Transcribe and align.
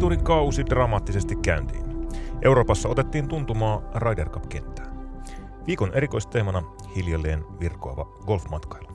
Tourin 0.00 0.24
kausi 0.24 0.66
dramaattisesti 0.66 1.36
käyntiin. 1.36 2.08
Euroopassa 2.42 2.88
otettiin 2.88 3.28
tuntumaa 3.28 3.82
Ryder 3.94 4.28
Cup-kenttään. 4.28 4.96
Viikon 5.66 5.94
erikoisteemana 5.94 6.62
hiljalleen 6.96 7.44
virkoava 7.60 8.04
golfmatkailu. 8.04 8.88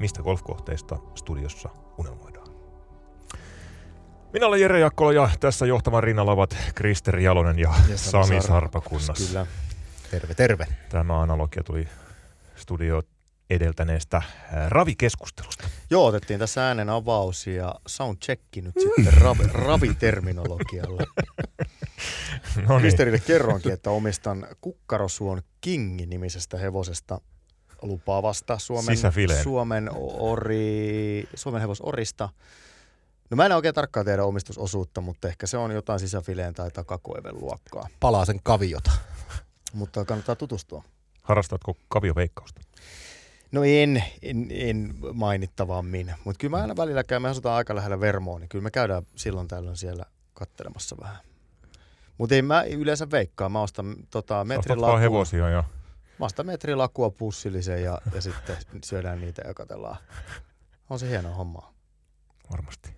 Mistä 0.00 0.22
golfkohteista 0.22 0.98
studiossa 1.14 1.68
unelmoidaan. 1.98 2.46
Minä 4.32 4.46
olen 4.46 4.60
Jere 4.60 4.80
Jakkola 4.80 5.12
ja 5.12 5.30
tässä 5.40 5.66
johtavan 5.66 6.02
rinnalla 6.02 6.32
ovat 6.32 6.56
Krister 6.74 7.18
Jalonen 7.18 7.58
ja, 7.58 7.74
ja 7.88 7.98
Sami 7.98 8.42
Sarpakunnas. 8.42 9.28
Kyllä. 9.28 9.46
Terve, 10.10 10.34
terve. 10.34 10.66
Tämä 10.88 11.20
analogia 11.20 11.62
tuli 11.62 11.88
studio 12.56 13.02
edeltäneestä 13.50 14.16
äh, 14.16 14.24
ravikeskustelusta. 14.68 15.68
Joo, 15.90 16.06
otettiin 16.06 16.38
tässä 16.38 16.66
äänen 16.66 16.90
avaus 16.90 17.46
ja 17.46 17.74
soundchecki 17.86 18.62
nyt 18.62 18.74
sitten 18.80 19.12
rav- 19.12 19.50
raviterminologialla. 19.52 21.02
no 22.68 22.68
niin. 22.68 22.80
Kristerille 22.80 23.18
kerroinkin, 23.18 23.72
että 23.72 23.90
omistan 23.90 24.46
Kukkarosuon 24.60 25.42
King-nimisestä 25.60 26.58
hevosesta 26.58 27.20
lupaavasta 27.82 28.58
Suomen, 28.58 28.96
Suomen, 29.42 29.90
ori, 30.18 31.28
Suomen 31.34 31.60
hevosorista. 31.60 32.28
No 33.30 33.36
mä 33.36 33.46
en 33.46 33.52
oikein 33.52 33.74
tarkkaan 33.74 34.06
tiedä 34.06 34.24
omistusosuutta, 34.24 35.00
mutta 35.00 35.28
ehkä 35.28 35.46
se 35.46 35.56
on 35.56 35.70
jotain 35.70 36.00
sisäfileen 36.00 36.54
tai 36.54 36.70
takakoiven 36.70 37.40
luokkaa. 37.40 37.88
Palaa 38.00 38.24
sen 38.24 38.40
kaviota. 38.42 38.90
Mutta 39.72 40.04
kannattaa 40.04 40.36
tutustua. 40.36 40.84
Harrastatko 41.22 41.76
kavioveikkausta? 41.88 42.60
No 43.52 43.64
en, 43.64 44.04
en, 44.22 44.46
en 44.50 44.94
mainittavammin, 45.12 46.14
mutta 46.24 46.38
kyllä 46.38 46.56
mä 46.56 46.62
aina 46.62 46.76
välillä 46.76 47.04
käyn, 47.04 47.22
me 47.22 47.28
asutaan 47.28 47.56
aika 47.56 47.74
lähellä 47.74 48.00
Vermoa, 48.00 48.38
niin 48.38 48.48
kyllä 48.48 48.62
me 48.62 48.70
käydään 48.70 49.02
silloin 49.16 49.48
tällöin 49.48 49.76
siellä 49.76 50.04
kattelemassa 50.34 50.96
vähän. 51.00 51.18
Mutta 52.18 52.34
ei 52.34 52.42
mä 52.42 52.62
yleensä 52.62 53.10
veikkaa, 53.10 53.48
mä 53.48 53.60
ostan 53.60 53.96
tota, 54.10 54.44
metrilakua. 54.44 54.98
hevosia 54.98 55.48
ja... 55.48 55.64
Mä 56.18 56.26
ostan 56.26 56.46
metrilakua 56.46 57.10
pussillisen 57.10 57.82
ja, 57.82 58.00
ja 58.14 58.20
sitten 58.20 58.56
syödään 58.84 59.20
niitä 59.20 59.42
ja 59.46 59.54
katellaan. 59.54 59.96
On 60.90 60.98
se 60.98 61.08
hieno 61.08 61.34
homma. 61.34 61.74
Varmasti. 62.50 62.96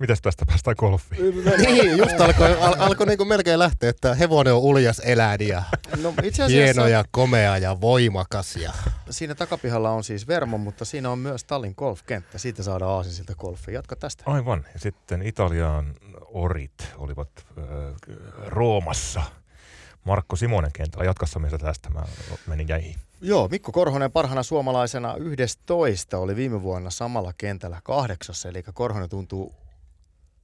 Mitäs 0.00 0.22
tästä 0.22 0.46
päästään 0.46 0.76
golfiin? 0.78 1.44
niin, 1.66 1.98
just 1.98 2.20
alkoi, 2.20 2.56
al, 2.60 2.74
alkoi 2.78 3.06
niin 3.06 3.28
melkein 3.28 3.58
lähteä, 3.58 3.90
että 3.90 4.14
hevonen 4.14 4.54
on 4.54 4.60
uljas 4.60 4.98
eläin 4.98 5.48
ja 5.48 5.62
no, 6.02 6.14
itse 6.22 6.42
asiassa, 6.42 6.64
hieno 6.64 6.86
ja 6.86 7.04
komea 7.10 7.58
ja 7.58 7.80
voimakas. 7.80 8.56
Ja... 8.56 8.72
Siinä 9.10 9.34
takapihalla 9.34 9.90
on 9.90 10.04
siis 10.04 10.28
Vermo, 10.28 10.58
mutta 10.58 10.84
siinä 10.84 11.10
on 11.10 11.18
myös 11.18 11.44
Tallin 11.44 11.74
golfkenttä. 11.76 12.38
Siitä 12.38 12.62
saadaan 12.62 12.92
aasinsilta 12.92 13.34
golfia. 13.34 13.74
Jatka 13.74 13.96
tästä. 13.96 14.22
Aivan. 14.26 14.66
Ja 14.72 14.80
sitten 14.80 15.22
Italian 15.22 15.94
orit 16.20 16.92
olivat 16.96 17.28
äh, 17.58 17.64
Roomassa. 18.46 19.22
Markko 20.04 20.36
Simonen 20.36 20.72
kentällä. 20.72 21.04
Jatkassa 21.04 21.38
meistä 21.38 21.58
tästä. 21.58 21.90
Mä 21.90 22.02
menin 22.46 22.68
jäihin. 22.68 22.96
Joo, 23.20 23.48
Mikko 23.48 23.72
Korhonen 23.72 24.12
parhana 24.12 24.42
suomalaisena 24.42 25.14
11 25.16 26.18
oli 26.18 26.36
viime 26.36 26.62
vuonna 26.62 26.90
samalla 26.90 27.32
kentällä 27.38 27.80
kahdeksassa, 27.84 28.48
eli 28.48 28.62
Korhonen 28.74 29.08
tuntuu 29.08 29.59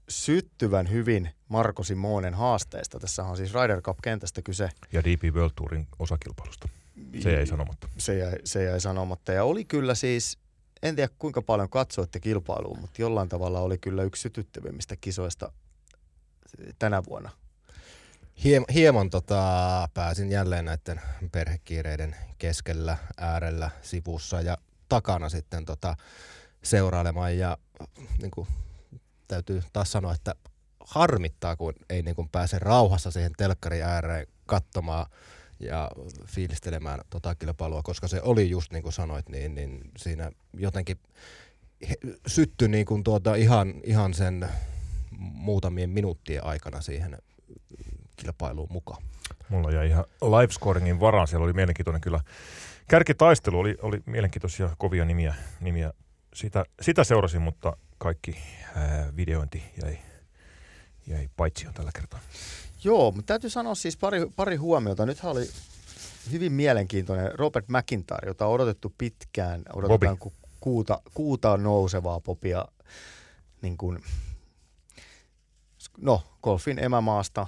syttyvän 0.09 0.91
hyvin 0.91 1.31
Marko 1.49 1.83
Simonen 1.83 2.35
haasteesta. 2.35 2.99
Tässä 2.99 3.25
on 3.25 3.37
siis 3.37 3.55
Ryder 3.55 3.83
Cup-kentästä 3.83 4.43
kyse. 4.43 4.71
Ja 4.93 5.05
DP 5.05 5.35
World 5.35 5.53
Tourin 5.57 5.87
osakilpailusta. 5.99 6.69
Se 7.21 7.33
jäi 7.33 7.47
sanomatta. 7.47 7.89
Se 7.99 8.19
jäi, 8.19 8.35
se 8.45 8.65
jäi 8.65 8.81
sanomatta. 8.81 9.33
Ja 9.33 9.45
oli 9.45 9.65
kyllä 9.65 9.95
siis, 9.95 10.39
en 10.83 10.97
tiedä 10.97 11.13
kuinka 11.19 11.43
paljon 11.43 11.71
katsoitte 11.71 12.21
kilpailuun, 12.21 12.81
mutta 12.81 13.03
jollain 13.03 13.29
tavalla 13.29 13.61
oli 13.61 13.79
kyllä 13.79 14.03
yksi 14.03 14.23
sytyttävimmistä 14.23 14.97
kisoista 14.97 15.53
tänä 16.79 17.03
vuonna. 17.05 17.31
Hiem, 18.45 18.65
hieman 18.75 19.11
tota, 19.11 19.89
pääsin 19.95 20.31
jälleen 20.31 20.65
näiden 20.65 21.01
perhekiireiden 21.33 22.17
keskellä, 22.39 22.97
äärellä, 23.17 23.71
sivussa 23.83 24.41
ja 24.41 24.59
takana 24.89 25.29
sitten 25.29 25.65
tota, 25.65 25.97
seurailemaan 26.63 27.39
ja 27.39 27.59
niin 28.23 28.31
kuin 28.31 28.49
täytyy 29.29 29.63
taas 29.73 29.93
sanoa, 29.93 30.13
että 30.13 30.35
harmittaa, 30.81 31.57
kun 31.57 31.75
ei 31.91 32.03
niin 32.03 32.17
kuin 32.17 32.29
pääse 32.29 32.59
rauhassa 32.59 33.11
siihen 33.11 33.33
telkkarin 33.37 33.83
ääreen 33.83 34.27
katsomaan 34.47 35.07
ja 35.61 35.91
fiilistelemään 36.27 37.01
tota 37.11 37.35
kilpailua, 37.35 37.83
koska 37.83 38.09
se 38.09 38.23
oli 38.23 38.51
just 38.51 38.73
niin 38.73 38.83
kuin 38.83 38.93
sanoit, 38.93 39.29
niin, 39.29 39.55
niin 39.55 39.91
siinä 39.97 40.31
jotenkin 40.53 40.99
syttyi 42.27 42.69
niin 42.69 42.87
kuin 42.87 43.05
tuota 43.05 43.35
ihan, 43.35 43.75
ihan 43.85 44.15
sen 44.15 44.49
muutamien 45.19 45.91
minuuttien 45.91 46.45
aikana 46.45 46.81
siihen 46.81 47.19
kilpailuun 48.17 48.73
mukaan. 48.73 49.03
Mulla 49.49 49.71
jäi 49.71 49.89
ihan 49.89 50.05
livescoringin 50.23 51.01
varaan, 51.01 51.29
siellä 51.29 51.45
oli 51.45 51.53
mielenkiintoinen 51.53 52.01
kyllä. 52.01 52.21
Kärkitaistelu 52.89 53.59
oli, 53.59 53.77
oli 53.83 54.03
mielenkiintoisia 54.07 54.71
kovia 54.79 55.05
nimiä, 55.05 55.35
nimiä. 55.61 55.93
Sitä, 56.35 56.65
sitä 56.83 57.05
seurasin, 57.05 57.43
mutta 57.43 57.77
kaikki 57.99 58.37
ää, 58.75 59.13
videointi 59.17 59.63
jäi, 59.83 59.99
jäi 61.07 61.29
paitsi 61.37 61.67
on 61.67 61.75
tällä 61.75 61.91
kertaa. 61.95 62.21
Joo, 62.85 63.11
mutta 63.11 63.27
täytyy 63.27 63.51
sanoa 63.51 63.75
siis 63.75 63.97
pari, 63.97 64.27
pari 64.37 64.57
huomiota. 64.57 65.07
Nythän 65.07 65.33
oli 65.33 65.51
hyvin 66.33 66.53
mielenkiintoinen 66.53 67.39
Robert 67.39 67.69
McIntyre, 67.69 68.29
jota 68.29 68.47
on 68.47 68.53
odotettu 68.53 68.95
pitkään. 68.99 69.63
Odotetaan 69.73 70.19
ku, 70.19 70.33
kuuta, 70.61 71.03
kuuta 71.15 71.57
nousevaa 71.57 72.21
popia 72.21 72.65
niin 73.63 73.77
kuin, 73.77 74.05
no, 75.99 76.23
golfin 76.43 76.79
emämaasta 76.79 77.47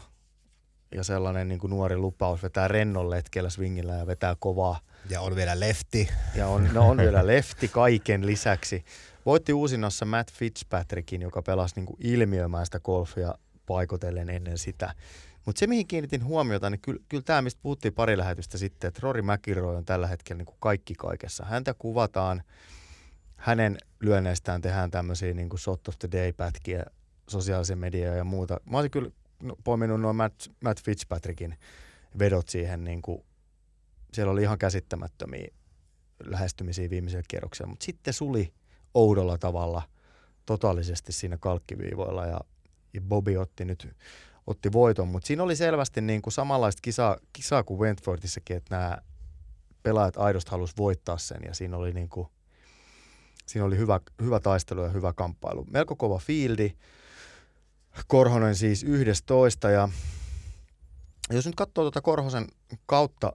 ja 0.94 1.04
sellainen 1.04 1.48
niin 1.48 1.59
kuin 1.59 1.70
nuori 1.70 1.97
lupaus 1.97 2.42
vetää 2.42 2.69
rennon 2.69 3.10
letkellä 3.10 3.50
swingillä 3.50 3.92
ja 3.92 4.06
vetää 4.06 4.36
kovaa. 4.38 4.80
Ja 5.10 5.20
on 5.20 5.36
vielä 5.36 5.60
lefti. 5.60 6.09
Ja 6.34 6.48
on, 6.48 6.69
no 6.72 6.88
on 6.88 6.97
vielä 6.97 7.26
lefti 7.26 7.69
kaiken 7.69 8.26
lisäksi. 8.26 8.84
Voitti 9.28 9.53
uusinnassa 9.53 10.05
Matt 10.05 10.33
Fitzpatrickin, 10.33 11.22
joka 11.22 11.43
pelasi 11.43 11.75
niin 11.77 11.87
kuin 11.87 11.97
ilmiömäistä 12.00 12.81
golfia 12.81 13.34
paikotellen 13.66 14.31
ennen 14.31 14.59
sitä. 14.59 14.94
Mutta 15.47 15.61
se, 15.61 15.66
mihin 15.66 15.87
kiinnitin 15.87 16.25
huomiota, 16.25 16.71
niin 16.71 16.81
kyllä, 16.81 17.00
kyllä 17.09 17.22
tämä, 17.22 17.43
mistä 17.43 17.61
puhuttiin 17.62 17.94
pari 17.94 18.19
lähetystä 18.19 18.59
sitten, 18.59 18.89
että 18.89 19.00
Rory 19.03 19.22
McIlroy 19.22 19.77
on 19.77 19.84
tällä 19.84 20.06
hetkellä 20.06 20.39
niin 20.39 20.47
kuin 20.47 20.56
kaikki 20.61 20.94
kaikessa. 20.94 21.44
Häntä 21.44 21.75
kuvataan, 21.75 22.43
hänen 23.37 23.78
lyönneistään 24.00 24.61
tehdään 24.61 24.91
tämmöisiä 24.91 25.34
niin 25.34 25.49
kuin 25.49 25.60
shot 25.60 25.89
of 25.89 25.99
the 25.99 26.09
day-pätkiä, 26.12 26.84
sosiaalisen 27.28 27.78
mediaa 27.78 28.15
ja 28.15 28.25
muuta. 28.25 28.60
Mä 28.71 28.77
olisin 28.77 28.91
kyllä 28.91 29.10
no, 29.43 29.56
poiminut 29.65 30.00
noin 30.00 30.16
Matt, 30.16 30.47
Matt 30.65 30.84
Fitzpatrickin 30.84 31.59
vedot 32.19 32.49
siihen, 32.49 32.84
niin 32.84 33.03
kuin, 33.03 33.25
siellä 34.12 34.33
oli 34.33 34.43
ihan 34.43 34.59
käsittämättömiä 34.59 35.49
lähestymisiä 36.25 36.91
viimeisellä 36.91 37.25
kierroksella, 37.28 37.71
mutta 37.71 37.84
sitten 37.84 38.15
suli 38.15 38.53
oudolla 38.94 39.38
tavalla 39.38 39.82
totaalisesti 40.47 41.12
siinä 41.12 41.38
kalkkiviivoilla 41.41 42.26
ja, 42.26 42.41
ja 42.94 43.00
Bobby 43.00 43.37
otti 43.37 43.65
nyt 43.65 43.88
otti 44.47 44.72
voiton, 44.72 45.09
mutta 45.09 45.26
siinä 45.26 45.43
oli 45.43 45.56
selvästi 45.56 46.00
niin 46.00 46.22
kuin 46.22 46.32
samanlaista 46.32 46.81
kisaa, 46.82 47.16
kisaa 47.32 47.62
kuin 47.62 47.81
Wentworthissakin, 47.81 48.56
että 48.56 48.77
nämä 48.77 48.98
pelaajat 49.82 50.16
aidosti 50.16 50.50
halusi 50.50 50.75
voittaa 50.78 51.19
sen 51.19 51.41
ja 51.47 51.54
siinä 51.54 51.77
oli, 51.77 51.93
niin 51.93 52.09
kuin, 52.09 52.28
siinä 53.47 53.65
oli 53.65 53.78
hyvä, 53.78 54.00
hyvä 54.22 54.41
taistelu 54.41 54.82
ja 54.82 54.88
hyvä 54.88 55.12
kamppailu. 55.12 55.66
Melko 55.71 55.97
kova 55.97 56.19
fieldi, 56.19 56.72
Korhonen 58.06 58.56
siis 58.56 58.82
11 58.82 59.71
ja 59.71 59.88
jos 61.31 61.47
nyt 61.47 61.54
katsoo 61.54 61.84
tuota 61.84 62.00
Korhosen 62.00 62.47
kautta 62.87 63.32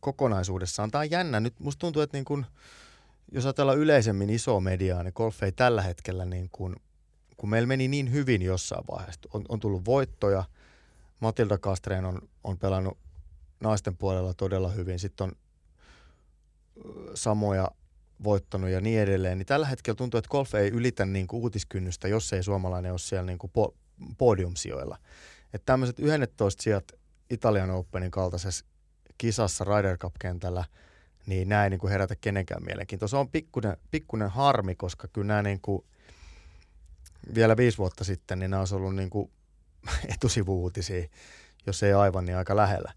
kokonaisuudessaan, 0.00 0.90
tämä 0.90 1.02
on 1.02 1.10
jännä. 1.10 1.40
Nyt 1.40 1.60
musta 1.60 1.80
tuntuu, 1.80 2.02
että 2.02 2.16
niin 2.16 2.24
kuin, 2.24 2.46
jos 3.32 3.46
ajatellaan 3.46 3.78
yleisemmin 3.78 4.30
isoa 4.30 4.60
mediaa, 4.60 5.02
niin 5.02 5.12
golf 5.16 5.42
ei 5.42 5.52
tällä 5.52 5.82
hetkellä, 5.82 6.24
niin 6.24 6.48
kuin, 6.52 6.76
kun 7.36 7.50
meillä 7.50 7.66
meni 7.66 7.88
niin 7.88 8.12
hyvin 8.12 8.42
jossain 8.42 8.84
vaiheessa, 8.90 9.20
on, 9.32 9.44
on 9.48 9.60
tullut 9.60 9.84
voittoja, 9.84 10.44
Matilda 11.20 11.58
Kastreen 11.58 12.04
on, 12.04 12.28
on 12.44 12.58
pelannut 12.58 12.98
naisten 13.60 13.96
puolella 13.96 14.34
todella 14.34 14.68
hyvin, 14.68 14.98
sitten 14.98 15.24
on 15.24 15.32
samoja 17.14 17.70
voittanut 18.24 18.70
ja 18.70 18.80
niin 18.80 19.00
edelleen, 19.00 19.38
niin 19.38 19.46
tällä 19.46 19.66
hetkellä 19.66 19.96
tuntuu, 19.96 20.18
että 20.18 20.30
golf 20.30 20.54
ei 20.54 20.68
ylitä 20.68 21.06
niin 21.06 21.26
kuin 21.26 21.42
uutiskynnystä, 21.42 22.08
jos 22.08 22.32
ei 22.32 22.42
suomalainen 22.42 22.92
ole 22.92 22.98
siellä 22.98 23.26
niin 23.26 23.38
kuin 23.38 23.50
po- 23.58 23.74
podiumsijoilla. 24.18 24.98
Että 25.52 25.66
tämmöiset 25.66 25.98
11 25.98 26.62
sijat 26.62 26.92
Italian 27.30 27.70
Openin 27.70 28.10
kaltaisessa 28.10 28.64
kisassa 29.18 29.64
Ryder 29.64 29.98
Cup-kentällä– 29.98 30.64
niin 31.26 31.48
näin 31.48 31.70
niin 31.70 31.80
kuin 31.80 31.90
herätä 31.90 32.16
kenenkään 32.16 32.64
mielenkiintoa. 32.64 33.08
Se 33.08 33.16
on 33.16 33.28
pikkuinen, 33.28 33.76
pikkuinen 33.90 34.30
harmi, 34.30 34.74
koska 34.74 35.08
kyllä 35.08 35.26
nämä 35.26 35.42
niin 35.42 35.60
kuin, 35.60 35.84
vielä 37.34 37.56
viisi 37.56 37.78
vuotta 37.78 38.04
sitten, 38.04 38.38
niin 38.38 38.50
nämä 38.50 38.60
olisi 38.60 38.74
ollut 38.74 38.94
niin 38.94 39.10
kuin 39.10 39.30
etusivuutisia, 40.14 41.08
jos 41.66 41.82
ei 41.82 41.92
aivan, 41.92 42.24
niin 42.24 42.36
aika 42.36 42.56
lähellä. 42.56 42.92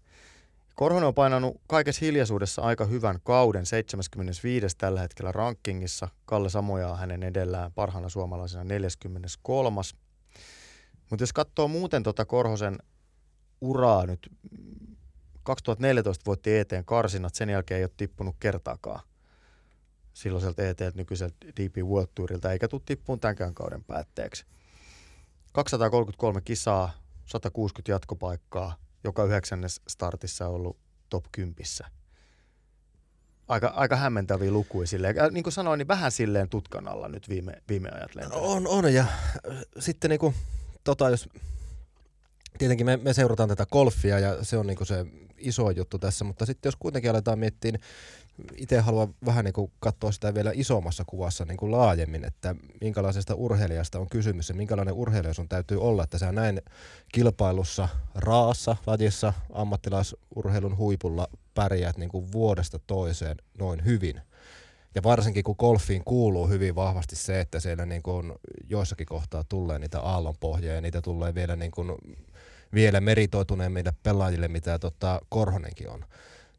Korhonen 0.74 1.08
on 1.08 1.14
painanut 1.14 1.60
kaikessa 1.66 2.04
hiljaisuudessa 2.04 2.62
aika 2.62 2.84
hyvän 2.84 3.18
kauden, 3.22 3.66
75. 3.66 4.66
tällä 4.78 5.00
hetkellä 5.00 5.32
rankingissa. 5.32 6.08
Kalle 6.24 6.50
Samoja 6.50 6.96
hänen 6.96 7.22
edellään 7.22 7.72
parhaana 7.72 8.08
suomalaisena 8.08 8.64
43. 8.64 9.80
Mutta 11.10 11.22
jos 11.22 11.32
katsoo 11.32 11.68
muuten 11.68 12.02
tota 12.02 12.24
Korhosen 12.24 12.78
uraa 13.60 14.06
nyt, 14.06 14.30
2014 15.50 16.22
voitti 16.26 16.58
eteen 16.58 16.84
karsinat, 16.84 17.34
sen 17.34 17.50
jälkeen 17.50 17.78
ei 17.78 17.84
ole 17.84 17.90
tippunut 17.96 18.36
kertaakaan 18.40 19.00
silloiselta 20.12 20.62
ET 20.62 20.78
nykyiseltä 20.94 21.36
DP 21.46 21.76
World 21.76 22.08
Tourilta, 22.14 22.52
eikä 22.52 22.68
tule 22.68 22.82
tippuun 22.86 23.20
tämänkään 23.20 23.54
kauden 23.54 23.84
päätteeksi. 23.84 24.44
233 25.52 26.40
kisaa, 26.40 26.90
160 27.26 27.92
jatkopaikkaa, 27.92 28.76
joka 29.04 29.24
yhdeksännes 29.24 29.80
startissa 29.88 30.48
on 30.48 30.54
ollut 30.54 30.76
top 31.08 31.24
10. 31.32 31.56
Aika, 33.48 33.66
aika 33.66 33.96
hämmentäviä 33.96 34.50
lukuja 34.50 34.86
silleen. 34.86 35.16
Niin 35.30 35.42
kuin 35.42 35.52
sanoin, 35.52 35.78
niin 35.78 35.88
vähän 35.88 36.12
silleen 36.12 36.48
tutkan 36.48 36.88
alla 36.88 37.08
nyt 37.08 37.28
viime, 37.28 37.62
viime 37.68 37.88
ajat 37.88 38.14
no 38.14 38.36
on, 38.36 38.66
on, 38.66 38.94
ja 38.94 39.02
äh, 39.02 39.58
sitten 39.78 40.08
niin 40.08 40.20
kuin, 40.20 40.34
tota, 40.84 41.10
jos 41.10 41.28
tietenkin 42.58 42.86
me, 42.86 42.96
me 42.96 43.12
seurataan 43.12 43.48
tätä 43.48 43.66
golfia 43.66 44.18
ja 44.18 44.44
se 44.44 44.58
on 44.58 44.66
niin 44.66 44.86
se 44.86 45.06
iso 45.40 45.70
juttu 45.70 45.98
tässä, 45.98 46.24
mutta 46.24 46.46
sitten 46.46 46.68
jos 46.68 46.76
kuitenkin 46.76 47.10
aletaan 47.10 47.38
miettiä 47.38 47.72
itse 48.56 48.80
haluan 48.80 49.14
vähän 49.26 49.44
niin 49.44 49.52
kuin 49.52 49.72
katsoa 49.80 50.12
sitä 50.12 50.34
vielä 50.34 50.50
isommassa 50.54 51.04
kuvassa 51.06 51.44
niin 51.44 51.56
kuin 51.56 51.72
laajemmin, 51.72 52.24
että 52.24 52.54
minkälaisesta 52.80 53.34
urheilijasta 53.34 53.98
on 53.98 54.08
kysymys 54.08 54.48
ja 54.48 54.54
minkälainen 54.54 54.94
urheilija 54.94 55.34
sun 55.34 55.48
täytyy 55.48 55.80
olla, 55.80 56.04
että 56.04 56.18
sä 56.18 56.32
näin 56.32 56.62
kilpailussa 57.12 57.88
raassa, 58.14 58.76
lajissa, 58.86 59.32
ammattilaisurheilun 59.52 60.76
huipulla 60.76 61.28
pärjäät 61.54 61.96
niin 61.96 62.10
kuin 62.10 62.32
vuodesta 62.32 62.78
toiseen 62.86 63.36
noin 63.58 63.84
hyvin. 63.84 64.20
Ja 64.94 65.02
varsinkin 65.02 65.44
kun 65.44 65.54
golfiin 65.58 66.04
kuuluu 66.04 66.48
hyvin 66.48 66.74
vahvasti 66.74 67.16
se, 67.16 67.40
että 67.40 67.60
siellä 67.60 67.86
niin 67.86 68.02
kuin 68.02 68.32
joissakin 68.68 69.06
kohtaa 69.06 69.44
tulee 69.44 69.78
niitä 69.78 70.00
aallonpohjia 70.00 70.74
ja 70.74 70.80
niitä 70.80 71.02
tulee 71.02 71.34
vielä, 71.34 71.56
niin 71.56 71.70
kuin, 71.70 71.92
vielä 72.74 73.00
meritoituneemmille 73.00 73.92
pelaajille, 74.02 74.48
mitä 74.48 74.78
tota 74.78 75.20
Korhonenkin 75.28 75.90
on. 75.90 76.04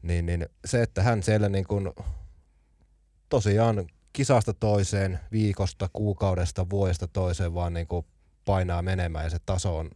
Niin, 0.02 0.26
niin 0.26 0.50
se, 0.66 0.82
että 0.82 1.04
hän 1.04 1.24
siellä 1.24 1.50
niin 1.50 1.68
kuin 1.68 1.90
tosiaan 3.30 3.88
kisasta 4.14 4.54
toiseen, 4.54 5.20
viikosta, 5.32 5.90
kuukaudesta, 5.94 6.70
vuodesta 6.70 7.08
toiseen 7.08 7.54
vaan 7.54 7.74
niin 7.74 7.88
kuin 7.88 8.06
painaa 8.46 8.82
menemään 8.82 9.26
ja 9.26 9.30
se 9.30 9.38
taso 9.46 9.78
on, 9.78 9.92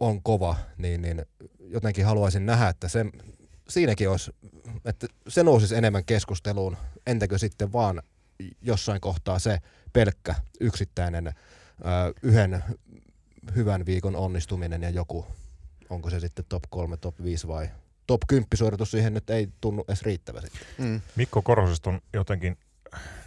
on 0.00 0.22
kova, 0.22 0.56
niin, 0.78 1.02
niin 1.02 1.22
jotenkin 1.60 2.04
haluaisin 2.04 2.46
nähdä, 2.46 2.68
että 2.68 2.88
se, 2.88 3.06
siinäkin 3.68 4.10
olisi, 4.10 4.34
että 4.84 5.06
se 5.28 5.42
nousisi 5.42 5.76
enemmän 5.76 6.04
keskusteluun, 6.04 6.76
entäkö 7.06 7.38
sitten 7.38 7.72
vaan 7.72 8.02
jossain 8.62 9.00
kohtaa 9.00 9.38
se 9.38 9.58
pelkkä 9.92 10.34
yksittäinen 10.60 11.32
yhden 12.22 12.64
hyvän 13.54 13.86
viikon 13.86 14.16
onnistuminen 14.16 14.82
ja 14.82 14.90
joku, 14.90 15.26
onko 15.90 16.10
se 16.10 16.20
sitten 16.20 16.44
top 16.48 16.62
3, 16.70 16.96
top 16.96 17.14
5 17.22 17.48
vai 17.48 17.68
top 18.06 18.20
10 18.28 18.46
suoritus 18.54 18.90
siihen 18.90 19.14
nyt 19.14 19.30
ei 19.30 19.48
tunnu 19.60 19.84
edes 19.88 20.02
riittävä 20.02 20.40
sitten. 20.40 20.62
Mm. 20.78 21.00
Mikko 21.16 21.42
Korhosesta 21.42 21.90
on 21.90 22.00
jotenkin 22.12 22.58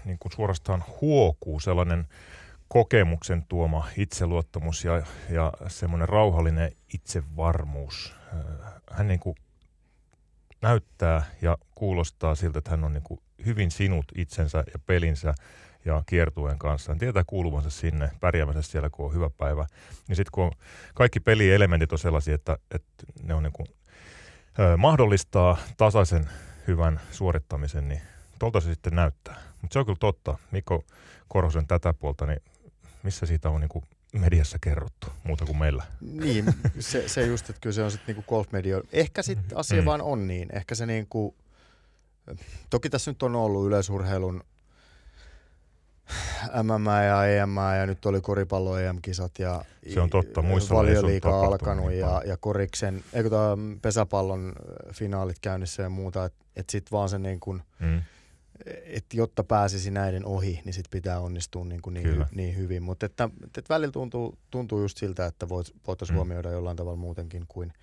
niin 0.06 0.20
kuin 0.20 0.32
suorastaan 0.32 0.84
huokuu 1.02 1.60
sellainen 1.60 2.08
kokemuksen 2.68 3.46
tuoma 3.50 3.88
itseluottamus 3.98 4.84
ja, 4.84 5.04
ja 5.30 5.54
semmoinen 5.68 6.10
rauhallinen 6.10 6.72
itsevarmuus. 6.94 8.16
Äh, 8.34 8.74
hän 8.92 9.08
niin 9.08 9.20
kuin 9.20 9.36
näyttää 10.62 11.24
ja 11.42 11.58
kuulostaa 11.76 12.36
siltä, 12.36 12.60
että 12.60 12.72
hän 12.72 12.84
on 12.84 12.94
niin 12.94 13.04
kuin 13.04 13.20
hyvin 13.46 13.72
sinut 13.72 14.06
itsensä 14.16 14.58
ja 14.58 14.80
pelinsä 14.86 15.34
ja 15.86 16.04
kiertueen 16.06 16.60
kanssa. 16.60 16.92
Hän 16.92 17.00
tietää 17.00 17.24
kuuluvansa 17.28 17.70
sinne, 17.70 18.12
pärjäämänsä 18.20 18.62
siellä, 18.62 18.90
kun 18.90 19.06
on 19.06 19.14
hyvä 19.14 19.30
päivä. 19.30 19.66
Ja 20.10 20.16
sitten 20.16 20.32
kun 20.32 20.44
on, 20.44 20.52
kaikki 20.96 21.20
pelielementit 21.20 21.92
on 21.92 22.00
sellaisia, 22.00 22.36
että, 22.36 22.58
että 22.72 23.06
ne 23.24 23.34
on 23.34 23.44
niin 23.44 23.54
kuin 23.54 23.68
mahdollistaa 24.78 25.58
tasaisen 25.78 26.30
hyvän 26.68 27.00
suorittamisen, 27.12 27.88
niin 27.88 28.02
tuolta 28.40 28.60
se 28.60 28.70
sitten 28.70 28.96
näyttää. 28.96 29.36
Mutta 29.62 29.74
se 29.74 29.80
on 29.80 29.86
kyllä 29.86 29.98
totta. 30.00 30.38
Mikko 30.52 30.84
Korhosen 31.28 31.68
tätä 31.68 31.94
puolta, 31.94 32.26
niin 32.26 32.42
missä 33.04 33.26
siitä 33.26 33.50
on 33.50 33.62
niin 33.62 33.70
kuin 33.70 33.86
mediassa 34.14 34.58
kerrottu 34.62 35.08
muuta 35.24 35.46
kuin 35.46 35.58
meillä? 35.58 35.84
Niin, 36.02 36.46
se, 36.80 37.08
se 37.08 37.26
just, 37.26 37.50
että 37.50 37.60
kyllä 37.62 37.74
se 37.74 37.84
on 37.84 37.92
sitten 37.92 38.16
niin 38.16 38.26
golfmedia. 38.28 38.82
Ehkä 38.92 39.22
sitten 39.22 39.58
asia 39.58 39.82
mm. 39.82 39.86
vaan 39.86 40.02
on 40.02 40.28
niin. 40.28 40.56
Ehkä 40.56 40.76
se 40.76 40.86
niin 40.86 41.08
kuin, 41.10 41.36
toki 42.70 42.90
tässä 42.90 43.12
nyt 43.12 43.24
on 43.24 43.36
ollut 43.36 43.68
yleisurheilun 43.68 44.44
MMA 46.64 47.02
ja 47.02 47.26
EM 47.26 47.56
ja 47.80 47.86
nyt 47.86 48.06
oli 48.06 48.22
koripallo 48.22 48.78
EM-kisat 48.78 49.40
ja 49.40 49.66
se 49.94 50.00
on 50.00 50.10
totta, 50.10 50.42
muissa 50.42 50.76
valioliiga 50.76 51.40
alkanut 51.40 51.88
niin 51.88 52.00
ja, 52.00 52.22
ja 52.26 52.38
koriksen, 52.38 53.04
eikö 53.14 53.30
tämä 53.30 53.58
pesäpallon 53.82 54.54
finaalit 54.94 55.40
käynnissä 55.40 55.84
ja 55.84 55.90
muuta, 55.90 56.26
että 56.26 56.46
et 56.56 56.70
sitten 56.70 56.92
vaan 56.92 57.10
se 57.10 57.20
niin 57.20 57.40
kuin, 57.40 57.62
mm. 57.80 58.02
että 58.86 59.18
jotta 59.18 59.44
pääsisi 59.44 59.92
näiden 59.92 60.26
ohi, 60.26 60.62
niin 60.66 60.74
sit 60.74 60.86
pitää 60.92 61.20
onnistua 61.20 61.66
niin, 61.66 61.82
kuin 61.82 61.94
niin, 61.94 62.26
niin 62.32 62.58
hyvin, 62.58 62.84
mutta 62.84 63.06
että, 63.06 63.30
että 63.44 63.74
välillä 63.74 63.92
tuntuu, 63.92 64.38
tuntuu 64.52 64.82
just 64.82 64.98
siltä, 64.98 65.26
että 65.26 65.50
voitaisiin 65.50 66.16
mm. 66.16 66.16
huomioida 66.16 66.52
jollain 66.52 66.78
tavalla 66.78 66.98
muutenkin 66.98 67.46
kuin, 67.48 67.74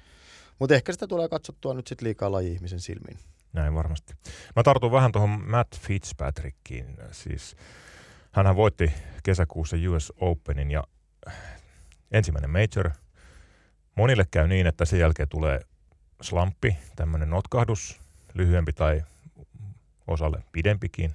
mutta 0.59 0.75
ehkä 0.75 0.93
sitä 0.93 1.07
tulee 1.07 1.29
katsottua 1.29 1.75
nyt 1.75 1.87
sitten 1.87 2.07
liikaa 2.07 2.33
laji-ihmisen 2.33 2.81
silmiin. 2.81 3.19
Näin 3.53 3.75
varmasti. 3.75 4.15
Mä 4.57 4.63
tartun 4.63 4.93
vähän 4.93 5.13
tuohon 5.13 5.51
Matt 5.51 5.79
Fitzpatrickiin, 5.79 6.87
siis 7.13 7.57
Hänhän 8.37 8.57
voitti 8.57 8.93
kesäkuussa 9.23 9.77
US 9.91 10.13
Openin 10.21 10.71
ja 10.71 10.85
ensimmäinen 12.11 12.51
major. 12.51 12.91
Monille 13.95 14.25
käy 14.31 14.49
niin, 14.49 14.67
että 14.67 14.85
sen 14.85 14.99
jälkeen 14.99 15.29
tulee 15.29 15.61
slampi, 16.23 16.77
tämmöinen 16.97 17.31
notkahdus, 17.31 18.01
lyhyempi 18.35 18.73
tai 18.73 19.03
osalle 20.07 20.43
pidempikin. 20.53 21.15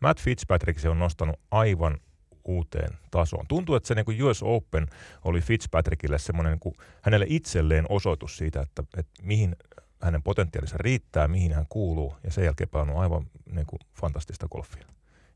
Matt 0.00 0.20
Fitzpatrick 0.20 0.80
se 0.80 0.88
on 0.88 0.98
nostanut 0.98 1.40
aivan 1.50 1.98
uuteen 2.44 2.90
tasoon. 3.10 3.46
Tuntuu, 3.46 3.74
että 3.74 3.86
se 3.86 3.94
niin 3.94 4.04
kuin 4.04 4.24
US 4.24 4.42
Open 4.42 4.86
oli 5.24 5.40
Fitzpatrickille 5.40 6.18
semmoinen 6.18 6.52
niin 6.52 6.60
kuin 6.60 6.74
hänelle 7.02 7.26
itselleen 7.28 7.86
osoitus 7.88 8.36
siitä, 8.36 8.60
että, 8.60 8.82
että 8.96 9.22
mihin 9.22 9.56
hänen 10.02 10.22
potentiaalinsa 10.22 10.76
riittää, 10.78 11.28
mihin 11.28 11.52
hän 11.52 11.66
kuuluu, 11.68 12.14
ja 12.24 12.30
sen 12.30 12.44
jälkeen 12.44 12.68
on 12.72 12.96
aivan 13.02 13.26
niin 13.52 13.66
kuin 13.66 13.80
fantastista 13.94 14.48
golfia. 14.48 14.86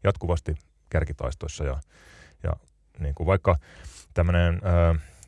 Jatkuvasti 0.04 0.54
kärkitaistoissa 0.92 1.64
ja, 1.64 1.80
ja 2.42 2.52
niin 2.98 3.14
kuin 3.14 3.26
vaikka 3.26 3.56
tämmöinen 4.14 4.60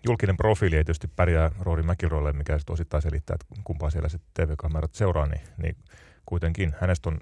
julkinen 0.06 0.36
profiili 0.36 0.76
ei 0.76 0.84
tietysti 0.84 1.08
pärjää 1.08 1.50
Rory 1.60 1.82
McIlroylle, 1.82 2.32
mikä 2.32 2.58
sitten 2.58 2.72
osittain 2.72 3.02
selittää, 3.02 3.34
että 3.34 3.62
kumpaa 3.64 3.90
siellä 3.90 4.08
sitten 4.08 4.46
TV-kamerat 4.46 4.94
seuraa, 4.94 5.26
niin, 5.26 5.40
niin 5.62 5.76
kuitenkin 6.26 6.74
hänestä 6.80 7.08
on 7.08 7.20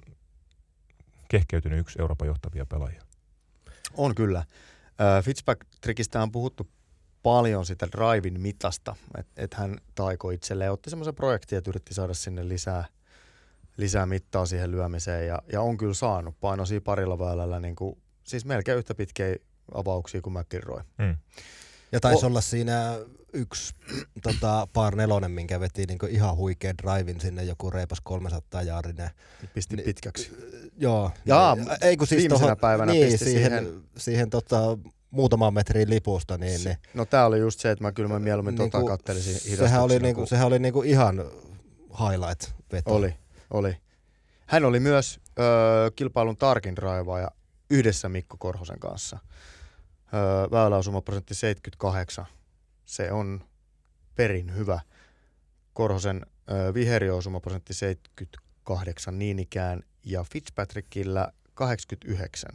kehkeytynyt 1.28 1.78
yksi 1.78 2.00
Euroopan 2.00 2.28
johtavia 2.28 2.66
pelaajia. 2.66 3.02
On 3.96 4.14
kyllä. 4.14 4.44
Fitzpatrickista 5.22 6.22
on 6.22 6.32
puhuttu 6.32 6.68
paljon 7.22 7.66
sitä 7.66 7.88
drivin 7.92 8.40
mitasta, 8.40 8.96
että 9.18 9.42
et 9.42 9.54
hän 9.54 9.78
taiko 9.94 10.30
itselleen, 10.30 10.72
otti 10.72 10.90
semmoisen 10.90 11.14
projektin, 11.14 11.58
että 11.58 11.70
yritti 11.70 11.94
saada 11.94 12.14
sinne 12.14 12.48
lisää, 12.48 12.84
lisää 13.76 14.06
mittaa 14.06 14.46
siihen 14.46 14.70
lyömiseen 14.70 15.26
ja, 15.26 15.42
ja 15.52 15.62
on 15.62 15.76
kyllä 15.76 15.94
saanut 15.94 16.40
painosia 16.40 16.80
parilla 16.80 17.18
väylällä 17.18 17.60
niin 17.60 17.76
kuin 17.76 18.01
siis 18.24 18.44
melkein 18.44 18.78
yhtä 18.78 18.94
pitkiä 18.94 19.36
avauksia 19.74 20.20
kuin 20.20 20.32
McIlroy. 20.32 20.80
Mm. 20.98 21.16
Ja 21.92 22.00
taisi 22.00 22.26
o- 22.26 22.28
olla 22.28 22.40
siinä 22.40 22.98
yksi 23.32 23.74
tota, 24.22 24.68
par 24.72 24.96
nelonen, 24.96 25.30
minkä 25.30 25.60
veti 25.60 25.86
niin 25.86 25.98
ihan 26.08 26.36
huikea 26.36 26.74
drivin 26.82 27.20
sinne, 27.20 27.44
joku 27.44 27.70
reipas 27.70 28.00
300 28.00 28.62
jaarinen. 28.62 29.10
Pisti 29.54 29.76
Ni, 29.76 29.82
pitkäksi. 29.82 30.36
Joo. 30.76 31.10
Jaa, 31.26 31.56
ei 31.80 31.96
kun 31.96 32.06
siis 32.06 32.26
tohon, 32.28 32.56
päivänä 32.56 32.92
niin, 32.92 33.08
pisti 33.08 33.24
siihen, 33.24 33.64
siihen, 33.64 33.82
siihen 33.96 34.30
tota, 34.30 34.78
muutaman 35.10 35.54
metrin 35.54 35.90
lipusta. 35.90 36.38
Niin, 36.38 36.64
niin. 36.64 36.76
No 36.94 37.04
tää 37.04 37.26
oli 37.26 37.38
just 37.38 37.60
se, 37.60 37.70
että 37.70 37.84
mä 37.84 37.92
kyllä 37.92 38.08
mä 38.08 38.18
mieluummin 38.18 38.56
tota 38.56 38.78
niinku, 38.78 38.88
kattelisin 38.90 39.56
sehän 39.56 39.82
oli, 39.82 39.98
niinku, 39.98 40.26
sehän 40.26 40.46
oli 40.46 40.58
niinku 40.58 40.82
ihan 40.82 41.24
highlight-veto. 41.90 42.90
Oli, 42.90 43.14
oli. 43.50 43.76
Hän 44.46 44.64
oli 44.64 44.80
myös 44.80 45.20
ö, 45.38 45.42
kilpailun 45.96 46.36
tarkin 46.36 46.78
raivaaja 46.78 47.30
yhdessä 47.72 48.08
Mikko 48.08 48.36
Korhosen 48.38 48.80
kanssa. 48.80 49.18
Öö, 50.14 50.50
väyläosumaprosentti 50.50 51.34
78. 51.34 52.26
Se 52.84 53.12
on 53.12 53.44
perin 54.14 54.56
hyvä. 54.56 54.80
Korhosen 55.72 56.26
öö, 56.50 56.74
viheriosumaprosentti 56.74 57.74
78 57.74 59.18
niin 59.18 59.38
ikään 59.38 59.82
ja 60.04 60.24
Fitzpatrickillä 60.32 61.32
89. 61.54 62.50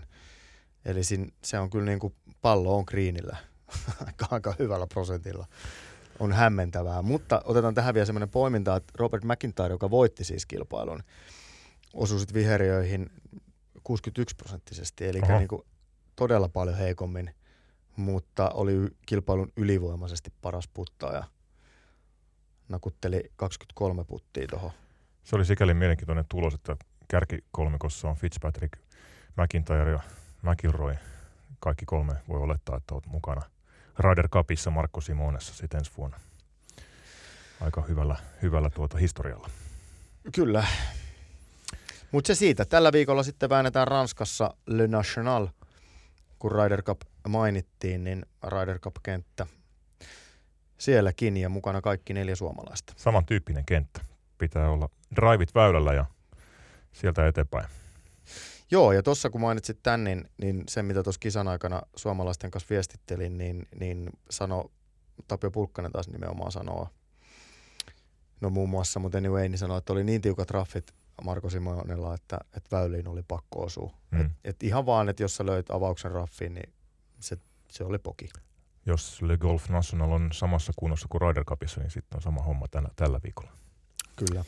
Eli 0.86 1.04
sin, 1.04 1.34
se 1.44 1.60
on 1.60 1.70
kyllä 1.70 1.86
niin 1.86 2.00
kuin 2.00 2.16
pallo 2.42 2.78
on 2.78 2.86
kriinillä 2.86 3.38
aika 4.32 4.56
hyvällä 4.60 4.88
prosentilla. 4.88 5.48
On 6.20 6.34
hämmentävää. 6.34 7.02
Mutta 7.02 7.42
otetaan 7.46 7.74
tähän 7.74 7.94
vielä 7.94 8.06
semmoinen 8.06 8.30
poiminta, 8.30 8.76
että 8.76 8.94
Robert 8.98 9.24
McIntyre, 9.24 9.70
joka 9.70 9.90
voitti 9.90 10.24
siis 10.24 10.46
kilpailun, 10.46 11.04
osui 11.94 12.20
sitten 12.20 12.34
viheriöihin 12.34 13.10
61 13.88 14.36
prosenttisesti, 14.36 15.08
eli 15.08 15.22
niin 15.22 15.48
kuin 15.48 15.62
todella 16.16 16.50
paljon 16.50 16.78
heikommin 16.78 17.32
mutta 17.98 18.50
oli 18.50 18.74
kilpailun 19.06 19.52
ylivoimaisesti 19.58 20.34
paras 20.42 20.68
puttaaja. 20.68 21.24
Nakutteli 22.70 23.32
23 23.36 24.04
puttia 24.04 24.48
tuohon. 24.48 24.72
Se 25.24 25.36
oli 25.36 25.46
sikäli 25.46 25.74
mielenkiintoinen 25.74 26.26
tulos, 26.30 26.54
että 26.54 26.76
kärkikolmikossa 27.08 28.10
on 28.10 28.16
Fitzpatrick, 28.16 28.74
McIntyre 29.38 29.92
ja 29.92 30.00
McIlroy. 30.42 30.96
Kaikki 31.60 31.86
kolme 31.86 32.14
voi 32.28 32.40
olettaa, 32.42 32.78
että 32.78 32.94
olet 32.94 33.06
mukana 33.06 33.42
Ryder 34.00 34.28
Cupissa 34.28 34.72
Markko 34.72 35.02
Simonessa 35.02 35.54
sitten 35.54 35.78
ensi 35.78 35.92
vuonna. 35.98 36.20
Aika 37.62 37.82
hyvällä, 37.82 38.16
hyvällä 38.42 38.70
tuota 38.70 38.98
historialla. 38.98 39.50
Kyllä. 40.36 40.68
Mutta 42.12 42.28
se 42.28 42.36
siitä. 42.36 42.66
Tällä 42.66 42.92
viikolla 42.92 43.24
sitten 43.24 43.50
väännetään 43.50 43.88
Ranskassa 43.88 44.54
Le 44.66 44.88
National, 44.88 45.48
kun 46.40 46.52
Ryder 46.52 46.82
Cup 46.82 47.02
mainittiin, 47.28 48.04
niin 48.04 48.26
Ryder 48.44 48.80
Cup-kenttä 48.80 49.48
sielläkin 50.78 51.38
ja 51.38 51.50
mukana 51.50 51.82
kaikki 51.82 52.14
neljä 52.14 52.36
suomalaista. 52.36 52.94
Samantyyppinen 52.98 53.66
kenttä. 53.66 54.02
Pitää 54.38 54.70
olla 54.70 54.90
drivit 55.16 55.56
väylällä 55.56 55.94
ja 55.94 56.06
sieltä 56.92 57.28
eteenpäin. 57.28 57.66
Joo, 58.72 58.92
ja 58.92 59.04
tuossa 59.04 59.30
kun 59.30 59.42
mainitsit 59.42 59.80
tämän, 59.84 60.04
niin, 60.04 60.30
niin 60.38 60.64
se 60.70 60.84
mitä 60.84 61.04
tuossa 61.04 61.20
kisan 61.20 61.48
aikana 61.48 61.82
suomalaisten 61.96 62.52
kanssa 62.52 62.68
viestittelin, 62.70 63.38
niin, 63.38 63.68
niin 63.80 64.10
sano, 64.30 64.72
Tapio 65.28 65.52
Pulkkanen 65.52 65.92
taas 65.92 66.08
nimenomaan 66.08 66.52
sanoo, 66.52 66.90
no 68.42 68.50
muun 68.50 68.70
muassa, 68.70 69.00
mutta 69.00 69.18
anyway, 69.18 69.50
niin 69.50 69.60
sanoi, 69.60 69.78
että 69.78 69.94
oli 69.94 70.04
niin 70.04 70.22
tiukat 70.22 70.52
raffit 70.52 70.94
Marko 71.24 71.50
Simonella, 71.50 72.14
että, 72.14 72.40
että 72.58 72.76
väyliin 72.76 73.08
oli 73.08 73.24
pakko 73.28 73.64
osua. 73.64 73.94
Mm. 74.12 74.22
Et, 74.22 74.32
et 74.44 74.64
ihan 74.64 74.86
vaan, 74.86 75.10
että 75.10 75.24
jos 75.24 75.36
sä 75.36 75.46
löit 75.46 75.72
avauksen 75.72 76.12
raffiin, 76.12 76.54
niin 76.54 76.74
se, 77.20 77.38
se 77.72 77.84
oli 77.84 78.00
poki. 78.00 78.30
Jos 78.86 79.22
Le 79.22 79.38
Golf 79.38 79.70
National 79.70 80.12
on 80.12 80.30
samassa 80.34 80.74
kunnossa 80.76 81.08
kuin 81.10 81.22
Ryder 81.22 81.44
Cupissa, 81.44 81.82
niin 81.82 81.92
sitten 81.92 82.18
on 82.18 82.22
sama 82.22 82.42
homma 82.42 82.68
tänä, 82.68 82.90
tällä 82.96 83.20
viikolla. 83.24 83.52
Kyllä. 84.16 84.46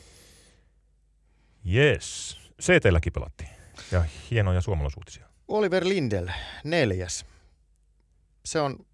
Yes. 1.74 2.38
CTlläkin 2.62 3.12
pelattiin. 3.12 3.50
Ja 3.92 4.04
hienoja 4.30 4.60
suomalaisuutisia. 4.60 5.26
Oliver 5.48 5.84
Lindell, 5.84 6.28
neljäs. 6.64 7.24
Se 8.44 8.60
on, 8.60 8.86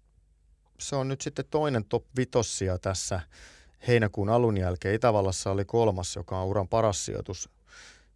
se 0.79 0.95
on 0.95 1.07
nyt 1.07 1.21
sitten 1.21 1.45
toinen 1.49 1.85
top 1.85 2.05
vitossia 2.17 2.77
tässä 2.77 3.21
heinäkuun 3.87 4.29
alun 4.29 4.57
jälkeen. 4.57 4.95
Itävallassa 4.95 5.51
oli 5.51 5.65
kolmas, 5.65 6.15
joka 6.15 6.39
on 6.39 6.47
uran 6.47 6.67
paras 6.67 7.05
sijoitus. 7.05 7.49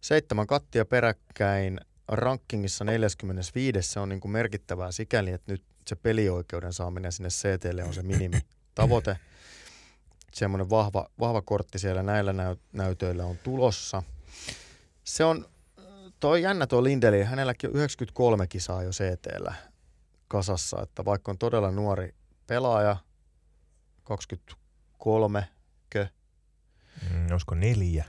Seitsemän 0.02 0.46
kattia 0.46 0.84
peräkkäin, 0.84 1.80
rankingissa 2.08 2.84
45. 2.84 3.82
Se 3.82 4.00
on 4.00 4.08
niin 4.08 4.20
kuin 4.20 4.32
merkittävää 4.32 4.92
sikäli, 4.92 5.30
että 5.30 5.52
nyt 5.52 5.64
se 5.86 5.96
pelioikeuden 5.96 6.72
saaminen 6.72 7.12
sinne 7.12 7.28
CTlle 7.28 7.84
on 7.84 7.94
se 7.94 8.02
minimi 8.02 8.40
tavoite. 8.74 9.16
Semmoinen 10.32 10.70
vahva, 10.70 11.08
vahva 11.20 11.42
kortti 11.42 11.78
siellä 11.78 12.02
näillä 12.02 12.32
näy- 12.32 12.56
näytöillä 12.72 13.24
on 13.24 13.38
tulossa. 13.38 14.02
Se 15.04 15.24
on, 15.24 15.46
toi 16.20 16.42
jännä 16.42 16.66
tuo 16.66 16.84
Lindeli, 16.84 17.22
hänelläkin 17.24 17.70
on 17.70 17.76
93 17.76 18.46
kisaa 18.46 18.82
jo 18.82 18.90
CTllä 18.90 19.54
kasassa, 20.28 20.82
että 20.82 21.04
vaikka 21.04 21.30
on 21.30 21.38
todella 21.38 21.70
nuori 21.70 22.14
pelaaja, 22.46 22.96
23, 24.04 25.48
Mm, 27.10 27.26
olisiko 27.30 27.54
neljä? 27.54 28.04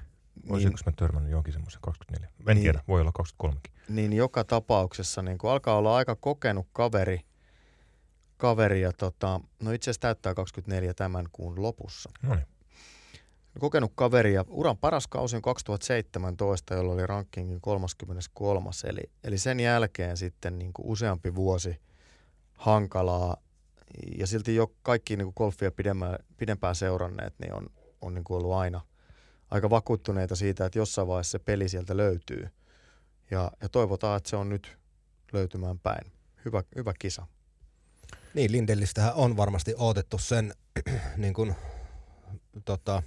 Olisiko 0.49 0.69
niin, 0.69 0.83
mä 0.85 0.91
törmännyt 0.95 1.31
johonkin 1.31 1.53
semmoisen 1.53 1.81
24? 1.81 2.29
En 2.47 2.55
Niin. 2.55 2.63
tiedä, 2.63 2.83
voi 2.87 3.01
olla 3.01 3.11
23. 3.11 3.59
niin 3.89 4.13
joka 4.13 4.43
tapauksessa 4.43 5.21
niin 5.21 5.37
kun 5.37 5.51
alkaa 5.51 5.77
olla 5.77 5.95
aika 5.95 6.15
kokenut 6.15 6.67
kaveri, 6.73 7.21
kaveri 8.37 8.81
ja 8.81 8.91
tota, 8.93 9.39
no 9.59 9.71
itse 9.71 9.89
asiassa 9.89 10.01
täyttää 10.01 10.33
24 10.33 10.93
tämän 10.93 11.25
kuun 11.31 11.61
lopussa. 11.61 12.09
No 12.21 12.35
niin. 12.35 12.47
Kokenut 13.59 13.91
kaveri 13.95 14.33
ja 14.33 14.45
uran 14.47 14.77
paras 14.77 15.07
kausi 15.07 15.35
on 15.35 15.41
2017, 15.41 16.73
jolloin 16.73 16.99
oli 16.99 17.07
rankingin 17.07 17.61
33. 17.61 18.69
Eli, 18.83 19.01
eli 19.23 19.37
sen 19.37 19.59
jälkeen 19.59 20.17
sitten 20.17 20.59
niin 20.59 20.73
kuin 20.73 20.87
useampi 20.87 21.35
vuosi 21.35 21.81
hankalaa 22.53 23.37
ja 24.17 24.27
silti 24.27 24.55
jo 24.55 24.71
kaikki 24.81 25.17
niin 25.17 25.25
kuin 25.25 25.33
golfia 25.37 25.71
pidempään 26.37 26.75
seuranneet 26.75 27.33
niin 27.39 27.53
on, 27.53 27.67
on 28.01 28.13
niin 28.13 28.23
kuin 28.23 28.37
ollut 28.37 28.53
aina 28.53 28.81
aika 29.53 29.69
vakuuttuneita 29.69 30.35
siitä, 30.35 30.65
että 30.65 30.79
jossain 30.79 31.07
vaiheessa 31.07 31.31
se 31.31 31.39
peli 31.39 31.69
sieltä 31.69 31.97
löytyy. 31.97 32.49
Ja, 33.31 33.51
ja 33.61 33.69
toivotaan, 33.69 34.17
että 34.17 34.29
se 34.29 34.35
on 34.35 34.49
nyt 34.49 34.77
löytymään 35.33 35.79
päin. 35.79 36.11
Hyvä, 36.45 36.63
hyvä 36.75 36.93
kisa. 36.99 37.27
Niin, 38.33 38.51
Lindellistähän 38.51 39.13
on 39.13 39.37
varmasti 39.37 39.73
odotettu 39.77 40.17
sen 40.17 40.53
niin 41.17 41.33
kuin, 41.33 41.55
tota, 42.65 43.03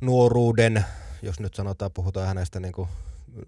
nuoruuden, 0.00 0.84
jos 1.22 1.40
nyt 1.40 1.54
sanotaan, 1.54 1.92
puhutaan 1.92 2.26
hänestä 2.26 2.60
niin 2.60 2.72
kuin 2.72 2.88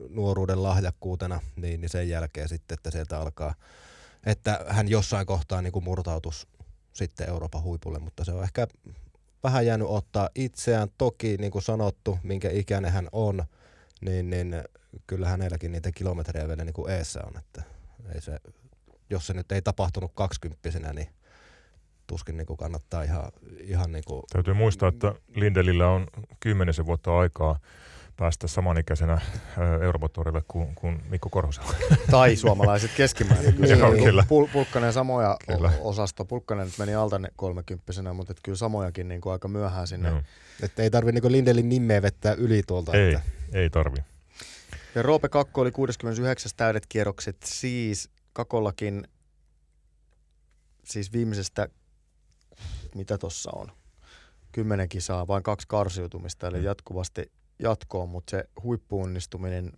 nuoruuden 0.09 0.63
lahjakkuutena, 0.63 1.41
niin, 1.57 1.81
niin 1.81 1.89
sen 1.89 2.09
jälkeen 2.09 2.49
sitten, 2.49 2.75
että 2.75 2.91
sieltä 2.91 3.21
alkaa, 3.21 3.55
että 4.27 4.65
hän 4.69 4.89
jossain 4.89 5.27
kohtaa 5.27 5.63
niin 5.63 5.73
kuin 5.73 5.85
murtautus 5.85 6.47
sitten 6.93 7.29
Euroopan 7.29 7.63
huipulle, 7.63 7.99
mutta 7.99 8.25
se 8.25 8.33
on 8.33 8.43
ehkä 8.43 8.67
vähän 9.45 9.67
jäänyt 9.67 9.89
ottaa 9.91 10.29
itseään. 10.35 10.89
Toki, 10.99 11.37
niin 11.37 11.51
kuin 11.51 11.63
sanottu, 11.63 12.19
minkä 12.23 12.51
ikäinen 12.51 12.93
hän 12.93 13.09
on, 13.13 13.45
niin, 14.01 14.31
niin 14.31 14.63
kyllä 15.07 15.29
hänelläkin 15.29 15.73
niitä 15.73 15.93
kilometrejä 15.93 16.49
vielä 16.49 16.65
niin 16.65 16.75
kuin 16.75 16.93
eessä 16.93 17.21
on, 17.27 17.39
että 17.39 17.63
ei 18.15 18.21
se, 18.21 18.39
jos 19.11 19.27
se 19.27 19.35
nyt 19.35 19.53
ei 19.53 19.63
tapahtunut 19.63 20.13
kaksikymppisenä, 20.15 20.93
niin 20.93 21.09
tuskin 22.07 22.37
niin 22.37 22.47
kuin 22.47 22.57
kannattaa 22.57 23.03
ihan, 23.03 23.33
ihan 23.61 23.93
niin 23.93 24.05
kuin, 24.07 24.23
Täytyy 24.33 24.55
muistaa, 24.55 24.89
että 24.89 25.15
Lindelillä 25.35 25.89
on 25.89 26.07
kymmenisen 26.41 26.87
vuotta 26.87 27.19
aikaa 27.19 27.59
päästä 28.17 28.47
samanikäisenä 28.49 29.21
ö, 29.59 29.85
Euroopan 29.85 30.11
torille 30.11 30.43
kuin, 30.49 30.75
kuin 30.75 31.03
Mikko 31.11 31.29
Korhosella. 31.29 31.75
Tai 32.11 32.37
suomalaiset 32.37 32.91
keskimäärin. 32.97 33.55
Kyllä, 33.57 33.87
on 33.87 33.97
kyllä. 33.97 34.23
Pul- 34.23 34.49
Pulkkanen 34.53 34.93
samoja 34.93 35.37
Kyllä. 35.47 35.73
osasto. 35.81 36.25
Pulkkanen 36.25 36.67
nyt 36.67 36.79
meni 36.79 36.95
alta 36.95 37.21
kolmekymppisenä, 37.37 38.13
mutta 38.13 38.31
et 38.33 38.39
kyllä 38.43 38.57
samojakin 38.57 39.09
niin 39.09 39.21
kuin 39.21 39.33
aika 39.33 39.49
myöhään 39.49 39.87
sinne. 39.87 40.09
Joo. 40.09 40.23
että 40.63 40.83
ei 40.83 40.91
tarvi 40.91 41.13
niin 41.13 41.33
Lindelin 41.33 41.69
nimeä 41.69 42.03
vettää 42.03 42.33
yli 42.33 42.63
tuolta. 42.67 42.93
Ei, 42.93 43.15
Että, 43.15 43.23
ei 43.53 43.71
tarvi. 43.71 43.97
Ja 44.95 45.03
Roope 45.03 45.29
Kakko 45.29 45.61
oli 45.61 45.71
69 45.73 46.51
täydet 46.57 46.87
kierrokset, 46.89 47.37
siis 47.45 48.11
Kakollakin 48.33 49.09
siis 50.85 51.13
viimeisestä, 51.13 51.69
mitä 52.95 53.19
tossa 53.19 53.51
on, 53.55 53.73
kymmenen 54.53 54.89
kisaa, 54.89 55.27
vain 55.27 55.43
kaksi 55.43 55.69
karsiutumista, 55.69 56.47
eli 56.47 56.59
Mm. 56.59 56.65
jatkuvasti 56.65 57.33
jatkoon, 57.59 58.09
mutta 58.09 58.31
se 58.31 58.45
huippuunnistuminen 58.63 59.73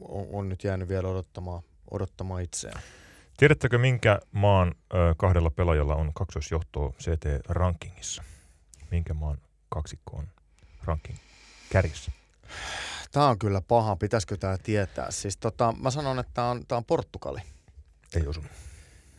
on, 0.00 0.26
on 0.32 0.48
nyt 0.48 0.64
jäänyt 0.64 0.88
vielä 0.88 1.08
odottamaan, 1.08 1.62
odottamaan 1.90 2.42
itseään. 2.42 2.82
Tiedättekö, 3.36 3.78
minkä 3.78 4.20
maan 4.32 4.74
ö, 4.94 5.14
kahdella 5.16 5.50
pelaajalla 5.50 5.94
on 5.94 6.14
kaksoisjohtoa 6.14 6.92
CT-rankingissa? 7.00 8.22
Minkä 8.90 9.14
maan 9.14 9.38
kaksikko 9.68 10.16
on 10.16 10.28
ranking 10.84 11.18
kärjessä? 11.70 12.12
Tämä 13.12 13.28
on 13.28 13.38
kyllä 13.38 13.60
paha, 13.60 13.96
pitäisikö 13.96 14.36
tämä 14.36 14.58
tietää? 14.58 15.10
Siis 15.10 15.36
tota, 15.36 15.74
mä 15.80 15.90
sanon, 15.90 16.18
että 16.18 16.30
tämä 16.34 16.50
on, 16.50 16.66
tää 16.66 16.78
on 16.78 16.84
Portugali. 16.84 17.40
Ei 18.16 18.26
osu. 18.26 18.44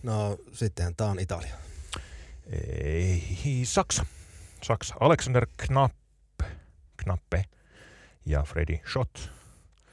no 0.04 0.38
sittenhän 0.54 0.96
tää 0.96 1.08
on 1.08 1.20
Italia. 1.20 1.56
Ei, 2.84 3.62
Saksa. 3.64 4.06
Saksa. 4.64 4.96
Alexander 5.00 5.48
Knapp, 5.58 5.96
Knappe 6.98 7.46
ja 8.26 8.44
Freddy 8.44 8.78
Schott. 8.92 9.18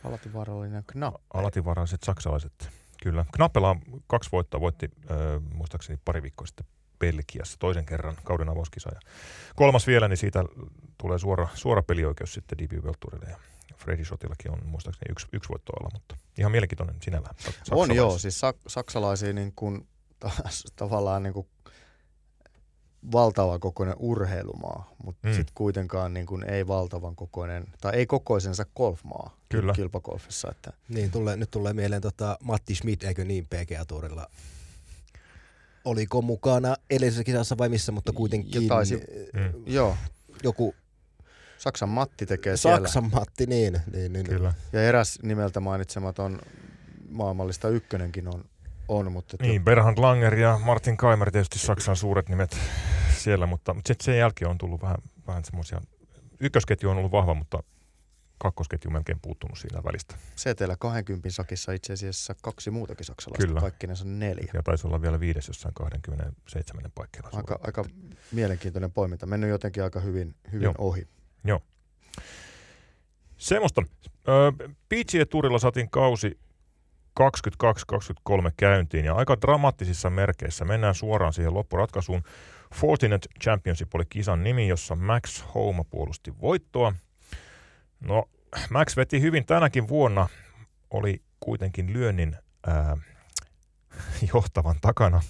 Alativaarallinen 0.04 0.84
knap. 0.86 1.14
Alativaraiset 1.34 2.02
saksalaiset. 2.02 2.68
Kyllä. 3.02 3.24
Knappela 3.34 3.70
on 3.70 3.80
kaksi 4.06 4.28
voittoa. 4.32 4.60
Voitti 4.60 4.90
äh, 5.10 5.16
muistaakseni 5.54 5.98
pari 6.04 6.22
viikkoa 6.22 6.46
sitten 6.46 6.66
Belgiassa 6.98 7.58
toisen 7.58 7.86
kerran 7.86 8.16
kauden 8.24 8.48
avauskisa. 8.48 8.90
Ja 8.94 9.00
kolmas 9.56 9.86
vielä, 9.86 10.08
niin 10.08 10.16
siitä 10.16 10.44
tulee 10.98 11.18
suora, 11.18 11.48
suora 11.54 11.82
pelioikeus 11.82 12.34
sitten 12.34 12.58
DB 12.58 12.72
World 12.72 12.96
Tourille. 13.00 13.30
Ja 13.30 13.36
Freddy 13.76 14.04
Schottillakin 14.04 14.50
on 14.50 14.66
muistaakseni 14.66 15.12
yksi, 15.12 15.26
yksi 15.32 15.48
voitto 15.48 15.72
alla, 15.80 15.90
mutta 15.92 16.16
ihan 16.38 16.52
mielenkiintoinen 16.52 16.96
sinällään. 17.02 17.34
Sak- 17.38 17.46
On 17.48 17.52
saksalais. 17.64 17.96
joo, 17.96 18.18
siis 18.18 18.40
sak- 18.44 18.62
saksalaisia 18.66 19.32
niin 19.32 19.52
kuin, 19.56 19.88
taas, 20.18 20.64
tavallaan 20.76 21.22
niin 21.22 21.32
kuin 21.34 21.46
valtava 23.12 23.58
kokoinen 23.58 23.94
urheilumaa, 23.98 24.90
mutta 25.04 25.28
Mm. 25.28 25.34
sitten 25.34 25.52
kuitenkaan 25.54 26.14
niin 26.14 26.26
kuin 26.26 26.44
ei 26.50 26.66
valtavan 26.66 27.16
kokoinen, 27.16 27.64
tai 27.80 27.92
ei 27.94 28.06
kokoisensa 28.06 28.66
golfmaa 28.76 29.36
Kyllä. 29.48 29.72
kilpagolfissa. 29.72 30.50
Että 30.50 30.72
Niin, 30.88 31.10
tulee, 31.10 31.36
nyt 31.36 31.50
tulee 31.50 31.72
mieleen 31.72 32.02
tota 32.02 32.38
Matti 32.42 32.74
Schmidt, 32.74 33.04
eikö 33.04 33.24
niin, 33.24 33.46
PGA-tuurilla? 33.46 34.26
Oliko 35.84 36.22
mukana 36.22 36.76
edellisessä 36.90 37.24
kisassa 37.24 37.58
vai 37.58 37.68
missä, 37.68 37.92
mutta 37.92 38.12
kuitenkin 38.12 38.68
taisi- 38.68 39.04
Mm. 39.32 39.62
joo, 39.66 39.96
joku 40.42 40.74
Saksan 41.58 41.88
Matti 41.88 42.26
tekee 42.26 42.56
siellä. 42.56 42.76
Saksan 42.88 43.10
Matti, 43.12 43.46
niin. 43.46 43.80
niin, 43.92 44.12
niin 44.12 44.26
Kyllä. 44.26 44.54
Ja 44.72 44.82
eräs 44.82 45.18
nimeltä 45.22 45.60
mainitsematon 45.60 46.40
maailmallista 47.08 47.68
ykkönenkin 47.68 48.28
on 48.28 48.44
on. 48.88 49.12
Mutta 49.12 49.36
Niin, 49.40 49.64
Berhard 49.64 49.98
Langer 49.98 50.34
ja 50.34 50.60
Martin 50.64 50.96
Kaimer 50.96 51.30
tietysti 51.30 51.58
Saksan 51.58 51.96
suuret 51.96 52.28
nimet 52.28 52.56
siellä, 53.16 53.46
mutta, 53.46 53.74
mutta 53.74 53.88
sitten 53.88 54.04
sen 54.04 54.18
jälkeen 54.18 54.50
on 54.50 54.58
tullut 54.58 54.82
vähän, 54.82 54.96
vähän 55.26 55.44
semmoisia, 55.44 55.80
ykkösketju 56.40 56.90
on 56.90 56.96
ollut 56.96 57.12
vahva, 57.12 57.34
mutta 57.34 57.62
kakkosketju 58.38 58.88
on 58.88 58.92
melkein 58.92 59.18
puuttunut 59.22 59.58
siinä 59.58 59.84
välistä. 59.84 60.14
Setelä 60.36 60.76
20 60.78 61.30
sakissa 61.30 61.72
itse 61.72 61.92
asiassa 61.92 62.34
kaksi 62.42 62.70
muutakin 62.70 63.06
saksalaista, 63.06 63.46
Kyllä. 63.46 63.60
kaikkinensa 63.60 64.04
neljä. 64.04 64.50
Ja 64.54 64.62
taisi 64.62 64.86
olla 64.86 65.02
vielä 65.02 65.20
viides 65.20 65.48
jossain 65.48 65.74
27 65.74 66.90
paikkeilla. 66.94 67.30
Aika, 67.32 67.58
aika 67.62 67.84
mielenkiintoinen 68.32 68.92
poiminta. 68.92 69.26
Mennyt 69.26 69.50
jotenkin 69.50 69.82
aika 69.82 70.00
hyvin, 70.00 70.34
hyvin 70.52 70.64
Joo. 70.64 70.74
ohi. 70.78 71.06
Semmoista. 73.36 73.82
PGA 74.88 75.26
Tourilla 75.30 75.58
saatiin 75.58 75.90
kausi 75.90 76.38
22-23 77.20 78.52
käyntiin 78.56 79.04
ja 79.04 79.14
aika 79.14 79.40
dramaattisissa 79.40 80.10
merkeissä. 80.10 80.64
Mennään 80.64 80.94
suoraan 80.94 81.32
siihen 81.32 81.54
loppuratkaisuun. 81.54 82.22
Fortinet 82.74 83.28
Championship 83.42 83.94
oli 83.94 84.04
kisan 84.08 84.44
nimi, 84.44 84.68
jossa 84.68 84.94
Max 84.94 85.44
Homa 85.54 85.84
puolusti 85.84 86.40
voittoa. 86.40 86.94
No, 88.00 88.28
Max 88.70 88.96
veti 88.96 89.20
hyvin 89.20 89.46
tänäkin 89.46 89.88
vuonna. 89.88 90.28
Oli 90.90 91.22
kuitenkin 91.40 91.92
lyönnin 91.92 92.36
ää, 92.66 92.96
johtavan 94.34 94.76
takana. 94.80 95.22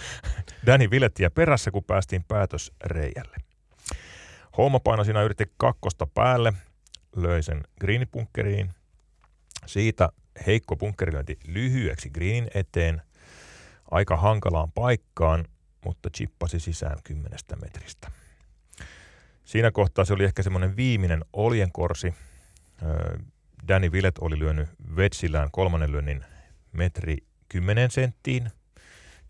Danny 0.66 0.90
Villettiä 0.90 1.30
perässä, 1.30 1.70
kun 1.70 1.84
päästiin 1.84 2.24
päätösreijälle. 2.24 3.36
Homa 4.56 4.80
paino 4.80 5.04
siinä 5.04 5.22
yritti 5.22 5.52
kakkosta 5.56 6.06
päälle, 6.06 6.52
löi 7.16 7.42
sen 7.42 7.64
greenipunkkeriin. 7.80 8.70
Siitä 9.66 10.08
heikko 10.46 10.76
punkkerilyönti 10.76 11.38
lyhyeksi 11.46 12.10
greenin 12.10 12.50
eteen, 12.54 13.02
aika 13.90 14.16
hankalaan 14.16 14.72
paikkaan, 14.72 15.44
mutta 15.84 16.10
chippasi 16.10 16.60
sisään 16.60 16.98
kymmenestä 17.04 17.56
metristä. 17.56 18.10
Siinä 19.44 19.70
kohtaa 19.70 20.04
se 20.04 20.12
oli 20.12 20.24
ehkä 20.24 20.42
semmoinen 20.42 20.76
viimeinen 20.76 21.24
oljenkorsi. 21.32 22.14
Danny 23.68 23.92
Villet 23.92 24.18
oli 24.18 24.38
lyönyt 24.38 24.68
vetsillään 24.96 25.50
kolmannen 25.50 25.92
lyönnin 25.92 26.24
metri 26.72 27.16
10 27.48 27.90
senttiin 27.90 28.50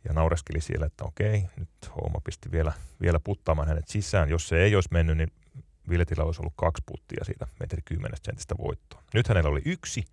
ja 0.05 0.13
naureskeli 0.13 0.61
siellä, 0.61 0.87
että 0.87 1.05
okei, 1.05 1.45
nyt 1.57 1.69
Houma 1.97 2.21
pisti 2.25 2.53
vielä, 2.53 2.73
vielä 3.01 3.21
puttaamaan 3.21 3.69
hänet 3.69 3.89
sisään. 3.89 4.29
Jos 4.29 4.49
se 4.49 4.63
ei 4.63 4.75
olisi 4.75 4.89
mennyt, 4.93 5.17
niin 5.17 5.33
Villetillä 5.89 6.25
olisi 6.25 6.41
ollut 6.41 6.55
kaksi 6.57 6.83
puttia 6.87 7.25
siitä 7.25 7.47
metri 7.61 7.83
10 7.85 8.19
sentistä 8.23 8.55
voittoa. 8.59 9.03
Nyt 9.15 9.29
hänellä 9.29 9.51
oli 9.51 9.63
yksi. 9.65 10.05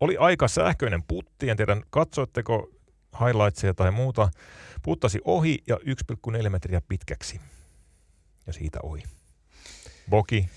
Oli 0.00 0.16
aika 0.16 0.48
sähköinen 0.48 1.02
putti, 1.02 1.50
en 1.50 1.56
tiedä 1.56 1.76
katsoitteko 1.90 2.70
highlightsia 3.20 3.74
tai 3.74 3.90
muuta. 3.90 4.28
Puttasi 4.82 5.20
ohi 5.24 5.58
ja 5.66 5.76
1,4 6.42 6.48
metriä 6.50 6.80
pitkäksi. 6.88 7.40
Ja 8.46 8.52
siitä 8.52 8.78
ohi. 8.82 9.02
Boki, 10.10 10.48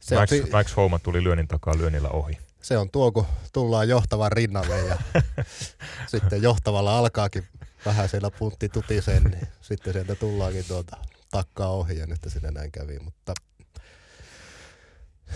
Se 0.00 0.14
Max, 0.16 0.28
si- 0.30 0.44
Max 0.52 0.76
Houma 0.76 0.98
tuli 0.98 1.24
lyönnin 1.24 1.48
takaa 1.48 1.78
lyönnillä 1.78 2.08
ohi. 2.08 2.38
se 2.62 2.78
on 2.78 2.90
tuo, 2.90 3.12
kun 3.12 3.26
tullaan 3.52 3.88
johtavan 3.88 4.32
rinnalle 4.32 4.78
ja 4.80 4.96
sitten 6.12 6.42
johtavalla 6.42 6.98
alkaakin 6.98 7.44
vähän 7.86 8.08
siellä 8.08 8.30
puntti 8.30 8.68
tutiseen, 8.68 9.24
niin 9.24 9.48
sitten 9.60 9.92
sieltä 9.92 10.14
tullaankin 10.14 10.64
tuota 10.68 10.96
takkaa 11.30 11.70
ohi 11.70 11.98
ja 11.98 12.06
nyt 12.06 12.18
sinne 12.26 12.50
näin 12.50 12.72
kävi. 12.72 12.98
Mutta 12.98 13.34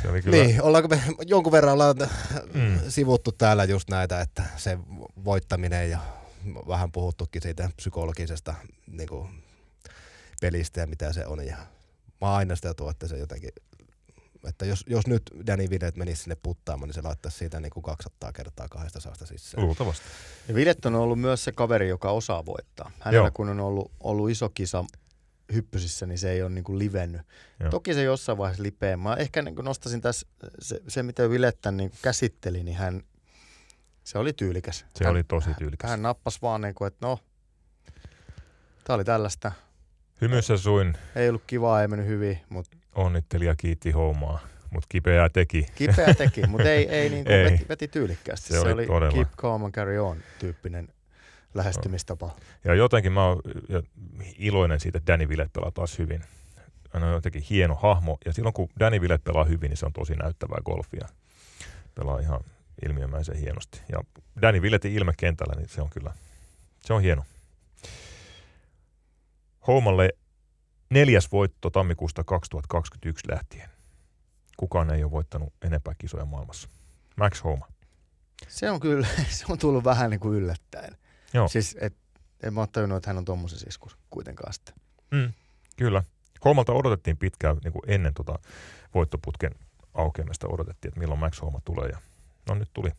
Se 0.03 0.09
oli 0.09 0.23
kyllä, 0.23 0.37
niin, 0.45 0.63
ollaanko 0.63 0.89
me 0.89 1.03
jonkun 1.27 1.53
verran 1.53 1.73
ollaan 1.73 1.97
Mm. 2.55 2.81
sivuttu 2.89 3.33
täällä 3.33 3.65
just 3.65 3.91
näitä, 3.91 4.21
että 4.21 4.43
se 4.57 4.79
voittaminen 5.25 5.91
ja 5.91 5.99
vähän 6.69 6.93
puhuttukin 6.93 7.43
siitä 7.43 7.71
psykologisesta 7.77 8.55
niin 8.87 9.09
kuin, 9.09 9.29
pelistä 10.41 10.81
ja 10.81 10.87
mitä 10.87 11.13
se 11.13 11.27
on. 11.27 11.47
Ja 11.47 11.57
mä 12.21 12.29
oon 12.29 12.37
aina 12.37 12.57
sitä 12.57 12.75
tuo, 12.75 12.91
että 12.91 13.09
se 13.09 13.19
jotenkin, 13.19 13.51
että 14.49 14.67
jos, 14.67 14.85
jos 14.87 15.07
nyt 15.07 15.23
Danny 15.47 15.71
Villet 15.71 15.97
menisi 15.97 16.23
sinne 16.23 16.37
puttaamaan, 16.43 16.89
niin 16.89 16.95
se 16.95 17.03
laittaisi 17.03 17.39
siitä 17.39 17.61
niin 17.61 17.71
kuin 17.71 17.83
200 17.85 18.33
kertaa 18.33 18.69
kahdesta 18.69 19.01
saasta 19.01 19.27
sisään. 19.27 19.65
luultavasti. 19.65 20.05
Ja 20.49 20.55
Villet 20.55 20.87
on 20.87 20.95
ollut 20.95 21.21
myös 21.21 21.45
se 21.45 21.53
kaveri, 21.53 21.89
joka 21.89 22.11
osaa 22.11 22.47
voittaa. 22.47 22.91
Hänellä 23.01 23.27
Joo. 23.27 23.31
kun 23.35 23.49
on 23.49 23.61
ollut, 23.61 23.93
ollut 24.01 24.31
iso 24.31 24.49
kisa 24.49 24.85
hyppysissä, 25.55 26.07
niin 26.07 26.19
se 26.19 26.31
ei 26.31 26.43
ole 26.43 26.51
niin 26.51 26.65
kuin 26.65 26.79
livennyt. 26.79 27.23
Joo. 27.61 27.71
Toki 27.71 27.95
se 27.95 28.03
jossain 28.03 28.39
vaiheessa 28.39 28.63
lipee. 28.63 28.97
Mä 28.97 29.15
ehkä 29.15 29.43
niin 29.43 29.55
kuin 29.55 29.65
nostaisin 29.65 30.01
tässä 30.01 30.27
se, 30.59 30.83
se 30.89 31.03
mitä 31.03 31.31
Villettä 31.31 31.73
niin 31.73 31.91
kuin 31.91 31.99
käsitteli, 32.03 32.63
niin 32.63 32.77
hän, 32.77 33.03
se 34.05 34.19
oli 34.19 34.33
tyylikäs. 34.33 34.85
Se 34.95 35.05
hän, 35.05 35.13
oli 35.13 35.25
tosi 35.25 35.51
tyylikäs. 35.59 35.91
Hän 35.91 36.03
nappasi 36.03 36.39
vaan 36.43 36.61
niin 36.61 36.75
kuin, 36.75 36.87
että 36.87 37.07
no, 37.07 37.19
tää 38.85 38.97
oli 38.97 39.05
tällaista. 39.05 39.53
Hymyssä 40.21 40.57
suin 40.57 40.95
Ei 41.17 41.29
ollut 41.29 41.43
kivaa, 41.47 41.83
ei 41.83 41.89
mennyt 41.89 42.09
hyvin, 42.09 42.41
mutta 42.49 42.77
onnitteli 42.95 43.47
ja 43.47 43.55
kiitti 43.57 43.91
hommaa, 43.91 44.39
mutta 44.71 44.87
kipeää 44.89 45.29
teki. 45.29 45.67
kipeä 45.75 46.15
teki, 46.15 46.47
mutta 46.47 46.71
ei, 46.71 46.89
ei, 46.89 47.09
niin 47.11 47.25
kuin 47.25 47.37
Ei. 47.37 47.45
Veti, 47.45 47.67
veti 47.69 47.89
tyylikkäästi. 47.89 48.53
Se 48.53 48.61
oli 48.61 48.87
todella. 48.87 49.13
keep 49.13 49.29
calm 49.37 49.65
and 49.65 49.73
carry 49.73 49.99
on 49.99 50.17
tyyppinen 50.39 50.89
lähestymistapa. 51.55 52.37
Ja 52.65 52.75
jotenkin 52.75 53.13
mä 53.13 53.27
oon 53.27 53.41
ja 53.69 53.83
iloinen 54.39 54.81
siitä, 54.81 54.99
että 54.99 55.13
Danny 55.13 55.29
Villet 55.29 55.53
pelaa 55.53 55.71
taas 55.71 55.99
hyvin. 55.99 56.25
Hän 56.93 57.03
on 57.03 57.13
jotenkin 57.13 57.43
hieno 57.43 57.75
hahmo, 57.75 58.19
ja 58.25 58.33
silloin 58.33 58.53
kun 58.53 58.69
Danny 58.81 59.01
Villet 59.01 59.25
pelaa 59.25 59.45
hyvin, 59.45 59.69
niin 59.69 59.77
se 59.77 59.87
on 59.87 59.93
tosi 59.93 60.15
näyttävää 60.15 60.59
golfia. 60.65 61.09
Pelaa 61.95 62.19
ihan 62.19 62.41
ilmiömäisen 62.87 63.37
hienosti. 63.37 63.81
Ja 63.93 63.99
Danny 64.43 64.63
Villettin 64.63 64.93
ilme 64.93 65.13
kentällä, 65.17 65.55
niin 65.57 65.69
se 65.69 65.83
on 65.83 65.91
kyllä, 65.91 66.13
se 66.85 66.93
on 66.93 67.03
hieno. 67.03 67.25
Houmalle 69.67 70.11
neljäs 70.91 71.33
voitto 71.33 71.71
tammikuusta 71.71 72.25
2021 72.25 73.29
lähtien. 73.31 73.71
Kukaan 74.57 74.91
ei 74.91 75.05
ole 75.05 75.11
voittanut 75.11 75.53
enempää 75.63 75.95
kisoja 75.99 76.25
maailmassa. 76.25 76.69
Max 77.17 77.45
Homa. 77.45 77.69
Se 78.49 78.71
on 78.71 78.81
kyllä, 78.81 79.07
se 79.29 79.45
on 79.49 79.59
tullut 79.59 79.85
vähän 79.85 80.11
niin 80.11 80.21
kuin 80.21 80.35
yllättäen. 80.35 80.97
Joo. 81.35 81.49
Siis, 81.49 81.77
et, 81.81 81.95
en 82.43 82.55
mä 82.55 82.61
ole 82.61 82.69
tajunnut, 82.73 82.97
että 82.97 83.11
hän 83.11 83.19
on 83.19 83.25
tommosessa 83.25 83.67
iskussa 83.69 83.99
kuitenkaan 84.11 84.53
sitten. 84.53 84.75
Mm, 85.11 85.33
kyllä. 85.77 86.03
Homalta 86.45 86.73
odotettiin 86.73 87.17
pitkään 87.17 87.57
niin 87.65 87.73
kuin 87.73 87.83
ennen 87.87 88.15
tota 88.15 88.39
voittoputken 88.95 89.55
aukeamista 89.95 90.49
odotettiin, 90.49 90.89
että 90.89 91.01
milloin 91.01 91.21
Max 91.21 91.43
Homa 91.43 91.61
tulee. 91.65 91.89
Ja 91.89 91.99
no 92.49 92.55
nyt 92.55 92.71
tuli, 92.75 92.91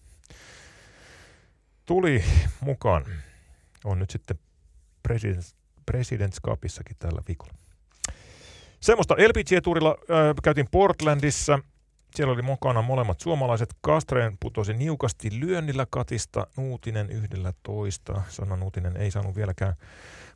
tuli 1.85 2.23
mukaan. 2.61 3.05
On 3.83 3.99
nyt 3.99 4.09
sitten 4.09 4.39
Presidents, 5.03 5.55
Presidents 5.85 6.39
Cupissakin 6.41 6.95
tällä 6.99 7.21
viikolla. 7.27 7.53
Semmoista 8.79 9.13
LPG-tuurilla 9.13 9.89
äh, 9.89 10.35
käytiin 10.43 10.67
Portlandissa. 10.71 11.59
Siellä 12.15 12.33
oli 12.33 12.41
mukana 12.41 12.81
molemmat 12.81 13.19
suomalaiset. 13.19 13.75
Kastreen 13.81 14.37
putosi 14.39 14.73
niukasti 14.73 15.39
lyönnillä 15.39 15.87
katista. 15.89 16.47
Nuutinen 16.57 17.09
yhdellä 17.09 17.53
toista. 17.63 18.21
Sanna 18.29 18.55
Nuutinen 18.55 18.97
ei 18.97 19.11
saanut 19.11 19.35
vieläkään 19.35 19.73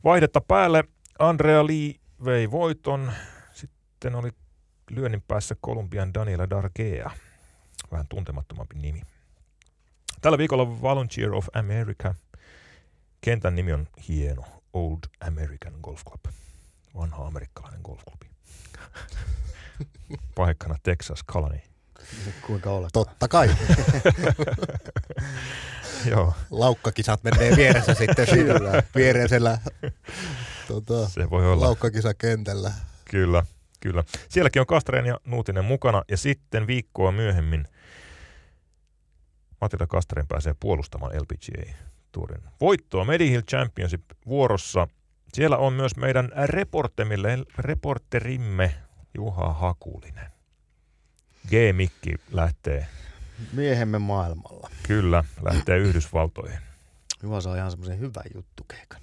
vaihdetta 0.04 0.40
päälle. 0.40 0.84
Andrea 1.18 1.66
Lee 1.66 1.94
vei 2.24 2.50
voiton. 2.50 3.12
Sitten 3.52 4.14
oli 4.14 4.30
lyönnin 4.90 5.22
päässä 5.28 5.56
Kolumbian 5.60 6.14
Daniela 6.14 6.50
Dargea. 6.50 7.10
Vähän 7.92 8.06
tuntemattomampi 8.08 8.74
nimi. 8.74 9.02
Tällä 10.20 10.38
viikolla 10.38 10.80
Volunteer 10.82 11.34
of 11.34 11.46
America. 11.52 12.14
Kentän 13.20 13.54
nimi 13.54 13.72
on 13.72 13.86
hieno. 14.08 14.44
Old 14.72 14.98
American 15.20 15.74
Golf 15.82 16.04
Club. 16.04 16.34
Vanha 16.94 17.26
amerikkalainen 17.26 17.80
golfklubi. 17.84 18.26
Paikkana 20.34 20.76
Texas 20.82 21.24
Colony. 21.32 21.60
Kuinka 22.46 22.70
olet? 22.70 22.90
Totta 22.92 23.28
kai. 23.28 23.50
Joo, 26.10 26.34
Laukkakisat 26.50 27.22
menee 27.22 27.56
vieressä 27.56 27.94
sitten 27.94 28.26
sillä 28.26 28.82
viereisellä 28.94 29.58
tota, 30.68 31.08
se 31.08 31.30
voi 31.30 31.52
olla. 31.52 31.64
laukkakisakentällä. 31.64 32.72
Kyllä, 33.10 33.44
kyllä. 33.80 34.04
Sielläkin 34.28 34.60
on 34.60 34.66
Kastreen 34.66 35.06
ja 35.06 35.18
Nuutinen 35.24 35.64
mukana 35.64 36.02
ja 36.10 36.16
sitten 36.16 36.66
viikkoa 36.66 37.12
myöhemmin 37.12 37.68
Matilda 39.60 39.86
Kastreen 39.86 40.26
pääsee 40.28 40.54
puolustamaan 40.60 41.12
LPGA-tuurin 41.12 42.42
voittoa. 42.60 43.04
Medihill 43.04 43.42
Championship 43.42 44.02
vuorossa. 44.26 44.88
Siellä 45.34 45.56
on 45.56 45.72
myös 45.72 45.96
meidän 45.96 46.32
reporterimme 47.58 48.74
Juha 49.18 49.52
Hakulinen. 49.52 50.30
G-mikki 51.48 52.14
lähtee, 52.30 52.86
Miehemme 53.52 53.98
maailmalla. 53.98 54.70
kyllä, 54.82 55.24
lähtee 55.42 55.78
Yhdysvaltoihin. 55.78 56.58
Juha 57.22 57.40
saa 57.40 57.56
ihan 57.56 57.70
semmoisen 57.70 57.98
hyvän 57.98 58.24
juttukeikan. 58.34 59.00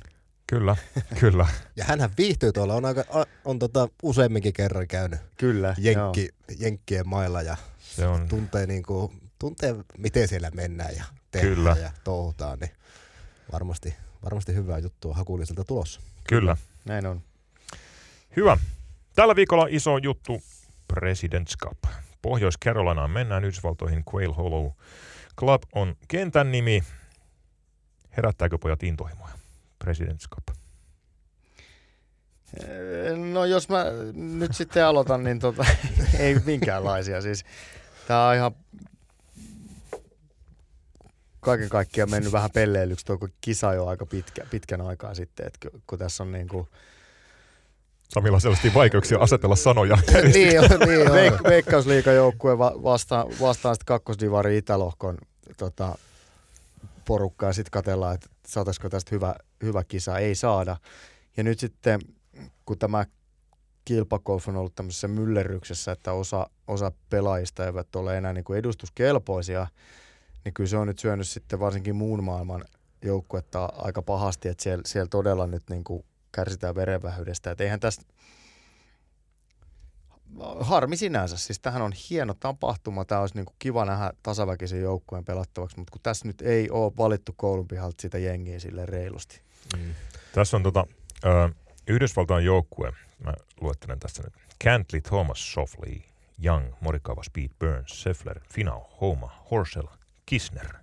Kyllä, 0.47 0.75
kyllä. 1.19 1.47
Ja 1.75 1.85
hänhän 1.85 2.09
viihtyy 2.17 2.51
tuolla, 2.51 2.73
on, 2.73 2.85
aika, 2.85 3.03
on 3.45 3.59
tota 3.59 3.89
useamminkin 4.03 4.53
kerran 4.53 4.87
käynyt 4.87 5.19
Kyllä. 5.37 5.75
Jenkki, 5.77 6.29
Jenkkien 6.59 7.07
mailla 7.07 7.41
ja 7.41 7.57
Se 7.79 8.07
on, 8.07 8.27
tuntee, 8.27 8.65
niinku, 8.65 9.13
tuntee, 9.39 9.75
miten 9.97 10.27
siellä 10.27 10.51
mennään 10.53 10.95
ja 10.95 11.03
tehdään 11.31 11.55
Kyllä. 11.55 11.75
ja 11.81 11.91
touhutaan. 12.03 12.59
Niin 12.59 12.71
varmasti, 13.51 13.95
varmasti 14.23 14.53
hyvää 14.53 14.79
juttua 14.79 15.13
hakulliselta 15.15 15.63
tulossa. 15.63 16.01
Kyllä. 16.29 16.57
Näin 16.85 17.05
on. 17.05 17.21
Hyvä. 18.35 18.57
Tällä 19.15 19.35
viikolla 19.35 19.67
iso 19.69 19.97
juttu 19.97 20.41
President's 20.93 21.57
Cup. 21.63 21.77
Pohjois-Carolinaan 22.21 23.11
mennään 23.11 23.43
Yhdysvaltoihin 23.43 24.03
Quail 24.13 24.33
Hollow 24.33 24.71
Club 25.39 25.61
on 25.75 25.95
kentän 26.07 26.51
nimi. 26.51 26.83
Herättääkö 28.17 28.57
pojat 28.57 28.83
intohimoja? 28.83 29.33
President's 29.83 30.27
Cup. 30.35 30.55
No 33.31 33.45
jos 33.45 33.69
mä 33.69 33.85
nyt 34.13 34.55
sitten 34.55 34.85
aloitan, 34.85 35.23
niin 35.23 35.39
tota, 35.39 35.65
ei 36.19 36.39
minkäänlaisia. 36.45 37.21
Siis, 37.21 37.45
tää 38.07 38.27
on 38.27 38.35
ihan 38.35 38.51
kaiken 41.39 41.69
kaikkiaan 41.69 42.09
mennyt 42.09 42.31
vähän 42.31 42.51
pelleilyksi 42.53 43.05
tuo 43.05 43.17
kisa 43.41 43.73
jo 43.73 43.85
aika 43.85 44.05
pitkä, 44.05 44.45
pitkän 44.51 44.81
aikaa 44.81 45.13
sitten, 45.15 45.47
että 45.47 45.69
kun 45.87 45.99
tässä 45.99 46.23
on 46.23 46.31
niin 46.31 46.47
kuin, 46.47 46.67
Samilla 48.09 48.39
selvästi 48.39 48.73
vaikeuksia 48.73 49.19
asetella 49.19 49.55
sanoja. 49.55 49.97
niin, 50.33 50.59
on, 50.59 50.67
niin 50.87 51.11
on. 51.11 51.15
Veik- 51.17 51.43
Veikkausliikajoukkue 51.49 52.57
va- 52.57 52.75
vastaan, 52.83 53.27
vastaan 53.41 53.75
sitten 53.75 53.85
kakkosdivari 53.85 54.57
Itälohkon 54.57 55.17
tota, 55.57 55.97
porukkaa 57.05 57.49
ja 57.49 57.53
sitten 57.53 57.71
katsellaan, 57.71 58.15
että 58.15 58.27
saataisiko 58.47 58.89
tästä 58.89 59.15
hyvä, 59.15 59.35
hyvä 59.63 59.83
kisa. 59.83 60.17
Ei 60.17 60.35
saada. 60.35 60.77
Ja 61.37 61.43
nyt 61.43 61.59
sitten, 61.59 61.99
kun 62.65 62.79
tämä 62.79 63.05
kilpakolf 63.85 64.47
on 64.47 64.55
ollut 64.55 64.75
tämmöisessä 64.75 65.07
myllerryksessä, 65.07 65.91
että 65.91 66.11
osa, 66.13 66.49
osa 66.67 66.91
pelaajista 67.09 67.65
eivät 67.65 67.95
ole 67.95 68.17
enää 68.17 68.33
niin 68.33 68.43
kuin 68.43 68.59
edustuskelpoisia, 68.59 69.67
niin 70.45 70.53
kyllä 70.53 70.67
se 70.67 70.77
on 70.77 70.87
nyt 70.87 70.99
syönyt 70.99 71.27
sitten 71.27 71.59
varsinkin 71.59 71.95
muun 71.95 72.23
maailman 72.23 72.65
joukkuetta 73.01 73.65
aika 73.77 74.01
pahasti, 74.01 74.49
että 74.49 74.63
siellä, 74.63 74.81
siellä 74.85 75.07
todella 75.09 75.47
nyt 75.47 75.63
niin 75.69 75.83
kuin 75.83 76.05
kärsitään 76.35 76.75
verenvähyydestä. 76.75 77.51
Että 77.51 77.63
eihän 77.63 77.79
tästä, 77.79 78.03
harmi 80.59 80.97
sinänsä, 80.97 81.37
siis 81.37 81.59
tähän 81.59 81.81
on 81.81 81.91
hieno 82.09 82.33
tapahtuma, 82.39 83.05
tämä 83.05 83.21
olisi 83.21 83.35
niin 83.35 83.45
kuin 83.45 83.55
kiva 83.59 83.85
nähdä 83.85 84.11
tasaväkisen 84.23 84.81
joukkueen 84.81 85.25
pelattavaksi, 85.25 85.77
mutta 85.77 85.91
kun 85.91 86.01
tässä 86.03 86.27
nyt 86.27 86.41
ei 86.41 86.69
ole 86.69 86.93
valittu 86.97 87.33
koulun 87.37 87.67
pihalta 87.67 88.01
sitä 88.01 88.17
jengiä 88.17 88.59
sille 88.59 88.85
reilusti. 88.85 89.41
Mm. 89.77 89.93
Tässä 90.33 90.57
on 90.57 90.63
tota, 90.63 90.87
ö, 91.25 91.49
Yhdysvaltain 91.87 92.45
joukkue, 92.45 92.91
mä 93.23 93.33
luettelen 93.61 93.99
tässä 93.99 94.23
nyt. 94.23 94.33
Cantley, 94.63 95.01
Thomas, 95.01 95.53
Sofley, 95.53 96.01
Young, 96.43 96.73
Morikawa, 96.81 97.23
Speed, 97.23 97.49
Burns, 97.59 98.03
Seffler, 98.03 98.39
Finau, 98.53 98.81
Homa, 99.01 99.45
Horsell, 99.51 99.87
Kisner. 100.25 100.73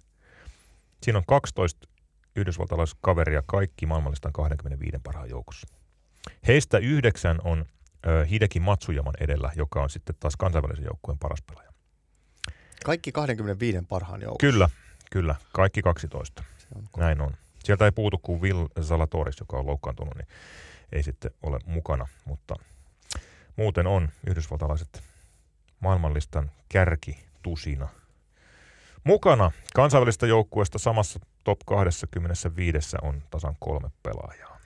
Siinä 1.02 1.18
on 1.18 1.24
12 1.26 1.88
yhdysvaltalaiskaveria 2.36 3.42
kaikki 3.46 3.86
maailmanlistan 3.86 4.32
25 4.32 4.98
parhaan 5.02 5.30
joukossa. 5.30 5.66
Heistä 6.46 6.78
yhdeksän 6.78 7.38
on 7.44 7.64
ö, 8.06 8.24
Hideki 8.24 8.60
Matsujaman 8.60 9.14
edellä, 9.20 9.50
joka 9.56 9.82
on 9.82 9.90
sitten 9.90 10.16
taas 10.20 10.36
kansainvälisen 10.36 10.84
joukkueen 10.84 11.18
paras 11.18 11.42
pelaaja. 11.42 11.72
Kaikki 12.84 13.12
25 13.12 13.78
parhaan 13.88 14.22
joukossa? 14.22 14.52
Kyllä, 14.52 14.68
kyllä. 15.10 15.34
Kaikki 15.52 15.82
12. 15.82 16.44
On 16.74 16.88
Näin 16.96 17.20
on. 17.20 17.36
Sieltä 17.64 17.84
ei 17.84 17.92
puutu 17.92 18.18
kuin 18.18 18.40
Will 18.40 18.66
Zalatoris, 18.80 19.40
joka 19.40 19.56
on 19.56 19.66
loukkaantunut, 19.66 20.14
niin 20.14 20.28
ei 20.92 21.02
sitten 21.02 21.30
ole 21.42 21.58
mukana, 21.66 22.06
mutta 22.24 22.56
muuten 23.56 23.86
on 23.86 24.08
yhdysvaltalaiset 24.26 25.02
maailmanlistan 25.80 26.50
kärki 26.68 27.24
tusina– 27.42 27.88
Mukana 29.04 29.50
kansainvälistä 29.74 30.26
joukkueesta 30.26 30.78
samassa 30.78 31.20
top 31.44 31.58
25 31.66 32.96
on 33.02 33.22
tasan 33.30 33.56
kolme 33.60 33.90
pelaajaa. 34.02 34.58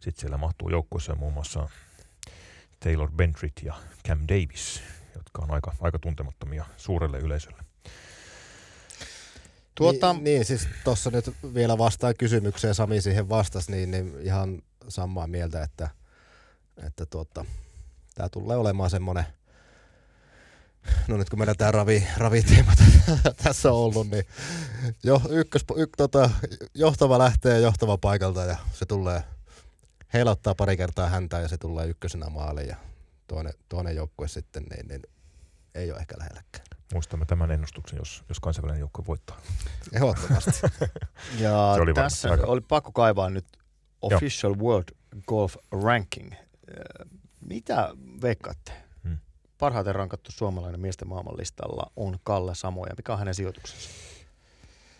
Sitten 0.00 0.20
siellä 0.20 0.36
mahtuu 0.36 0.70
joukkueeseen 0.70 1.18
muun 1.18 1.32
muassa 1.32 1.68
Taylor 2.80 3.10
Bentrit 3.10 3.52
ja 3.62 3.74
Cam 4.08 4.18
Davis, 4.28 4.82
jotka 5.14 5.42
on 5.42 5.50
aika, 5.50 5.74
aika 5.80 5.98
tuntemattomia 5.98 6.64
suurelle 6.76 7.18
yleisölle. 7.18 7.62
Tuota... 9.74 10.12
Niin, 10.12 10.24
niin, 10.24 10.44
siis 10.44 10.68
tuossa 10.84 11.10
nyt 11.10 11.34
vielä 11.54 11.78
vastaan 11.78 12.14
kysymykseen, 12.18 12.74
Sami 12.74 13.00
siihen 13.00 13.28
vastasi, 13.28 13.72
niin, 13.72 13.90
niin 13.90 14.16
ihan 14.20 14.62
samaa 14.88 15.26
mieltä, 15.26 15.62
että, 15.62 15.88
että 16.86 17.06
tuota, 17.06 17.44
tämä 18.14 18.28
tulee 18.28 18.56
olemaan 18.56 18.90
semmoinen– 18.90 19.24
no 21.08 21.16
nyt 21.16 21.30
kun 21.30 21.38
meidän 21.38 21.56
tämä 21.56 21.70
ravi, 21.70 22.06
raviteema 22.16 22.72
tässä 23.44 23.72
on 23.72 23.78
ollut, 23.78 24.10
niin 24.10 24.24
jo, 25.02 25.22
ykkös, 25.30 25.64
y, 25.76 25.86
tota, 25.96 26.30
johtava 26.74 27.18
lähtee 27.18 27.60
johtava 27.60 27.98
paikalta 27.98 28.44
ja 28.44 28.56
se 28.72 28.86
tulee 28.86 29.22
heilottaa 30.12 30.54
pari 30.54 30.76
kertaa 30.76 31.08
häntä 31.08 31.40
ja 31.40 31.48
se 31.48 31.58
tulee 31.58 31.86
ykkösenä 31.86 32.30
maaliin 32.30 32.68
ja 32.68 32.76
toinen, 33.26 33.52
toinen 33.68 33.96
joukkue 33.96 34.28
sitten 34.28 34.62
niin, 34.62 34.88
niin 34.88 35.02
ei 35.74 35.92
ole 35.92 36.00
ehkä 36.00 36.14
lähelläkään. 36.18 36.64
Muistamme 36.92 37.24
tämän 37.24 37.50
ennustuksen, 37.50 37.96
jos, 37.96 38.24
jos 38.28 38.40
kansainvälinen 38.40 38.80
joukkue 38.80 39.06
voittaa. 39.06 39.40
Ehdottomasti. 39.92 40.60
ja 41.38 41.58
oli 41.58 41.94
tässä 41.94 42.30
aika... 42.30 42.46
oli 42.46 42.60
pakko 42.60 42.92
kaivaa 42.92 43.30
nyt 43.30 43.46
Official 44.02 44.54
Joo. 44.54 44.62
World 44.62 44.96
Golf 45.26 45.56
Ranking. 45.84 46.32
Mitä 47.40 47.90
veikkaatte? 48.22 48.72
Parhaiten 49.62 49.94
rankattu 49.94 50.32
suomalainen 50.32 50.80
miesten 50.80 51.08
maailmanlistalla 51.08 51.92
on 51.96 52.18
Kalle 52.24 52.54
Samoja. 52.54 52.94
Mikä 52.96 53.12
on 53.12 53.18
hänen 53.18 53.34
sijoituksensa? 53.34 53.90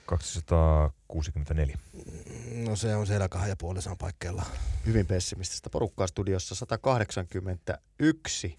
264. 0.07 1.79
No 2.67 2.77
se 2.77 2.97
on 2.97 3.07
siellä 3.07 3.29
kahden 3.29 3.49
ja 3.49 3.57
puolisen 3.57 3.99
paikkeilla. 3.99 4.43
Hyvin 4.87 5.07
pessimististä 5.07 5.71
porukkaa 5.71 6.07
studiossa 6.07 6.55
181. 6.55 8.57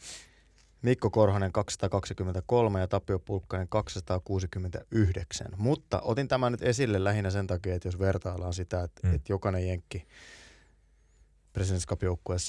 Mikko 0.81 1.09
Korhonen 1.09 1.51
223 1.51 2.79
ja 2.79 2.87
Tapio 2.87 3.19
Pulkkanen 3.19 3.67
269. 3.67 5.47
Mutta 5.57 6.01
otin 6.01 6.27
tämän 6.27 6.51
nyt 6.51 6.61
esille 6.61 7.03
lähinnä 7.03 7.29
sen 7.29 7.47
takia, 7.47 7.75
että 7.75 7.87
jos 7.87 7.99
vertaillaan 7.99 8.53
sitä, 8.53 8.83
että, 8.83 9.07
mm. 9.07 9.15
että 9.15 9.33
jokainen 9.33 9.67
jenkki 9.67 10.07
Presidents 11.53 11.87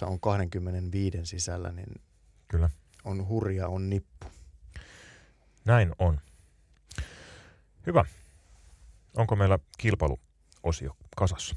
on 0.03 0.21
25 0.21 1.19
sisällä, 1.25 1.73
niin 1.73 2.01
Kyllä 2.49 2.71
on 3.05 3.29
hurja, 3.29 3.69
on 3.69 3.91
nippu. 3.91 4.27
Näin 5.65 5.93
on. 5.99 6.21
Hyvä. 7.87 8.05
Onko 9.17 9.37
meillä 9.37 9.59
kilpailuosio 9.79 10.97
kasassa? 11.17 11.57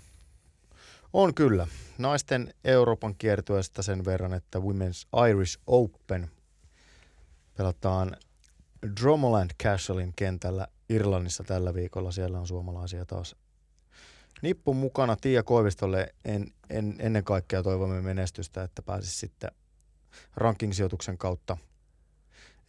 On 1.14 1.34
kyllä. 1.34 1.68
Naisten 1.98 2.54
Euroopan 2.64 3.16
kiertueesta 3.16 3.84
sen 3.84 4.06
verran, 4.06 4.34
että 4.34 4.60
Women's 4.60 5.28
Irish 5.30 5.60
Open 5.68 6.32
pelataan 7.58 8.18
Dromoland 9.02 9.52
Castlein 9.64 10.14
kentällä 10.16 10.68
Irlannissa 10.90 11.44
tällä 11.44 11.74
viikolla. 11.74 12.12
Siellä 12.12 12.40
on 12.40 12.48
suomalaisia 12.48 13.06
taas 13.06 13.36
nippun 14.42 14.76
mukana. 14.76 15.16
Tiia 15.16 15.44
Koivistolle 15.44 16.14
en, 16.26 16.54
en, 16.70 16.96
ennen 17.00 17.24
kaikkea 17.24 17.64
toivomme 17.64 18.02
menestystä, 18.02 18.64
että 18.64 18.82
pääsisi 18.82 19.18
sitten 19.18 19.52
ranking-sijoituksen 20.36 21.18
kautta 21.18 21.58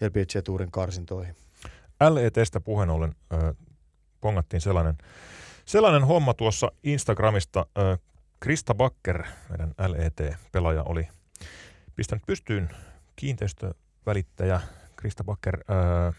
LPGA 0.01 0.43
Tourin 0.45 0.71
karsintoihin. 0.71 1.37
LETstä 2.11 2.61
puheen 2.61 2.91
ollen 2.91 3.15
äh, 3.33 3.57
pongattiin 4.21 4.61
sellainen, 4.61 4.99
sellainen 5.65 6.05
homma 6.05 6.35
tuossa 6.35 6.73
Instagramista. 6.85 7.67
Äh, 7.79 7.99
Krista 8.41 8.75
Bakker, 8.75 9.25
meidän 9.49 9.75
LET-pelaaja, 9.79 10.83
oli 10.83 11.09
pistänyt 11.97 12.27
pystyyn 12.27 12.71
kiinteistövälittäjä 13.17 14.61
Krista 14.97 15.25
Bakker 15.25 15.59
äh, 15.61 16.15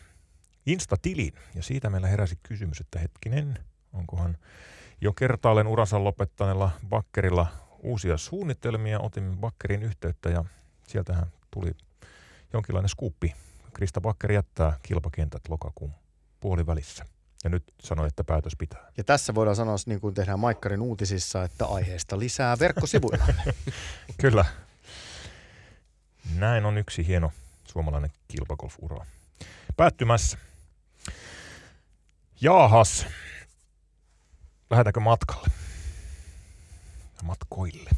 Insta-tilin. 0.66 1.34
Ja 1.56 1.64
siitä 1.64 1.90
meillä 1.90 2.08
heräsi 2.08 2.40
kysymys, 2.44 2.80
että 2.80 3.00
hetkinen, 3.00 3.60
onkohan 3.94 4.38
jo 5.02 5.14
kertaalleen 5.14 5.68
uransa 5.68 6.04
lopettaneella 6.04 6.72
Bakkerilla 6.90 7.48
uusia 7.80 8.18
suunnitelmia. 8.18 9.00
Otimme 9.00 9.36
Bakkerin 9.36 9.84
yhteyttä 9.84 10.30
ja 10.30 10.46
sieltähän 10.90 11.32
tuli 11.52 11.72
jonkinlainen 12.54 12.90
skuppi. 12.90 13.36
Krista 13.74 14.02
Bakker 14.02 14.32
jättää 14.32 14.80
kilpakentät 14.84 15.42
lokakuun 15.50 15.94
puolivälissä. 16.40 17.06
Ja 17.44 17.50
nyt 17.50 17.64
sanoi, 17.84 18.08
että 18.08 18.24
päätös 18.24 18.56
pitää. 18.58 18.92
Ja 18.98 19.04
tässä 19.04 19.36
voidaan 19.36 19.56
sanoa, 19.56 19.76
niin 19.86 20.02
kuin 20.02 20.14
tehdään 20.14 20.40
Maikkarin 20.40 20.82
uutisissa, 20.82 21.44
että 21.44 21.66
aiheesta 21.66 22.20
lisää 22.20 22.60
verkkosivuilla. 22.60 23.26
Kyllä. 24.22 24.46
Näin 26.36 26.66
on 26.66 26.78
yksi 26.78 27.08
hieno 27.08 27.32
suomalainen 27.66 28.12
kilpagolf-ura. 28.28 29.06
Päättymässä. 29.78 30.38
Jaahas. 32.42 33.08
Lähdetäänkö 34.70 35.00
matkalle? 35.00 35.48
Matkoille. 37.24 37.90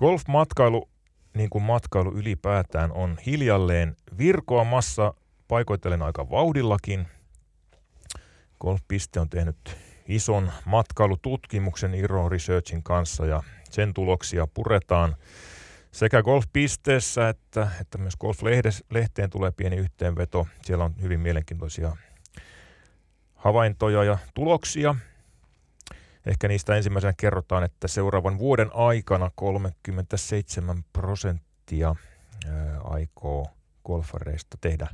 Golf-matkailu, 0.00 0.88
niin 1.34 1.50
kuin 1.50 1.64
matkailu 1.64 2.12
ylipäätään, 2.12 2.92
on 2.92 3.18
hiljalleen 3.26 3.96
virkoamassa 4.18 5.14
paikoittelen 5.48 6.02
aika 6.02 6.30
vauhdillakin. 6.30 7.06
Golfpiste 8.60 9.20
on 9.20 9.28
tehnyt 9.28 9.76
ison 10.08 10.52
matkailututkimuksen 10.64 11.94
Iro 11.94 12.28
Researchin 12.28 12.82
kanssa 12.82 13.26
ja 13.26 13.42
sen 13.70 13.94
tuloksia 13.94 14.46
puretaan 14.46 15.16
sekä 15.92 16.22
golfpisteessä 16.22 17.28
että, 17.28 17.68
että 17.80 17.98
myös 17.98 18.16
golflehteen 18.16 19.30
tulee 19.30 19.50
pieni 19.50 19.76
yhteenveto. 19.76 20.46
Siellä 20.62 20.84
on 20.84 20.94
hyvin 21.02 21.20
mielenkiintoisia 21.20 21.96
havaintoja 23.34 24.04
ja 24.04 24.18
tuloksia. 24.34 24.94
Ehkä 26.26 26.48
niistä 26.48 26.76
ensimmäisenä 26.76 27.14
kerrotaan, 27.16 27.64
että 27.64 27.88
seuraavan 27.88 28.38
vuoden 28.38 28.70
aikana 28.74 29.30
37 29.34 30.84
prosenttia 30.92 31.94
aikoo 32.84 33.46
golfareista 33.84 34.58
tehdä 34.60 34.88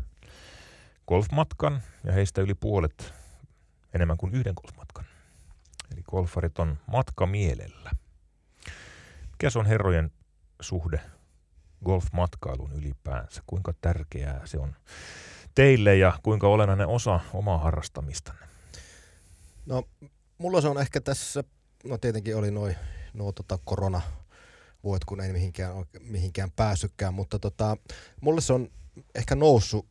golfmatkan 1.08 1.82
ja 2.04 2.12
heistä 2.12 2.40
yli 2.40 2.54
puolet 2.54 3.14
enemmän 3.94 4.16
kuin 4.16 4.34
yhden 4.34 4.54
golfmatkan. 4.62 5.04
Eli 5.92 6.02
golfarit 6.02 6.58
on 6.58 6.78
matkamielellä. 6.86 7.90
Mikä 9.30 9.50
se 9.50 9.58
on 9.58 9.66
herrojen 9.66 10.10
suhde 10.60 11.00
golfmatkailuun 11.84 12.72
ylipäänsä? 12.72 13.42
Kuinka 13.46 13.72
tärkeää 13.80 14.40
se 14.44 14.58
on 14.58 14.76
teille 15.54 15.96
ja 15.96 16.18
kuinka 16.22 16.48
olennainen 16.48 16.88
osa 16.88 17.20
omaa 17.32 17.58
harrastamistanne? 17.58 18.46
No, 19.66 19.82
mulla 20.38 20.60
se 20.60 20.68
on 20.68 20.80
ehkä 20.80 21.00
tässä, 21.00 21.44
no 21.84 21.98
tietenkin 21.98 22.36
oli 22.36 22.50
noin 22.50 22.76
no, 23.14 23.32
tota 23.32 23.58
korona 23.64 24.02
vuodet, 24.84 25.04
kun 25.04 25.20
ei 25.20 25.32
mihinkään, 25.32 25.72
mihinkään 26.00 26.50
päässytkään, 26.50 27.14
mutta 27.14 27.38
tota, 27.38 27.76
mulle 28.20 28.40
se 28.40 28.52
on 28.52 28.68
ehkä 29.14 29.34
noussut 29.34 29.86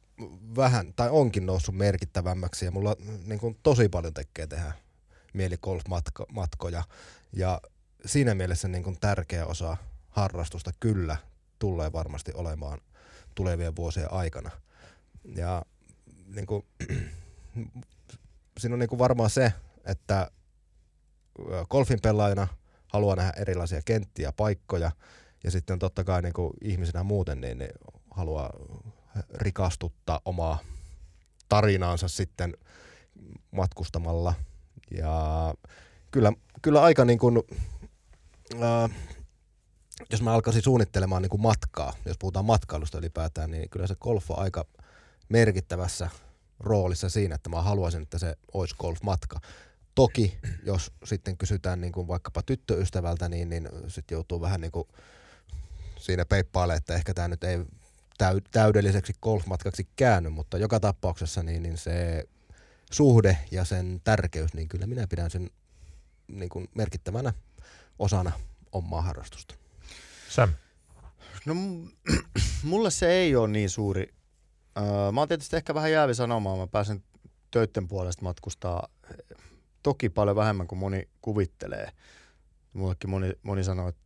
vähän, 0.55 0.93
tai 0.95 1.09
onkin 1.09 1.45
noussut 1.45 1.75
merkittävämmäksi, 1.75 2.65
ja 2.65 2.71
mulla 2.71 2.95
niin 3.25 3.39
kuin, 3.39 3.59
tosi 3.63 3.89
paljon 3.89 4.13
tekee 4.13 4.47
tehdä 4.47 4.71
mieli 5.33 5.57
golfmatkoja, 5.57 6.83
ja 7.33 7.61
siinä 8.05 8.35
mielessä 8.35 8.67
niin 8.67 8.83
kuin, 8.83 8.97
tärkeä 8.99 9.45
osa 9.45 9.77
harrastusta 10.09 10.71
kyllä 10.79 11.17
tulee 11.59 11.91
varmasti 11.91 12.31
olemaan 12.33 12.81
tulevien 13.35 13.75
vuosien 13.75 14.13
aikana. 14.13 14.51
Ja 15.35 15.65
niin 16.25 16.45
kuin, 16.45 16.65
siinä 18.59 18.73
on 18.75 18.79
niin 18.79 18.89
kuin 18.89 18.99
varmaan 18.99 19.29
se, 19.29 19.53
että 19.85 20.31
golfin 21.69 21.99
pelaajana 22.01 22.47
haluaa 22.87 23.15
nähdä 23.15 23.33
erilaisia 23.37 23.81
kenttiä, 23.85 24.31
paikkoja, 24.31 24.91
ja 25.43 25.51
sitten 25.51 25.79
totta 25.79 26.03
kai 26.03 26.21
niin 26.21 26.33
kuin 26.33 26.53
ihmisenä 26.61 27.03
muuten 27.03 27.41
niin, 27.41 27.57
niin 27.57 27.71
haluaa 28.11 28.49
rikastuttaa 29.33 30.21
omaa 30.25 30.57
tarinaansa 31.49 32.07
sitten 32.07 32.53
matkustamalla. 33.51 34.33
Ja 34.91 35.53
kyllä, 36.11 36.33
kyllä 36.61 36.81
aika 36.81 37.05
niin 37.05 37.19
kuin, 37.19 37.43
äh, 38.53 38.91
jos 40.11 40.21
mä 40.21 40.33
alkaisin 40.33 40.61
suunnittelemaan 40.61 41.21
niin 41.21 41.29
kuin 41.29 41.41
matkaa, 41.41 41.93
jos 42.05 42.17
puhutaan 42.17 42.45
matkailusta 42.45 42.97
ylipäätään, 42.97 43.51
niin 43.51 43.69
kyllä 43.69 43.87
se 43.87 43.95
golf 43.95 44.31
on 44.31 44.39
aika 44.39 44.65
merkittävässä 45.29 46.09
roolissa 46.59 47.09
siinä, 47.09 47.35
että 47.35 47.49
mä 47.49 47.61
haluaisin, 47.61 48.01
että 48.01 48.19
se 48.19 48.35
olisi 48.53 48.75
golf-matka. 48.79 49.39
Toki, 49.95 50.37
jos 50.63 50.93
sitten 51.03 51.37
kysytään 51.37 51.81
niin 51.81 51.93
kuin 51.93 52.07
vaikkapa 52.07 52.41
tyttöystävältä, 52.41 53.29
niin, 53.29 53.49
niin 53.49 53.69
sitten 53.87 54.15
joutuu 54.15 54.41
vähän 54.41 54.61
niin 54.61 54.71
kuin 54.71 54.87
siinä 55.99 56.25
peippailemaan, 56.25 56.77
että 56.77 56.95
ehkä 56.95 57.13
tämä 57.13 57.27
nyt 57.27 57.43
ei 57.43 57.57
täydelliseksi 58.51 59.13
golfmatkaksi 59.21 59.87
käänny, 59.95 60.29
mutta 60.29 60.57
joka 60.57 60.79
tapauksessa 60.79 61.43
niin, 61.43 61.63
niin 61.63 61.77
se 61.77 62.27
suhde 62.91 63.37
ja 63.51 63.65
sen 63.65 64.01
tärkeys, 64.03 64.53
niin 64.53 64.67
kyllä 64.67 64.87
minä 64.87 65.07
pidän 65.07 65.31
sen 65.31 65.49
niin 66.27 66.49
kuin 66.49 66.69
merkittävänä 66.75 67.33
osana 67.99 68.31
omaa 68.71 69.01
harrastusta. 69.01 69.55
Sam? 70.29 70.49
No 71.45 71.55
mulle 72.63 72.91
se 72.91 73.11
ei 73.11 73.35
ole 73.35 73.47
niin 73.47 73.69
suuri. 73.69 74.13
mä 75.11 75.21
oon 75.21 75.27
tietysti 75.27 75.55
ehkä 75.55 75.73
vähän 75.73 75.91
jäävi 75.91 76.15
sanomaan, 76.15 76.59
mä 76.59 76.67
pääsen 76.67 77.03
töiden 77.51 77.87
puolesta 77.87 78.23
matkustaa 78.23 78.87
toki 79.85 80.09
paljon 80.09 80.35
vähemmän 80.35 80.67
kuin 80.67 80.79
moni 80.79 81.07
kuvittelee. 81.21 81.91
Mullekin 82.73 83.09
moni, 83.09 83.33
moni 83.43 83.63
sanoo, 83.63 83.87
että 83.89 84.01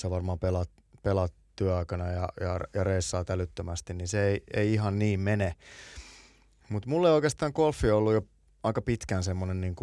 sä 0.00 0.10
varmaan 0.10 0.38
pelaat, 0.38 0.70
pelaat 1.02 1.32
työaikana 1.56 2.10
ja, 2.10 2.28
ja, 2.40 2.60
ja 2.74 2.84
reissaa 2.84 3.24
älyttömästi, 3.28 3.94
niin 3.94 4.08
se 4.08 4.28
ei, 4.28 4.42
ei 4.54 4.72
ihan 4.72 4.98
niin 4.98 5.20
mene. 5.20 5.54
Mutta 6.68 6.88
mulle 6.88 7.12
oikeastaan 7.12 7.52
golfi 7.54 7.90
on 7.90 7.98
ollut 7.98 8.12
jo 8.12 8.22
aika 8.62 8.82
pitkään 8.82 9.24
semmoinen 9.24 9.60
niin 9.60 9.76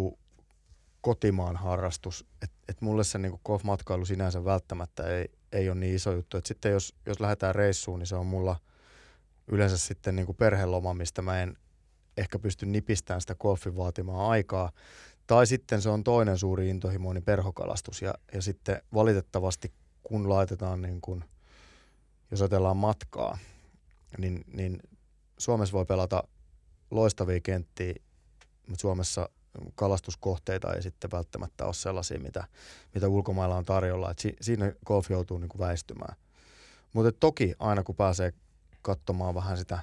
kotimaan 1.01 1.55
harrastus, 1.55 2.25
että 2.41 2.57
et 2.69 2.81
mulle 2.81 3.03
se 3.03 3.17
niin 3.17 3.39
golf-matkailu 3.45 4.05
sinänsä 4.05 4.45
välttämättä 4.45 5.07
ei, 5.07 5.31
ei 5.51 5.69
ole 5.69 5.79
niin 5.79 5.95
iso 5.95 6.11
juttu. 6.11 6.37
Et 6.37 6.45
sitten 6.45 6.71
jos, 6.71 6.95
jos 7.05 7.19
lähdetään 7.19 7.55
reissuun, 7.55 7.99
niin 7.99 8.07
se 8.07 8.15
on 8.15 8.25
mulla 8.25 8.55
yleensä 9.47 9.77
sitten 9.77 10.15
niin 10.15 10.35
perheloma, 10.37 10.93
mistä 10.93 11.21
mä 11.21 11.41
en 11.41 11.57
ehkä 12.17 12.39
pysty 12.39 12.65
nipistämään 12.65 13.21
sitä 13.21 13.35
golfin 13.35 13.75
vaatimaa 13.77 14.29
aikaa. 14.29 14.71
Tai 15.27 15.47
sitten 15.47 15.81
se 15.81 15.89
on 15.89 16.03
toinen 16.03 16.37
suuri 16.37 16.69
intohimo, 16.69 17.13
niin 17.13 17.23
perhokalastus. 17.23 18.01
Ja, 18.01 18.13
ja 18.33 18.41
sitten 18.41 18.81
valitettavasti 18.93 19.71
kun 20.03 20.29
laitetaan 20.29 20.81
niin 20.81 21.01
kuin– 21.01 21.23
jos 22.31 22.41
ajatellaan 22.41 22.77
matkaa, 22.77 23.37
niin, 24.17 24.43
niin 24.53 24.79
Suomessa 25.37 25.73
voi 25.73 25.85
pelata 25.85 26.23
loistavia 26.91 27.39
kenttiä, 27.39 27.93
mutta 28.67 28.81
Suomessa 28.81 29.29
kalastuskohteita 29.75 30.73
ei 30.73 30.81
sitten 30.81 31.11
välttämättä 31.11 31.65
ole 31.65 31.73
sellaisia, 31.73 32.19
mitä, 32.19 32.47
mitä 32.93 33.07
ulkomailla 33.07 33.55
on 33.55 33.65
tarjolla. 33.65 34.11
Et 34.11 34.19
si, 34.19 34.35
siinä 34.41 34.73
golf 34.85 35.09
joutuu 35.09 35.37
niin 35.37 35.49
väistymään. 35.59 36.15
Mutta 36.93 37.11
toki 37.11 37.53
aina 37.59 37.83
kun 37.83 37.95
pääsee 37.95 38.33
katsomaan 38.81 39.35
vähän 39.35 39.57
sitä 39.57 39.79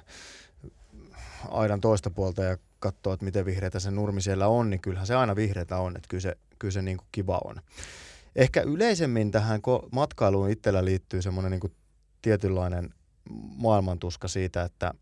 aidan 1.49 1.81
toista 1.81 2.09
puolta 2.09 2.43
ja 2.43 2.57
katsoa, 2.79 3.13
että 3.13 3.25
miten 3.25 3.45
vihreätä 3.45 3.79
se 3.79 3.91
nurmi 3.91 4.21
siellä 4.21 4.47
on, 4.47 4.69
niin 4.69 4.81
kyllähän 4.81 5.07
se 5.07 5.15
aina 5.15 5.35
vihreätä 5.35 5.77
on, 5.77 5.95
että 5.95 6.07
kyllä 6.07 6.21
se, 6.21 6.37
kyllä 6.59 6.71
se 6.71 6.81
niin 6.81 6.97
kuin 6.97 7.07
kiva 7.11 7.41
on. 7.45 7.55
Ehkä 8.35 8.61
yleisemmin 8.61 9.31
tähän 9.31 9.61
matkailuun 9.91 10.49
itsellä 10.49 10.85
liittyy 10.85 11.21
semmoinen 11.21 11.51
niin 11.51 11.75
tietynlainen 12.21 12.89
maailmantuska 13.55 14.27
siitä, 14.27 14.63
että, 14.63 14.93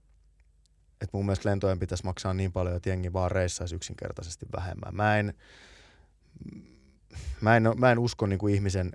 että 1.01 1.17
mun 1.17 1.25
mielestä 1.25 1.49
lentojen 1.49 1.79
pitäisi 1.79 2.03
maksaa 2.03 2.33
niin 2.33 2.51
paljon, 2.51 2.75
että 2.75 2.89
jengi 2.89 3.13
vaan 3.13 3.31
reissaisi 3.31 3.75
yksinkertaisesti 3.75 4.45
vähemmän. 4.55 4.95
Mä 4.95 5.17
en, 5.17 5.33
mä 7.41 7.57
en, 7.57 7.63
mä 7.77 7.91
en 7.91 7.99
usko 7.99 8.25
niin 8.25 8.39
kuin 8.39 8.53
ihmisen 8.53 8.91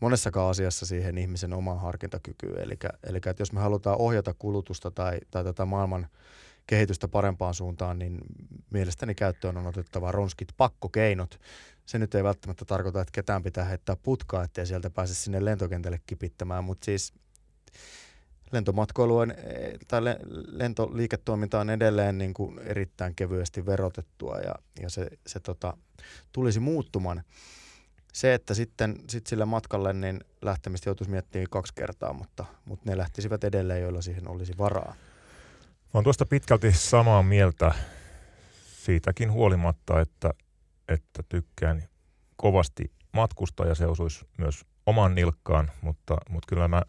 monessakaan 0.00 0.50
asiassa 0.50 0.86
siihen 0.86 1.18
ihmisen 1.18 1.52
omaan 1.52 1.80
harkintakykyyn. 1.80 2.60
Eli, 2.60 2.78
eli 3.06 3.16
että 3.16 3.34
jos 3.38 3.52
me 3.52 3.60
halutaan 3.60 3.98
ohjata 3.98 4.34
kulutusta 4.38 4.90
tai, 4.90 5.18
tai 5.30 5.44
tätä 5.44 5.64
maailman 5.64 6.08
kehitystä 6.66 7.08
parempaan 7.08 7.54
suuntaan, 7.54 7.98
niin 7.98 8.18
mielestäni 8.70 9.14
käyttöön 9.14 9.56
on 9.56 9.66
otettava 9.66 10.12
ronskit 10.12 10.48
pakkokeinot. 10.56 11.40
Se 11.86 11.98
nyt 11.98 12.14
ei 12.14 12.24
välttämättä 12.24 12.64
tarkoita, 12.64 13.00
että 13.00 13.12
ketään 13.12 13.42
pitää 13.42 13.64
heittää 13.64 13.96
putkaa, 13.96 14.44
ettei 14.44 14.66
sieltä 14.66 14.90
pääse 14.90 15.14
sinne 15.14 15.44
lentokentälle 15.44 16.00
kipittämään, 16.06 16.64
mutta 16.64 16.84
siis 16.84 17.12
lentomatkailu 18.52 19.16
on, 19.16 19.34
tai 19.88 20.02
lentoliiketoiminta 20.46 21.60
on 21.60 21.70
edelleen 21.70 22.18
niin 22.18 22.34
kuin 22.34 22.58
erittäin 22.58 23.14
kevyesti 23.14 23.66
verotettua 23.66 24.38
ja, 24.38 24.54
ja 24.80 24.90
se, 24.90 25.08
se 25.26 25.40
tota, 25.40 25.76
tulisi 26.32 26.60
muuttumaan. 26.60 27.22
Se, 28.12 28.34
että 28.34 28.54
sitten 28.54 28.96
sit 29.10 29.26
sille 29.26 29.44
matkalle 29.44 29.92
niin 29.92 30.20
lähtemistä 30.42 30.88
joutuisi 30.88 31.10
miettimään 31.10 31.46
kaksi 31.50 31.72
kertaa, 31.74 32.12
mutta, 32.12 32.44
mutta 32.64 32.90
ne 32.90 32.98
lähtisivät 32.98 33.44
edelleen, 33.44 33.82
joilla 33.82 34.02
siihen 34.02 34.28
olisi 34.28 34.58
varaa. 34.58 34.94
Oon 35.94 36.04
tuosta 36.04 36.26
pitkälti 36.26 36.72
samaa 36.72 37.22
mieltä 37.22 37.74
siitäkin 38.62 39.32
huolimatta, 39.32 40.00
että, 40.00 40.30
että 40.88 41.22
tykkään 41.28 41.82
kovasti 42.36 42.92
matkustaa 43.12 43.66
ja 43.66 43.74
se 43.74 43.86
osuisi 43.86 44.26
myös 44.38 44.64
oman 44.86 45.14
nilkkaan, 45.14 45.70
mutta, 45.80 46.16
mutta 46.30 46.46
kyllä 46.48 46.68
mä, 46.68 46.82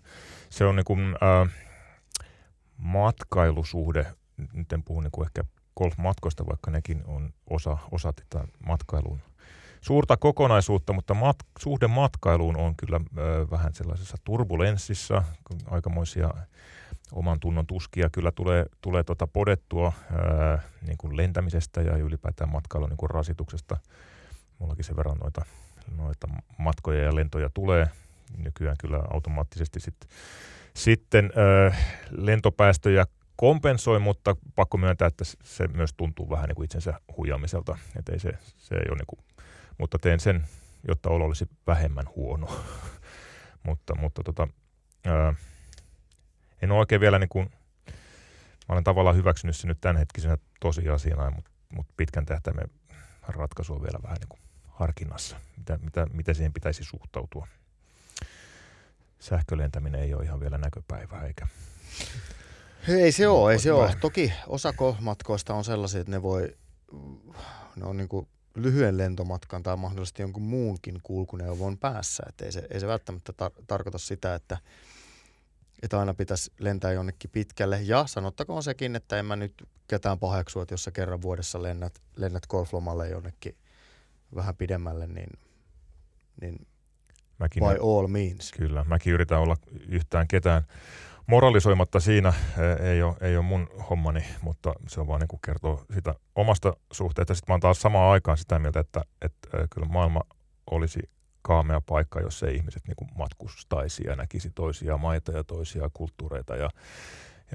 se 0.49 0.65
on 0.65 0.75
niin 0.75 0.85
kuin, 0.85 0.99
äh, 1.23 1.51
matkailusuhde, 2.77 4.05
nyt 4.53 4.73
en 4.73 4.83
puhu 4.83 5.01
niin 5.01 5.11
kuin 5.11 5.25
ehkä 5.27 5.43
golfmatkoista, 5.77 6.45
vaikka 6.45 6.71
nekin 6.71 7.03
on 7.05 7.33
osa, 7.49 7.77
osa 7.91 8.13
tätä 8.13 8.47
matkailun 8.65 9.21
suurta 9.81 10.17
kokonaisuutta, 10.17 10.93
mutta 10.93 11.13
mat, 11.13 11.37
suhde 11.59 11.87
matkailuun 11.87 12.57
on 12.57 12.75
kyllä 12.75 12.97
äh, 12.97 13.51
vähän 13.51 13.73
sellaisessa 13.73 14.17
turbulenssissa, 14.23 15.23
aikamoisia 15.65 16.33
oman 17.15 17.39
tunnon 17.39 17.67
tuskia 17.67 18.09
kyllä 18.09 18.31
tulee, 18.31 18.65
tulee 18.81 19.03
tota 19.03 19.27
podettua 19.27 19.93
ää, 20.11 20.59
niin 20.87 20.97
kuin 20.97 21.17
lentämisestä 21.17 21.81
ja 21.81 21.97
ylipäätään 21.97 22.51
matkailun 22.51 22.89
niin 22.89 23.09
rasituksesta. 23.09 23.77
Mullakin 24.59 24.85
sen 24.85 24.97
verran 24.97 25.17
noita, 25.17 25.45
noita 25.97 26.27
matkoja 26.57 27.03
ja 27.03 27.15
lentoja 27.15 27.49
tulee 27.53 27.87
nykyään 28.37 28.75
kyllä 28.79 29.01
automaattisesti 29.13 29.79
sit, 29.79 29.95
sitten 30.73 31.31
ää, 31.35 31.75
lentopäästöjä 32.11 33.05
kompensoi, 33.35 33.99
mutta 33.99 34.35
pakko 34.55 34.77
myöntää, 34.77 35.07
että 35.07 35.23
se 35.43 35.67
myös 35.67 35.93
tuntuu 35.97 36.29
vähän 36.29 36.47
niin 36.47 36.55
kuin 36.55 36.65
itsensä 36.65 36.99
huijaamiselta. 37.17 37.77
Että 37.99 38.11
ei 38.11 38.19
se, 38.19 38.31
se 38.57 38.75
ei 38.75 38.85
ole 38.89 38.97
niin 38.97 39.07
kuin, 39.07 39.19
mutta 39.77 39.99
teen 39.99 40.19
sen, 40.19 40.45
jotta 40.87 41.09
olo 41.09 41.25
olisi 41.25 41.45
vähemmän 41.67 42.05
huono. 42.15 42.47
mutta 43.67 43.95
mutta 43.95 44.23
tota, 44.23 44.47
ää, 45.05 45.33
en 46.65 46.71
ole 46.71 46.79
oikein 46.79 47.01
vielä 47.01 47.19
niin 47.19 47.29
kuin, 47.29 47.49
mä 48.67 48.73
olen 48.73 48.83
tavallaan 48.83 49.15
hyväksynyt 49.15 49.55
sen 49.55 49.67
nyt 49.67 49.81
tämänhetkisenä 49.81 50.37
tosiasiana, 50.59 51.31
mutta, 51.31 51.51
mutta 51.69 51.93
pitkän 51.97 52.25
tähtäimen 52.25 52.69
ratkaisu 53.27 53.73
on 53.73 53.81
vielä 53.81 53.99
vähän 54.03 54.17
niin 54.19 54.29
kuin 54.29 54.39
harkinnassa, 54.67 55.37
mitä, 55.57 55.77
mitä, 55.77 56.07
mitä 56.13 56.33
siihen 56.33 56.53
pitäisi 56.53 56.83
suhtautua. 56.83 57.47
Sähkölentäminen 59.19 60.01
ei 60.01 60.13
ole 60.13 60.23
ihan 60.23 60.39
vielä 60.39 60.57
näköpäivää 60.57 61.25
eikä 61.25 61.47
ei 62.87 63.11
se 63.11 63.27
ole, 63.27 63.51
ei 63.51 63.59
se 63.59 63.71
ole. 63.71 63.95
Toki 64.01 64.33
osa 64.47 64.73
matkoista 64.99 65.53
on 65.53 65.63
sellaisia, 65.63 66.01
että 66.01 66.11
ne 66.11 66.21
voi, 66.21 66.57
ne 67.75 67.85
on 67.85 67.97
niin 67.97 68.09
kuin 68.09 68.27
lyhyen 68.55 68.97
lentomatkan 68.97 69.63
tai 69.63 69.77
mahdollisesti 69.77 70.21
jonkun 70.21 70.43
muunkin 70.43 70.99
kulkuneuvon 71.03 71.77
päässä. 71.77 72.23
Että 72.29 72.45
ei, 72.45 72.51
se, 72.51 72.67
ei 72.69 72.79
se 72.79 72.87
välttämättä 72.87 73.31
tar- 73.31 73.63
tarkoita 73.67 73.97
sitä, 73.97 74.35
että, 74.35 74.57
että 75.81 75.99
aina 75.99 76.13
pitäisi 76.13 76.51
lentää 76.59 76.91
jonnekin 76.91 77.29
pitkälle. 77.29 77.81
Ja 77.81 78.07
sanottakoon 78.07 78.63
sekin, 78.63 78.95
että 78.95 79.19
en 79.19 79.25
mä 79.25 79.35
nyt 79.35 79.67
ketään 79.87 80.19
paheksua, 80.19 80.61
että 80.61 80.73
jos 80.73 80.83
sä 80.83 80.91
kerran 80.91 81.21
vuodessa 81.21 81.63
lennät, 81.63 82.01
lennät 82.15 82.47
golflomalle 82.47 83.09
jonnekin 83.09 83.57
vähän 84.35 84.55
pidemmälle, 84.55 85.07
niin, 85.07 85.29
niin 86.41 86.67
mäkin 87.39 87.63
by 87.63 87.79
all 87.81 88.07
means. 88.07 88.51
Kyllä, 88.51 88.83
mäkin 88.83 89.13
yritän 89.13 89.39
olla 89.39 89.55
yhtään 89.87 90.27
ketään 90.27 90.63
moralisoimatta 91.27 91.99
siinä 91.99 92.33
ei 92.79 93.01
ole, 93.01 93.15
ei 93.21 93.37
ole 93.37 93.45
mun 93.45 93.67
hommani, 93.89 94.25
mutta 94.41 94.73
se 94.87 95.01
on 95.01 95.07
vaan 95.07 95.19
niin 95.19 95.39
kertoo 95.45 95.85
sitä 95.93 96.15
omasta 96.35 96.73
suhteesta. 96.91 97.35
Sitten 97.35 97.51
mä 97.51 97.53
oon 97.53 97.59
taas 97.59 97.81
samaan 97.81 98.11
aikaan 98.11 98.37
sitä 98.37 98.59
mieltä, 98.59 98.79
että, 98.79 99.01
että 99.21 99.49
kyllä 99.75 99.87
maailma 99.87 100.21
olisi 100.71 100.99
kaamea 101.45 101.81
paikka, 101.81 102.19
jos 102.19 102.43
ei 102.43 102.55
ihmiset 102.55 102.83
niin 102.87 103.09
matkustaisi 103.15 104.03
ja 104.07 104.15
näkisi 104.15 104.49
toisia 104.55 104.97
maita 104.97 105.31
ja 105.31 105.43
toisia 105.43 105.89
kulttuureita 105.93 106.55
ja, 106.55 106.69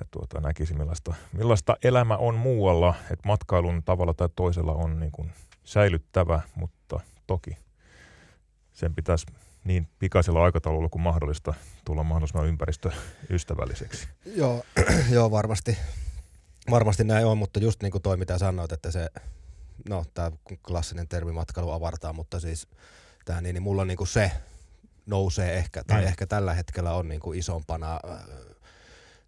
ja 0.00 0.06
tuota, 0.10 0.40
näkisi 0.40 0.74
millaista, 0.74 1.14
millaista 1.32 1.76
elämä 1.84 2.16
on 2.16 2.34
muualla. 2.34 2.94
Että 3.10 3.28
matkailun 3.28 3.82
tavalla 3.82 4.14
tai 4.14 4.28
toisella 4.36 4.72
on 4.72 5.00
niin 5.00 5.12
kuin 5.12 5.32
säilyttävä, 5.64 6.40
mutta 6.54 7.00
toki 7.26 7.56
sen 8.72 8.94
pitäisi 8.94 9.26
niin 9.64 9.88
pikaisella 9.98 10.44
aikataululla 10.44 10.88
kuin 10.88 11.02
mahdollista 11.02 11.54
tulla 11.84 12.02
mahdollisimman 12.02 12.48
ympäristöystävälliseksi. 12.48 14.08
Joo, 14.36 14.64
joo 15.16 15.30
varmasti. 15.30 15.78
Varmasti 16.70 17.04
näin 17.04 17.26
on, 17.26 17.38
mutta 17.38 17.60
just 17.60 17.82
niin 17.82 17.92
kuin 17.92 18.02
toi 18.02 18.16
mitä 18.16 18.38
sanoit, 18.38 18.72
että 18.72 18.90
se, 18.90 19.08
no 19.88 20.04
tämä 20.14 20.32
klassinen 20.66 21.08
termi 21.08 21.32
matkailu 21.32 21.70
avartaa, 21.70 22.12
mutta 22.12 22.40
siis 22.40 22.68
tämä 23.24 23.40
niin, 23.40 23.54
niin 23.54 23.62
mulla 23.62 23.84
niin 23.84 23.96
kuin 23.96 24.08
se 24.08 24.32
nousee 25.06 25.56
ehkä, 25.56 25.84
tai 25.84 26.00
mm. 26.00 26.06
ehkä 26.06 26.26
tällä 26.26 26.54
hetkellä 26.54 26.92
on 26.92 27.08
niin 27.08 27.20
kuin 27.20 27.38
isompana 27.38 28.00
äh, 28.10 28.18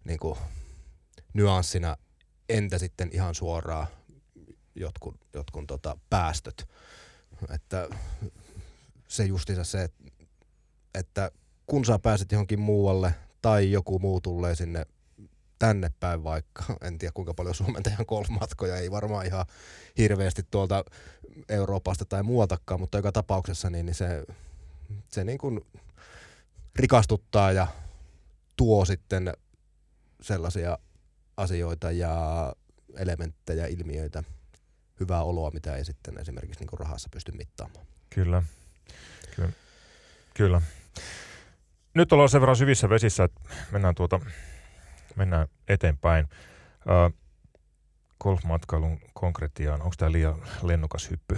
niin 0.03 0.19
kuin 0.19 0.39
nyanssina, 1.33 1.97
entä 2.49 2.77
sitten 2.77 3.09
ihan 3.13 3.35
suoraan 3.35 3.87
jotkun, 4.75 5.19
jotkun 5.33 5.67
tota 5.67 5.97
päästöt. 6.09 6.69
Että 7.49 7.89
se 9.07 9.25
justiinsa 9.25 9.63
se, 9.63 9.83
että 9.83 10.03
että 10.93 11.31
kun 11.65 11.85
sä 11.85 11.99
pääset 11.99 12.31
johonkin 12.31 12.59
muualle 12.59 13.15
tai 13.41 13.71
joku 13.71 13.99
muu 13.99 14.21
tulee 14.21 14.55
sinne 14.55 14.85
tänne 15.63 15.91
päin 15.99 16.23
vaikka, 16.23 16.63
en 16.81 16.97
tiedä 16.97 17.11
kuinka 17.13 17.33
paljon 17.33 17.55
Suomen 17.55 17.83
tehdään 17.83 18.05
golfmatkoja, 18.07 18.77
ei 18.77 18.91
varmaan 18.91 19.25
ihan 19.25 19.45
hirveästi 19.97 20.43
tuolta 20.51 20.85
Euroopasta 21.49 22.05
tai 22.05 22.23
muualtakaan, 22.23 22.79
mutta 22.79 22.97
joka 22.97 23.11
tapauksessa 23.11 23.69
niin, 23.69 23.85
niin 23.85 23.95
se, 23.95 24.23
se 25.09 25.23
niin 25.23 25.37
kuin 25.37 25.61
rikastuttaa 26.75 27.51
ja 27.51 27.67
tuo 28.55 28.85
sitten 28.85 29.33
sellaisia 30.21 30.77
asioita 31.37 31.91
ja 31.91 32.15
elementtejä, 32.97 33.67
ilmiöitä, 33.67 34.23
hyvää 34.99 35.23
oloa, 35.23 35.51
mitä 35.51 35.75
ei 35.75 35.85
sitten 35.85 36.17
esimerkiksi 36.17 36.59
niin 36.59 36.79
rahassa 36.79 37.09
pysty 37.11 37.31
mittaamaan. 37.31 37.85
Kyllä, 38.09 38.43
kyllä. 39.35 39.51
Kyllä. 40.33 40.61
Nyt 41.93 42.13
ollaan 42.13 42.29
sen 42.29 42.41
verran 42.41 42.57
syvissä 42.57 42.89
vesissä, 42.89 43.23
että 43.23 43.41
mennään, 43.71 43.95
tuota, 43.95 44.19
mennään 45.15 45.47
eteenpäin. 45.67 46.27
Golfmatkailun 48.23 48.99
konkretiaan, 49.13 49.81
onko 49.81 49.95
tämä 49.97 50.11
liian 50.11 50.35
lennokas 50.61 51.09
hyppy? 51.09 51.37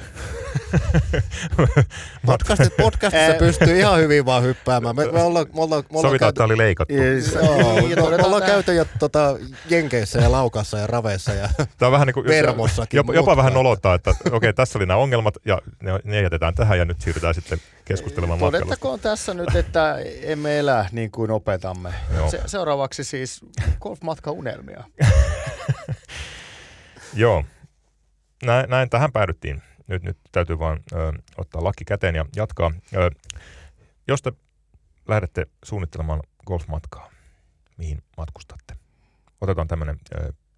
Podcastit, 2.26 2.78
podcastissa 2.84 3.34
pystyy 3.40 3.80
ihan 3.80 4.00
hyvin 4.00 4.26
vaan 4.26 4.44
hyppäämään. 4.44 4.96
Me, 4.96 5.06
me 5.12 5.22
ollaan, 5.22 5.46
me 5.54 5.62
ollaan, 5.62 5.84
me 5.92 5.98
ollaan 5.98 6.10
Sovitaan, 6.10 6.30
että 6.30 6.44
oli 6.44 6.58
leikattu. 6.58 6.94
Joo, 7.96 8.10
me 8.10 8.24
ollaan 8.24 8.44
käyty 8.44 8.74
jo 8.74 8.86
tota, 9.00 9.38
Jenkeissä 9.70 10.20
ja 10.20 10.32
Laukassa 10.32 10.78
ja 10.78 10.88
Raveissa 10.88 11.34
ja 11.34 11.50
Tämä 11.78 11.88
on 11.88 11.92
vähän 11.92 12.08
niin 12.08 12.14
kuin, 12.14 12.28
Vermossakin. 12.28 12.98
Jopa, 12.98 13.14
jopa 13.14 13.38
vähän 13.38 13.54
nolottaa, 13.54 13.96
että 13.96 14.10
okei, 14.10 14.32
okay, 14.34 14.54
tässä 14.54 14.80
oli 14.80 14.86
nämä 14.86 15.00
ongelmat 15.00 15.38
ja 15.46 15.62
ne, 15.84 16.00
ne 16.04 16.22
jätetään 16.22 16.56
tähän 16.56 16.78
ja 16.78 16.86
nyt 16.86 17.02
siirrytään 17.02 17.34
sitten 17.34 17.60
keskustelemaan 17.86 18.40
matkailusta. 18.40 18.66
Todettakoon 18.66 19.00
tässä 19.00 19.34
nyt, 19.34 19.56
että 19.56 19.98
emme 20.22 20.60
elä 20.60 20.90
niin 20.92 21.12
kuin 21.12 21.32
opetamme. 21.32 21.94
Se, 22.32 22.42
seuraavaksi 22.46 23.04
siis 23.04 23.42
golfmatkaunelmia. 23.80 24.84
Joo, 27.16 27.46
näin, 28.44 28.70
näin 28.70 28.90
tähän 28.90 29.12
päädyttiin. 29.12 29.62
Nyt, 29.88 30.04
nyt 30.04 30.18
täytyy 30.32 30.60
vaan 30.60 30.80
ö, 30.94 31.12
ottaa 31.38 31.64
laki 31.64 31.86
käteen 31.86 32.16
ja 32.16 32.26
jatkaa. 32.36 32.72
Ö, 32.96 33.10
jos 34.08 34.22
te 34.22 34.32
lähdette 35.08 35.46
suunnittelemaan 35.66 36.22
golfmatkaa, 36.46 37.12
mihin 37.78 38.04
matkustatte? 38.18 38.76
Otetaan 39.42 39.68
tämmöinen 39.68 40.00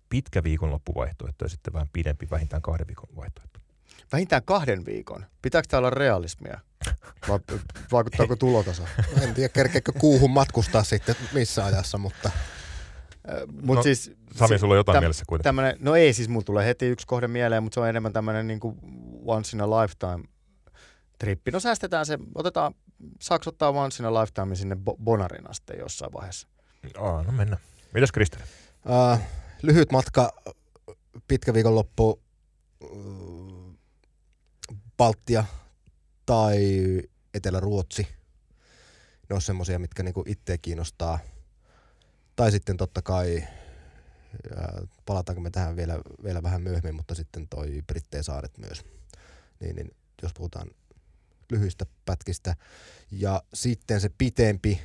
pitkä 0.09 0.43
viikonloppuvaihtoehto 0.43 1.45
ja 1.45 1.49
sitten 1.49 1.73
vähän 1.73 1.89
pidempi, 1.93 2.27
vähintään 2.31 2.61
kahden 2.61 2.87
viikon 2.87 3.09
vaihtoehto. 3.15 3.59
Vähintään 4.11 4.43
kahden 4.45 4.85
viikon? 4.85 5.25
Pitääkö 5.41 5.67
täällä 5.67 5.87
olla 5.87 5.95
realismia? 5.95 6.59
Vai 7.29 7.39
vaikuttaako 7.91 8.35
tulotaso? 8.35 8.83
En 9.21 9.33
tiedä, 9.33 9.49
kerkeekö 9.49 9.91
kuuhun 9.99 10.31
matkustaa 10.31 10.83
sitten 10.83 11.15
missä 11.33 11.65
ajassa, 11.65 11.97
mutta... 11.97 12.31
Mut 13.61 13.75
no, 13.75 13.83
siis, 13.83 14.11
Sami, 14.35 14.59
sulla 14.59 14.73
on 14.73 14.77
jotain 14.77 14.93
täm, 14.93 15.01
mielessä 15.01 15.25
kuitenkin. 15.27 15.43
Tämmönen, 15.43 15.77
no 15.79 15.95
ei 15.95 16.13
siis, 16.13 16.29
mulla 16.29 16.43
tulee 16.43 16.65
heti 16.65 16.85
yksi 16.85 17.07
kohde 17.07 17.27
mieleen, 17.27 17.63
mutta 17.63 17.73
se 17.73 17.79
on 17.79 17.89
enemmän 17.89 18.13
tämmöinen 18.13 18.47
niin 18.47 18.59
once 19.25 19.57
in 19.57 19.61
a 19.61 19.69
lifetime 19.69 20.23
trippi. 21.19 21.51
No 21.51 21.59
säästetään 21.59 22.05
se, 22.05 22.19
otetaan, 22.35 22.73
saaks 23.21 23.47
ottaa 23.47 23.69
once 23.69 24.03
in 24.03 24.07
a 24.07 24.13
lifetime 24.13 24.55
sinne 24.55 24.77
Bonarin 25.03 25.49
asti 25.49 25.73
jossain 25.79 26.13
vaiheessa? 26.13 26.47
Aa, 26.97 27.23
no 27.23 27.31
mennään. 27.31 27.61
Mitäs 27.93 28.11
Kristeri? 28.11 28.43
Uh, 28.85 29.19
lyhyt 29.61 29.91
matka, 29.91 30.33
pitkä 31.27 31.53
viikonloppu, 31.53 32.21
uh, 32.81 33.77
Baltia 34.97 35.45
tai 36.25 36.57
Etelä-Ruotsi. 37.33 38.07
Ne 39.29 39.35
on 39.35 39.41
semmoisia, 39.41 39.79
mitkä 39.79 40.03
niinku 40.03 40.23
itseä 40.27 40.57
kiinnostaa– 40.57 41.19
tai 42.38 42.52
sitten 42.52 42.78
totta 42.78 43.02
kai, 43.02 43.43
palataanko 45.06 45.41
me 45.41 45.50
tähän 45.50 45.76
vielä, 45.76 46.00
vielä 46.23 46.43
vähän 46.43 46.62
myöhemmin, 46.62 46.95
mutta 46.95 47.15
sitten 47.15 47.47
toi 47.47 47.82
Britteen 47.88 48.23
saaret 48.23 48.58
myös. 48.58 48.86
Niin, 49.60 49.76
niin 49.76 49.95
jos 50.21 50.34
puhutaan 50.34 50.67
lyhyistä 51.52 51.86
pätkistä. 52.06 52.56
Ja 53.12 53.43
sitten 53.54 54.02
se 54.02 54.10
pitempi, 54.17 54.82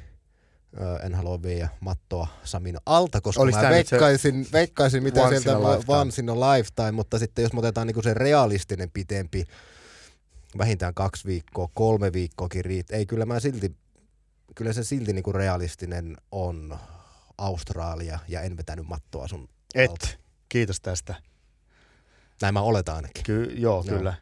en 1.02 1.14
halua 1.14 1.42
viedä 1.42 1.68
mattoa 1.80 2.26
Samin 2.44 2.76
alta, 2.86 3.20
koska 3.20 3.42
Olis 3.42 3.54
mä 3.54 3.70
veikkaisin, 3.70 4.46
veikkaisin 4.52 5.02
mitä 5.02 5.28
sieltä 5.28 5.58
once 5.86 6.22
in 6.22 6.30
a 6.30 6.34
lifetime, 6.40 6.92
mutta 6.92 7.18
sitten 7.18 7.42
jos 7.42 7.52
me 7.52 7.58
otetaan 7.58 7.86
niinku 7.86 8.02
se 8.02 8.14
realistinen 8.14 8.90
pitempi, 8.90 9.44
vähintään 10.58 10.94
kaksi 10.94 11.24
viikkoa, 11.26 11.68
kolme 11.74 12.12
viikkoakin 12.12 12.64
riittää. 12.64 12.98
Ei, 12.98 13.06
kyllä 13.06 13.26
mä 13.26 13.40
silti, 13.40 13.76
kyllä 14.54 14.72
se 14.72 14.84
silti 14.84 15.12
niinku 15.12 15.32
realistinen 15.32 16.16
on 16.30 16.78
Australia 17.42 18.18
ja 18.28 18.40
en 18.40 18.56
vetänyt 18.56 18.86
mattoa 18.86 19.28
sun 19.28 19.48
Et. 19.74 19.90
Alta. 19.90 20.08
Kiitos 20.48 20.80
tästä. 20.80 21.14
Näin 22.42 22.54
mä 22.54 22.60
oletan 22.60 22.96
ainakin. 22.96 23.24
Ky- 23.24 23.42
joo, 23.42 23.84
joo, 23.86 23.98
kyllä. 23.98 24.14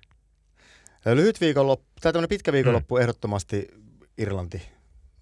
Lyhyt 1.04 1.40
viikonloppu, 1.40 1.86
tai 2.00 2.12
tämmöinen 2.12 2.28
pitkä 2.28 2.52
viikonloppu 2.52 2.96
mm. 2.96 3.00
ehdottomasti 3.00 3.68
Irlanti, 4.18 4.62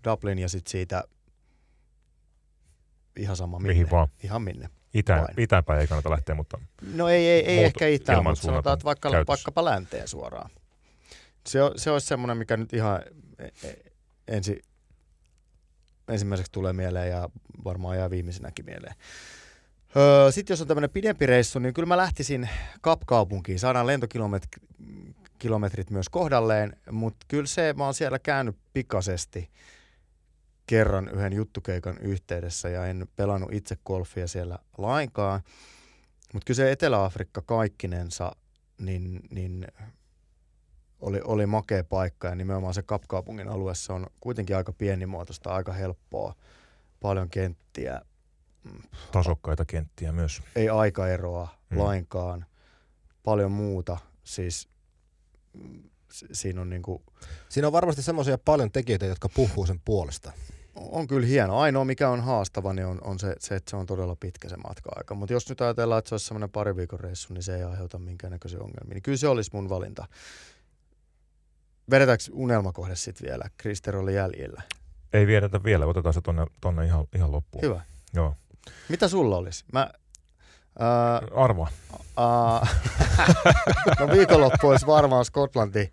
Dublin 0.04 0.38
ja 0.38 0.48
sitten 0.48 0.70
siitä 0.70 1.04
ihan 3.16 3.36
sama 3.36 3.58
minne. 3.58 3.72
Mihin 3.72 3.90
vaan. 3.90 4.08
Ihan 4.22 4.42
minne. 4.42 4.70
Itä, 4.94 5.26
itäänpäin 5.36 5.80
ei 5.80 5.86
kannata 5.86 6.10
lähteä, 6.10 6.34
mutta 6.34 6.58
No 6.94 7.08
ei, 7.08 7.26
ei, 7.26 7.44
ei 7.46 7.64
ehkä 7.64 7.88
itään, 7.88 8.24
mutta 8.24 8.42
sanotaan, 8.42 8.74
että 8.74 8.84
vaikka, 8.84 9.10
vaikkapa 9.28 9.64
länteen 9.64 10.08
suoraan. 10.08 10.50
Se, 11.46 11.58
se 11.76 11.90
olisi 11.90 12.06
semmoinen, 12.06 12.36
mikä 12.36 12.56
nyt 12.56 12.72
ihan 12.72 13.02
e- 13.38 13.68
e- 13.68 13.92
ensi 14.28 14.62
ensimmäiseksi 16.08 16.52
tulee 16.52 16.72
mieleen 16.72 17.10
ja 17.10 17.28
varmaan 17.64 17.96
jää 17.96 18.10
viimeisenäkin 18.10 18.64
mieleen. 18.64 18.94
Öö, 19.96 20.32
Sitten 20.32 20.54
jos 20.54 20.60
on 20.60 20.68
tämmöinen 20.68 20.90
pidempi 20.90 21.26
reissu, 21.26 21.58
niin 21.58 21.74
kyllä 21.74 21.86
mä 21.86 21.96
lähtisin 21.96 22.48
Kapkaupunkiin. 22.80 23.58
Saadaan 23.58 23.86
lentokilometrit 23.86 25.90
myös 25.90 26.08
kohdalleen, 26.08 26.76
mutta 26.90 27.26
kyllä 27.28 27.46
se, 27.46 27.74
mä 27.76 27.84
oon 27.84 27.94
siellä 27.94 28.18
käynyt 28.18 28.56
pikaisesti 28.72 29.50
kerran 30.66 31.08
yhden 31.08 31.32
juttukeikan 31.32 31.98
yhteydessä 31.98 32.68
ja 32.68 32.86
en 32.86 33.08
pelannut 33.16 33.52
itse 33.52 33.76
golfia 33.86 34.26
siellä 34.26 34.58
lainkaan. 34.78 35.40
Mutta 36.32 36.46
kyllä 36.46 36.56
se 36.56 36.72
Etelä-Afrikka 36.72 37.42
kaikkinensa, 37.42 38.32
niin, 38.78 39.20
niin 39.30 39.66
oli, 41.00 41.20
oli 41.24 41.46
makea 41.46 41.84
paikka 41.84 42.28
ja 42.28 42.34
nimenomaan 42.34 42.74
se 42.74 42.82
Kapkaupungin 42.82 43.48
alueessa 43.48 43.94
on 43.94 44.06
kuitenkin 44.20 44.56
aika 44.56 44.72
pienimuotoista, 44.72 45.50
aika 45.50 45.72
helppoa, 45.72 46.34
paljon 47.00 47.30
kenttiä. 47.30 48.00
Tasokkaita 49.12 49.64
kenttiä 49.64 50.12
myös. 50.12 50.42
Ei 50.56 50.68
aikaeroa 50.68 51.48
mm. 51.70 51.78
lainkaan, 51.78 52.46
paljon 53.22 53.52
muuta. 53.52 53.98
Siis 54.24 54.68
siinä 56.32 56.60
on 56.60 56.70
niinku... 56.70 57.02
Siinä 57.48 57.66
on 57.66 57.72
varmasti 57.72 58.02
semmoisia 58.02 58.38
paljon 58.38 58.72
tekijöitä, 58.72 59.06
jotka 59.06 59.28
puhuu 59.28 59.66
sen 59.66 59.80
puolesta. 59.84 60.32
On 60.74 61.06
kyllä 61.06 61.26
hieno. 61.26 61.58
Ainoa, 61.58 61.84
mikä 61.84 62.08
on 62.08 62.20
haastava, 62.20 62.72
niin 62.72 62.86
on, 62.86 62.98
on 63.04 63.18
se, 63.18 63.36
se, 63.38 63.54
että 63.54 63.70
se 63.70 63.76
on 63.76 63.86
todella 63.86 64.16
pitkä 64.16 64.48
se 64.48 64.56
matka-aika. 64.56 65.14
Mutta 65.14 65.32
jos 65.32 65.48
nyt 65.48 65.60
ajatellaan, 65.60 65.98
että 65.98 66.08
se 66.08 66.14
olisi 66.14 66.26
semmoinen 66.26 66.50
pari 66.50 66.76
viikon 66.76 67.00
reissu, 67.00 67.34
niin 67.34 67.42
se 67.42 67.56
ei 67.56 67.62
aiheuta 67.62 67.98
minkäännäköisiä 67.98 68.58
ongelmia. 68.58 68.94
Niin 68.94 69.02
kyllä 69.02 69.18
se 69.18 69.28
olisi 69.28 69.50
mun 69.52 69.68
valinta. 69.68 70.06
Vedetäänkö 71.90 72.24
unelmakohde 72.32 72.96
sitten 72.96 73.28
vielä? 73.28 73.44
Krister 73.56 73.96
oli 73.96 74.14
jäljellä. 74.14 74.62
Ei 75.12 75.26
viedetä 75.26 75.64
vielä, 75.64 75.86
otetaan 75.86 76.14
se 76.14 76.20
tonne, 76.20 76.46
tonne 76.60 76.86
ihan, 76.86 77.06
ihan 77.14 77.32
loppuun. 77.32 77.62
Hyvä. 77.62 77.80
Joo. 78.14 78.34
Mitä 78.88 79.08
sulla 79.08 79.36
olisi? 79.36 79.64
Mä, 79.72 79.90
ää, 80.78 81.22
Arvoa. 81.34 81.68
Ää, 82.16 82.66
no 84.00 84.08
viikonloppu 84.12 84.68
olisi 84.68 84.86
varmaan 84.86 85.24
Skotlanti. 85.24 85.92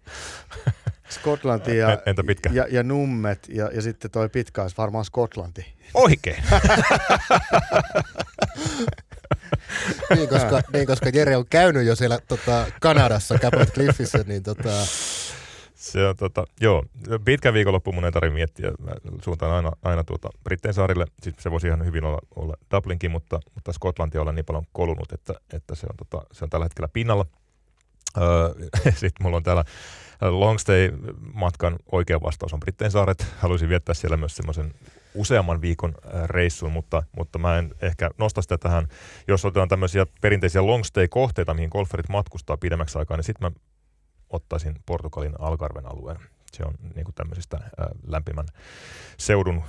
Skotlanti 1.09 1.77
ja, 1.77 2.01
Entä 2.05 2.23
pitkä? 2.23 2.49
ja, 2.53 2.67
ja 2.69 2.83
nummet 2.83 3.49
ja, 3.49 3.69
ja 3.73 3.81
sitten 3.81 4.11
toi 4.11 4.29
pitkä 4.29 4.61
olisi 4.61 4.77
varmaan 4.77 5.05
Skotlanti. 5.05 5.75
Oikein. 5.93 6.43
niin, 10.15 10.29
koska, 10.29 10.61
niin, 10.73 10.87
koska 10.87 11.09
Jere 11.13 11.37
on 11.37 11.45
käynyt 11.49 11.85
jo 11.85 11.95
siellä 11.95 12.19
tota, 12.27 12.65
Kanadassa, 12.81 13.35
Caput 13.37 13.73
Cliffissä, 13.73 14.17
niin 14.27 14.43
tota, 14.43 14.69
Se 15.85 16.07
on 16.07 16.15
tota, 16.15 16.45
joo, 16.61 16.83
pitkä 17.25 17.53
viikonloppu 17.53 17.91
mun 17.91 18.05
ei 18.05 18.11
tarvitse 18.11 18.33
miettiä. 18.33 18.71
Mä 18.79 18.91
suuntaan 19.21 19.51
aina, 19.51 19.71
aina 19.83 20.03
tuota 20.03 20.29
Brittein 20.43 20.73
saarille. 20.73 21.05
Siis 21.21 21.35
se 21.39 21.51
voisi 21.51 21.67
ihan 21.67 21.85
hyvin 21.85 22.03
olla, 22.03 22.19
olla 22.35 22.53
Dublinkin, 22.71 23.11
mutta, 23.11 23.39
mutta 23.55 23.73
Skotlantia 23.73 24.21
olen 24.21 24.35
niin 24.35 24.45
paljon 24.45 24.65
kolunut, 24.73 25.11
että, 25.11 25.33
että 25.53 25.75
se, 25.75 25.87
on, 25.89 25.97
tota, 25.97 26.25
se 26.31 26.45
on 26.45 26.49
tällä 26.49 26.65
hetkellä 26.65 26.87
pinnalla. 26.93 27.25
Öö, 28.17 28.49
Sitten 29.01 29.23
mulla 29.23 29.37
on 29.37 29.43
täällä 29.43 29.63
longstay-matkan 30.21 31.75
oikea 31.91 32.21
vastaus 32.21 32.53
on 32.53 32.59
Brittein 32.59 32.91
saaret. 32.91 33.27
Haluaisin 33.37 33.69
viettää 33.69 33.95
siellä 33.95 34.17
myös 34.17 34.35
semmoisen 34.35 34.73
useamman 35.13 35.61
viikon 35.61 35.95
reissun, 36.25 36.71
mutta, 36.71 37.03
mutta 37.17 37.39
mä 37.39 37.57
en 37.57 37.75
ehkä 37.81 38.09
nosta 38.17 38.41
sitä 38.41 38.57
tähän, 38.57 38.87
jos 39.27 39.45
otetaan 39.45 39.69
tämmöisiä 39.69 40.05
perinteisiä 40.21 40.65
longstay-kohteita, 40.65 41.53
mihin 41.53 41.69
golferit 41.71 42.09
matkustaa 42.09 42.57
pidemmäksi 42.57 42.97
aikaa, 42.97 43.17
niin 43.17 43.23
sitten 43.23 43.51
mä 43.51 43.59
ottaisin 44.35 44.75
Portugalin 44.85 45.33
Algarven 45.39 45.85
alueen. 45.85 46.19
Se 46.51 46.63
on 46.63 46.73
niin 46.95 47.05
kuin 47.05 47.15
tämmöisistä 47.15 47.59
lämpimän 48.07 48.45
seudun 49.17 49.63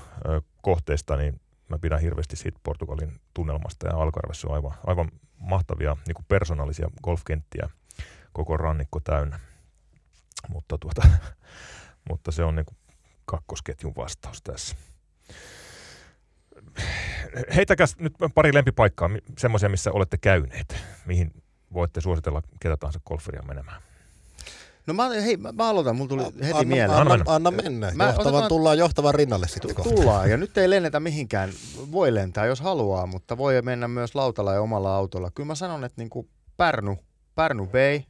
kohteista, 0.63 1.17
niin 1.17 1.41
mä 1.69 1.79
pidän 1.79 2.01
hirveästi 2.01 2.37
siitä 2.37 2.61
Portugalin 2.63 3.21
tunnelmasta 3.35 3.87
ja 3.87 3.97
Algarvessa 3.97 4.49
on 4.49 4.55
aivan, 4.55 4.75
aivan 4.87 5.11
mahtavia 5.39 5.97
niin 6.07 6.15
kuin 6.15 6.27
persoonallisia 6.29 6.91
golfkenttiä, 7.03 7.69
koko 8.33 8.57
rannikko 8.57 9.01
täynnä. 9.01 9.41
Mutta, 10.49 10.79
tuota, 10.79 11.03
mutta 12.11 12.33
se 12.33 12.45
on 12.45 12.57
niin 12.57 12.67
kuin 12.67 12.79
kakkosketjun 13.25 13.97
vastaus 13.97 14.43
tässä. 14.43 14.77
Heitäkäs 17.57 17.97
nyt 17.99 18.15
pari 18.35 18.55
lempipaikkaa, 18.55 19.11
semmoisia, 19.39 19.69
missä 19.69 19.93
olette 19.93 20.19
käyneet, 20.19 20.77
mihin 21.07 21.43
voitte 21.73 22.01
suositella 22.01 22.43
ketä 22.61 22.77
tahansa 22.77 23.01
golferia 23.07 23.43
menemään. 23.43 23.83
No 24.87 24.95
mä, 24.95 25.09
hei, 25.09 25.37
mä, 25.37 25.53
mä 25.53 25.69
aloitan, 25.69 25.97
mulla 25.97 26.09
tuli 26.09 26.23
heti 26.25 26.53
anna, 26.53 26.65
mieleen. 26.65 26.91
Anna, 27.01 27.13
Anna 27.15 27.35
anna 27.35 27.51
mennä. 27.51 27.93
Mä 27.95 28.05
Johtavan, 28.07 28.27
otetaan- 28.33 28.49
tullaan 28.49 28.79
johtavan 28.79 29.15
rinnalle 29.15 29.49
sitten 29.49 29.75
kohta. 29.75 29.95
Tullaan, 29.95 30.31
ja 30.31 30.37
nyt 30.37 30.59
ei 30.59 30.71
lennetä 30.71 31.01
mihinkään. 31.01 31.51
Voi 31.93 32.15
lentää, 32.15 32.47
jos 32.47 32.61
haluaa, 32.61 33.07
mutta 33.07 33.37
voi 33.37 33.63
mennä 33.63 33.89
myös 33.89 34.15
lautalla 34.15 34.55
ja 34.55 34.61
omalla 34.61 34.97
autolla. 34.97 35.31
Kyllä 35.31 35.47
mä 35.47 35.55
sanon, 35.55 35.85
että 35.85 36.01
niin 36.03 36.11
kuin 36.11 36.29
Pärnu, 36.57 36.99
Pärnu 37.35 37.67
Bay, 37.67 38.01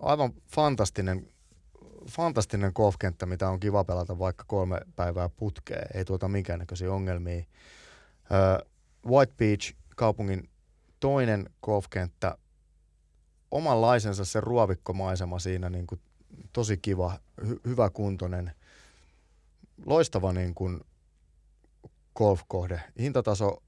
aivan 0.00 0.32
fantastinen, 0.54 1.28
fantastinen 2.10 2.72
golfkenttä, 2.74 3.26
mitä 3.26 3.48
on 3.48 3.60
kiva 3.60 3.84
pelata 3.84 4.18
vaikka 4.18 4.44
kolme 4.46 4.80
päivää 4.96 5.28
putkeen. 5.28 5.86
Ei 5.94 6.04
tuota 6.04 6.28
minkäännäköisiä 6.28 6.92
ongelmia. 6.92 7.44
White 9.06 9.32
Beach, 9.36 9.74
kaupungin 9.96 10.48
toinen 11.00 11.50
golfkenttä, 11.62 12.38
omanlaisensa 13.52 14.24
se 14.24 14.40
ruovikkomaisema 14.40 15.38
siinä, 15.38 15.70
niin 15.70 15.86
kuin, 15.86 16.00
tosi 16.52 16.76
kiva, 16.76 17.18
hy- 17.40 17.60
hyvä 17.66 17.90
kuntoinen, 17.90 18.52
loistava 19.86 20.32
niin 20.32 20.54
kuin 20.54 20.80
golfkohde. 22.14 22.82
Hintataso 22.98 23.62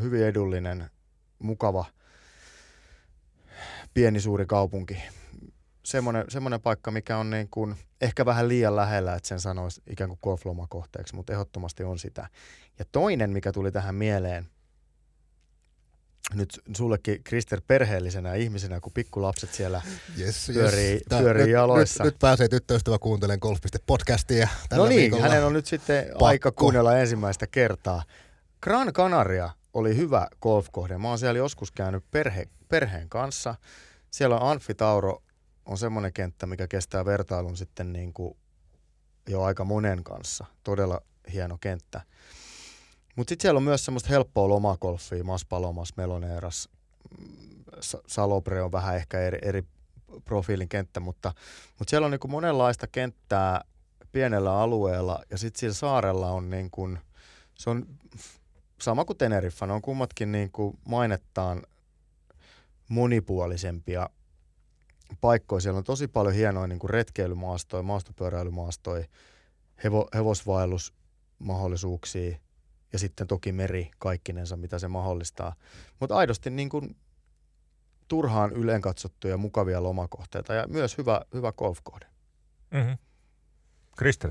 hyvin 0.00 0.24
edullinen, 0.24 0.90
mukava, 1.38 1.84
pieni 3.94 4.20
suuri 4.20 4.46
kaupunki. 4.46 5.02
Semmoinen, 5.82 6.24
semmoinen 6.28 6.60
paikka, 6.60 6.90
mikä 6.90 7.18
on 7.18 7.30
niin 7.30 7.48
kuin 7.50 7.76
ehkä 8.00 8.26
vähän 8.26 8.48
liian 8.48 8.76
lähellä, 8.76 9.14
että 9.14 9.28
sen 9.28 9.40
sanoisi 9.40 9.82
ikään 9.86 10.08
kuin 10.08 10.18
golflomakohteeksi, 10.22 11.14
mutta 11.14 11.32
ehdottomasti 11.32 11.84
on 11.84 11.98
sitä. 11.98 12.28
Ja 12.78 12.84
toinen, 12.92 13.30
mikä 13.30 13.52
tuli 13.52 13.72
tähän 13.72 13.94
mieleen, 13.94 14.46
nyt 16.34 16.60
sullekin 16.76 17.24
Krister 17.24 17.60
perheellisenä 17.66 18.34
ihmisenä, 18.34 18.80
kun 18.80 18.92
pikkulapset 18.92 19.54
siellä 19.54 19.82
Yes, 20.18 20.50
Pyörii- 20.54 21.00
Tää- 21.08 21.20
pyörii 21.22 21.42
nyt, 21.44 21.52
jaloissa. 21.52 22.04
Nyt, 22.04 22.12
nyt 22.14 22.18
pääsee 22.18 22.48
tyttöystävä 22.48 22.98
kuuntelemaan 22.98 23.38
golf.podcastia 23.42 24.48
tällä 24.68 24.84
No 24.84 24.88
niin, 24.88 25.20
hänen 25.20 25.44
on 25.44 25.52
nyt 25.52 25.66
sitten 25.66 26.04
Pakko. 26.08 26.26
aika 26.26 26.52
kuunnella 26.52 26.98
ensimmäistä 26.98 27.46
kertaa. 27.46 28.02
Gran 28.62 28.92
Canaria 28.92 29.50
oli 29.74 29.96
hyvä 29.96 30.28
golfkohde. 30.42 30.98
Mä 30.98 31.08
oon 31.08 31.18
siellä 31.18 31.38
joskus 31.38 31.72
käynyt 31.72 32.04
perhe, 32.10 32.46
perheen 32.68 33.08
kanssa. 33.08 33.54
Siellä 34.10 34.38
on 34.38 34.50
Anfi 34.50 34.74
Tauro 34.74 35.22
on 35.66 35.78
semmoinen 35.78 36.12
kenttä, 36.12 36.46
mikä 36.46 36.68
kestää 36.68 37.04
vertailun 37.04 37.56
sitten 37.56 37.92
niin 37.92 38.12
kuin 38.12 38.36
jo 39.28 39.42
aika 39.42 39.64
monen 39.64 40.04
kanssa. 40.04 40.44
Todella 40.64 41.00
hieno 41.32 41.58
kenttä. 41.60 42.00
Mutta 43.16 43.30
sitten 43.30 43.42
siellä 43.42 43.58
on 43.58 43.64
myös 43.64 43.84
semmoista 43.84 44.08
helppoa 44.08 44.48
lomakolfia, 44.48 45.24
Mas 45.24 45.44
Palomas, 45.44 45.96
Meloneeras, 45.96 46.68
mm, 47.18 47.64
Sa- 47.80 48.02
Salobre 48.06 48.62
on 48.62 48.72
vähän 48.72 48.96
ehkä 48.96 49.20
eri, 49.20 49.38
eri 49.42 49.64
profiilin 50.24 50.68
kenttä, 50.68 51.00
mutta, 51.00 51.32
mutta 51.78 51.90
siellä 51.90 52.04
on 52.04 52.10
niin 52.10 52.20
monenlaista 52.28 52.86
kenttää 52.86 53.64
pienellä 54.12 54.60
alueella 54.60 55.22
ja 55.30 55.38
sitten 55.38 55.60
siellä 55.60 55.74
saarella 55.74 56.30
on 56.30 56.50
niin 56.50 56.70
kuin, 56.70 56.98
se 57.54 57.70
on 57.70 57.86
sama 58.82 59.04
kuin 59.04 59.16
Teneriffa, 59.16 59.66
ne 59.66 59.72
on 59.72 59.82
kummatkin 59.82 60.32
niin 60.32 60.50
mainettaan 60.84 61.62
monipuolisempia 62.88 64.10
paikkoja. 65.20 65.60
Siellä 65.60 65.78
on 65.78 65.84
tosi 65.84 66.08
paljon 66.08 66.34
hienoja 66.34 66.66
niin 66.66 66.90
retkeilymaastoja, 66.90 67.82
maastopyöräilymaastoja, 67.82 69.04
hevo, 69.84 70.08
hevosvaellusmahdollisuuksia 70.14 72.36
ja 72.92 72.98
sitten 72.98 73.26
toki 73.26 73.52
meri 73.52 73.90
kaikkinensa, 73.98 74.56
mitä 74.56 74.78
se 74.78 74.88
mahdollistaa. 74.88 75.54
Mutta 76.00 76.16
aidosti 76.16 76.50
niin 76.50 76.68
kuin 76.68 76.96
turhaan 78.08 78.52
yleen 78.52 78.80
katsottuja 78.80 79.36
mukavia 79.36 79.82
lomakohteita 79.82 80.54
ja 80.54 80.66
myös 80.66 80.98
hyvä, 80.98 81.20
hyvä 81.34 81.52
golfkohde. 81.52 82.06
Mm-hmm. 82.70 82.98
Kristel, 83.96 84.30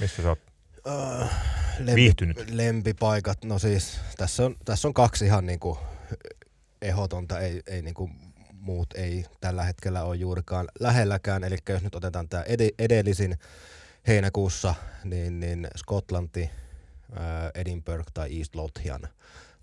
missä 0.00 0.22
sä 0.22 0.28
oot 0.28 0.54
Uh, 0.86 1.28
lempi, 1.78 1.94
viihtynyt? 1.94 2.50
Lempipaikat, 2.50 3.44
no 3.44 3.58
siis 3.58 4.00
tässä 4.16 4.44
on, 4.44 4.56
tässä 4.64 4.88
on 4.88 4.94
kaksi 4.94 5.24
ihan 5.24 5.46
niinku 5.46 5.78
ehdotonta, 6.82 7.40
ei, 7.40 7.62
ei 7.66 7.82
niinku 7.82 8.10
muut 8.52 8.94
ei 8.94 9.24
tällä 9.40 9.64
hetkellä 9.64 10.04
ole 10.04 10.16
juurikaan 10.16 10.68
lähelläkään. 10.80 11.44
Eli 11.44 11.56
jos 11.68 11.82
nyt 11.82 11.94
otetaan 11.94 12.28
tämä 12.28 12.42
ed- 12.42 12.74
edellisin 12.78 13.38
heinäkuussa, 14.06 14.74
niin, 15.04 15.40
niin 15.40 15.68
Skotlanti, 15.76 16.50
Edinburgh 17.54 18.10
tai 18.14 18.38
East 18.38 18.54
Lothian 18.54 19.08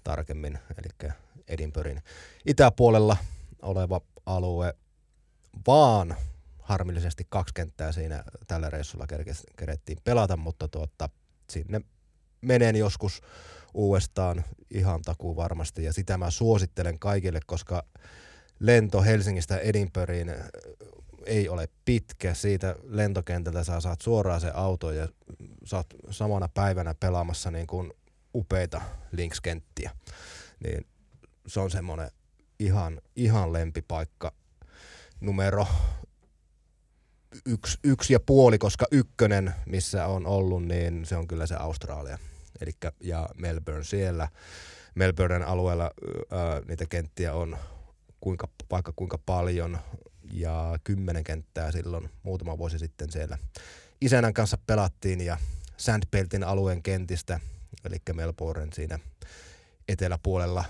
tarkemmin, 0.04 0.60
eli 0.78 1.12
Edinburghin 1.48 2.02
itäpuolella 2.46 3.18
oleva 3.62 4.02
alue, 4.26 4.74
vaan 5.68 6.16
harmillisesti 6.60 7.26
kaksi 7.30 7.54
kenttää 7.54 7.92
siinä 7.92 8.24
tällä 8.48 8.70
reissulla 8.70 9.08
kerettiin 9.58 9.98
pelata, 10.04 10.38
mutta 10.38 10.68
tuota, 10.68 11.10
sinne 11.50 11.82
menen 12.42 12.76
joskus 12.76 13.22
uudestaan 13.74 14.46
ihan 14.70 15.02
takuu 15.02 15.36
varmasti. 15.36 15.84
Ja 15.84 15.94
sitä 15.94 16.18
mä 16.18 16.32
suosittelen 16.32 17.00
kaikille, 17.00 17.40
koska 17.46 17.84
lento 18.60 19.02
Helsingistä 19.02 19.58
Edinburghiin 19.58 20.30
äh, 20.30 20.38
ei 21.26 21.50
ole 21.50 21.70
pitkä. 21.86 22.34
Siitä 22.34 22.76
lentokentältä 22.84 23.64
saa 23.64 23.82
saat 23.82 24.02
suoraan 24.02 24.42
se 24.42 24.52
auto 24.54 24.92
ja 24.92 25.08
saat 25.66 25.88
samana 26.10 26.50
päivänä 26.54 26.96
pelaamassa 27.00 27.52
niin 27.52 27.68
kuin 27.68 27.94
upeita 28.36 28.82
linkskenttiä. 29.12 29.92
Niin 30.64 30.86
se 31.48 31.60
on 31.60 31.72
semmoinen 31.72 32.12
ihan, 32.60 33.02
ihan 33.16 33.54
lempipaikka 33.54 34.32
numero 35.22 35.68
yksi, 37.46 37.78
yksi 37.84 38.14
ja 38.14 38.20
puoli, 38.20 38.58
koska 38.58 38.86
ykkönen, 38.92 39.54
missä 39.66 40.08
on 40.08 40.26
ollut, 40.28 40.64
niin 40.64 41.06
se 41.06 41.18
on 41.18 41.28
kyllä 41.28 41.46
se 41.46 41.56
Australia. 41.56 42.20
Elikkä, 42.62 42.92
ja 43.00 43.30
Melbourne 43.38 43.84
siellä. 43.84 44.28
Melbournen 44.96 45.44
alueella 45.44 45.84
ää, 46.32 46.62
niitä 46.68 46.86
kenttiä 46.90 47.34
on 47.34 47.58
kuinka, 48.20 48.48
vaikka 48.72 48.94
kuinka 48.96 49.18
paljon 49.26 49.78
ja 50.34 50.80
kymmenen 50.84 51.24
kenttää 51.24 51.72
silloin 51.72 52.10
muutama 52.24 52.58
vuosi 52.58 52.80
sitten 52.80 53.12
siellä 53.12 53.38
isänän 54.02 54.34
kanssa 54.34 54.58
pelattiin 54.68 55.22
ja 55.22 55.38
Sandbeltin 55.78 56.44
alueen 56.44 56.84
kentistä, 56.84 57.40
eli 57.86 57.98
Melbourne 58.14 58.68
siinä 58.74 59.00
eteläpuolella 59.88 60.66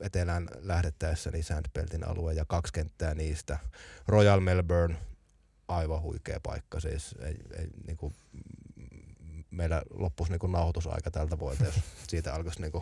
etelään 0.00 0.48
lähdettäessä 0.60 1.30
niin 1.30 1.44
Sandbeltin 1.44 2.08
alue 2.08 2.34
ja 2.34 2.44
kaksi 2.44 2.72
kenttää 2.72 3.14
niistä. 3.14 3.58
Royal 4.08 4.40
Melbourne, 4.40 4.96
aivan 5.68 6.02
huikea 6.02 6.40
paikka 6.42 6.80
siis. 6.80 7.14
Ei, 7.22 7.36
ei, 7.58 7.68
niin 7.86 7.96
kuin, 7.96 8.14
meillä 9.50 9.82
loppuisi 9.90 10.32
niin 10.32 10.52
nauhoitusaika 10.52 11.10
tältä 11.10 11.38
vuodelta, 11.38 11.64
jos 11.64 11.74
siitä 12.08 12.34
alkaisi 12.34 12.60
niin 12.60 12.72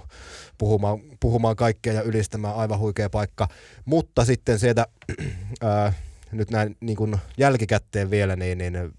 puhumaan, 0.58 0.98
puhumaan 1.20 1.56
kaikkea 1.56 1.92
ja 1.92 2.02
ylistämään 2.02 2.54
aivan 2.54 2.78
huikea 2.78 3.10
paikka. 3.10 3.48
Mutta 3.84 4.24
sitten 4.24 4.58
sieltä 4.58 4.86
ää, 5.62 5.92
nyt 6.32 6.50
näin 6.50 6.76
niin 6.80 6.96
kuin 6.96 7.16
jälkikäteen 7.38 8.10
vielä, 8.10 8.36
niin, 8.36 8.58
niin 8.58 8.92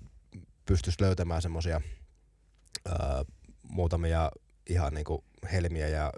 pystyisi 0.66 1.02
löytämään 1.02 1.42
semmoisia 1.42 1.82
muutamia 3.64 4.32
ihan 4.70 4.94
niin 4.94 5.06
kuin 5.06 5.24
helmiä 5.52 5.88
ja 5.88 6.14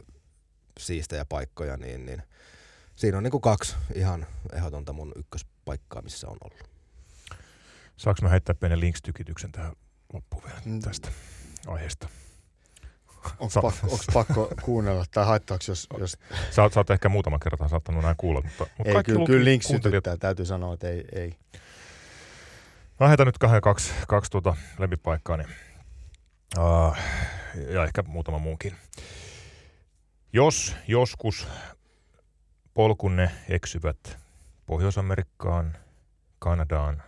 siistejä 0.79 1.25
paikkoja, 1.25 1.77
niin, 1.77 2.05
niin 2.05 2.23
siinä 2.95 3.17
on 3.17 3.23
niin 3.23 3.31
kuin 3.31 3.41
kaksi 3.41 3.75
ihan 3.95 4.27
ehdotonta 4.53 4.93
mun 4.93 5.11
ykköspaikkaa, 5.15 6.01
missä 6.01 6.27
on 6.27 6.37
ollut. 6.43 6.69
Saanko 7.97 8.21
mä 8.21 8.29
heittää 8.29 8.55
pienen 8.55 8.79
linkstykityksen 8.79 9.51
tähän 9.51 9.73
loppuun 10.13 10.43
vielä 10.43 10.61
mm. 10.65 10.79
tästä 10.79 11.11
aiheesta? 11.67 12.07
Onko 13.39 13.49
Sa- 13.49 13.61
pakko, 13.61 13.99
pakko 14.13 14.51
kuunnella 14.61 15.05
tai 15.11 15.25
haittaako, 15.25 15.63
jos... 15.67 15.87
jos... 15.99 16.17
Sä, 16.51 16.63
oot, 16.63 16.73
sä 16.73 16.79
oot 16.79 16.89
ehkä 16.89 17.09
muutaman 17.09 17.39
kertaa 17.39 17.67
saattanut 17.67 18.03
näin 18.03 18.15
kuulla, 18.17 18.41
mutta, 18.41 18.65
mutta 18.77 18.89
ei, 18.89 18.93
kaikki 18.93 19.11
kyllä, 19.11 19.25
kyllä 19.25 19.45
link 19.45 19.63
sytyttää, 19.63 20.17
täytyy 20.17 20.45
sanoa, 20.45 20.73
että 20.73 20.89
ei. 20.89 21.05
ei. 21.11 21.35
Mä 22.99 23.07
heitän 23.07 23.25
nyt 23.25 23.37
kahden 23.37 23.61
kaksi, 23.61 23.93
kaksi 24.07 24.31
tuota 24.31 24.55
lempipaikkaa, 24.79 25.37
niin, 25.37 25.49
uh, 26.57 26.95
ja 27.73 27.83
ehkä 27.83 28.03
muutama 28.07 28.39
muunkin. 28.39 28.75
Jos 30.33 30.75
joskus 30.87 31.47
polkunne 32.73 33.31
eksyvät 33.49 34.17
Pohjois-Amerikkaan, 34.65 35.77
Kanadaan, 36.39 37.03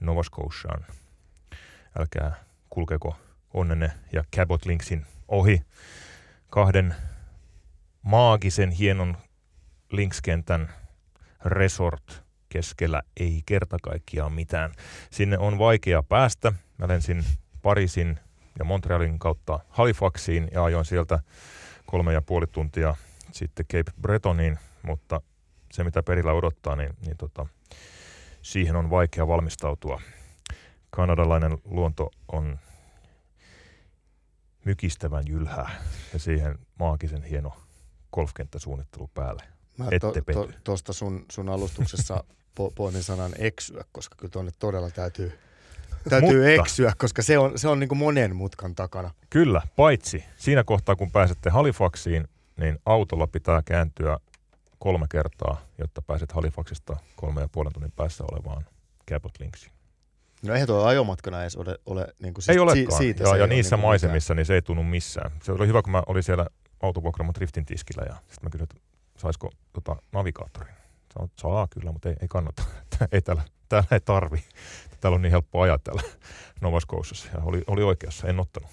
Nova 0.00 0.22
Scotiaan, 0.22 0.86
älkää 1.98 2.44
kulkeko 2.70 3.16
onnenne 3.54 3.92
ja 4.12 4.24
Cabot 4.36 4.66
Linksin 4.66 5.06
ohi 5.28 5.62
kahden 6.50 6.94
maagisen 8.02 8.70
hienon 8.70 9.16
linkskentän 9.92 10.72
resort 11.44 12.22
keskellä 12.48 13.02
ei 13.20 13.42
kerta 13.46 13.76
kaikkiaan 13.82 14.32
mitään. 14.32 14.72
Sinne 15.10 15.38
on 15.38 15.58
vaikea 15.58 16.02
päästä. 16.02 16.52
Mä 16.78 16.88
lensin 16.88 17.24
Pariisin 17.62 18.20
ja 18.58 18.64
Montrealin 18.64 19.18
kautta 19.18 19.60
Halifaxiin 19.68 20.48
ja 20.52 20.64
ajoin 20.64 20.84
sieltä 20.84 21.18
kolme 21.86 22.12
ja 22.12 22.22
puoli 22.22 22.46
tuntia 22.46 22.94
sitten 23.32 23.66
Cape 23.66 23.92
Bretoniin, 24.00 24.58
mutta 24.82 25.20
se 25.72 25.84
mitä 25.84 26.02
perillä 26.02 26.32
odottaa, 26.32 26.76
niin, 26.76 26.96
niin 27.06 27.16
tota, 27.16 27.46
siihen 28.42 28.76
on 28.76 28.90
vaikea 28.90 29.28
valmistautua. 29.28 30.00
Kanadalainen 30.90 31.58
luonto 31.64 32.10
on 32.32 32.58
mykistävän 34.68 35.24
jylhää 35.26 35.82
ja 36.12 36.18
siihen 36.18 36.58
maagisen 36.78 37.22
hieno 37.22 37.52
golfkenttäsuunnittelu 38.12 39.10
päälle. 39.14 39.42
Mä 39.78 39.84
Ette 39.90 40.22
to, 40.32 40.46
to, 40.46 40.52
Tuosta 40.64 40.92
sun, 40.92 41.24
sun 41.32 41.48
alustuksessa 41.48 42.24
po, 42.54 42.70
poimin 42.70 43.02
sanan 43.02 43.32
eksyä, 43.38 43.84
koska 43.92 44.16
kyllä 44.16 44.30
tuonne 44.30 44.52
todella 44.58 44.90
täytyy, 44.90 45.38
täytyy 46.08 46.46
Mutta, 46.46 46.62
eksyä, 46.62 46.92
koska 46.98 47.22
se 47.22 47.38
on, 47.38 47.58
se 47.58 47.68
on 47.68 47.80
niin 47.80 47.88
kuin 47.88 47.98
monen 47.98 48.36
mutkan 48.36 48.74
takana. 48.74 49.10
Kyllä, 49.30 49.62
paitsi 49.76 50.24
siinä 50.36 50.64
kohtaa 50.64 50.96
kun 50.96 51.10
pääsette 51.10 51.50
Halifaxiin, 51.50 52.28
niin 52.56 52.78
autolla 52.86 53.26
pitää 53.26 53.62
kääntyä 53.62 54.18
kolme 54.78 55.06
kertaa, 55.10 55.60
jotta 55.78 56.02
pääset 56.02 56.32
Halifaxista 56.32 56.96
kolme 57.16 57.40
ja 57.40 57.48
puolen 57.52 57.72
tunnin 57.72 57.92
päässä 57.92 58.24
olevaan 58.32 58.66
Cabot 59.10 59.40
Linksiin. 59.40 59.77
No 60.42 60.52
eihän 60.54 60.66
tuo 60.66 60.84
ajomatkana 60.84 61.42
edes 61.42 61.56
ole, 61.56 61.78
ole 61.86 62.06
niin 62.22 62.34
kuin 62.34 62.42
siis 62.42 62.56
ei 62.56 62.58
olekaan. 62.58 62.92
Si- 62.92 62.96
siitä 62.96 63.24
ja, 63.24 63.36
ja 63.36 63.46
niissä 63.46 63.76
niin 63.76 63.82
maisemissa 63.86 64.34
niin 64.34 64.46
se 64.46 64.54
ei 64.54 64.62
tunnu 64.62 64.82
missään. 64.82 65.30
Se 65.42 65.52
oli 65.52 65.66
hyvä, 65.66 65.82
kun 65.82 65.92
mä 65.92 66.02
olin 66.06 66.22
siellä 66.22 66.46
autovuokraamon 66.82 67.34
Driftin 67.34 67.64
tiskillä 67.64 68.02
ja 68.08 68.14
sitten 68.14 68.38
mä 68.42 68.50
kysyin, 68.50 68.68
että 68.72 68.76
saisiko 69.16 69.50
tota, 69.72 69.96
navigaattorin. 70.12 70.74
Sanoin, 71.14 71.30
saa 71.36 71.66
kyllä, 71.70 71.92
mutta 71.92 72.08
ei, 72.08 72.16
ei 72.22 72.28
kannata. 72.28 72.62
ei 73.12 73.22
täällä, 73.22 73.42
täällä 73.68 73.88
ei 73.92 74.00
tarvi. 74.00 74.44
Täällä 75.00 75.14
on 75.16 75.22
niin 75.22 75.30
helppo 75.30 75.60
ajatella 75.60 76.02
Nova 76.60 76.80
Scotiassa. 76.80 77.28
Ja 77.34 77.40
oli, 77.42 77.62
oli 77.66 77.82
oikeassa, 77.82 78.28
en 78.28 78.40
ottanut. 78.40 78.70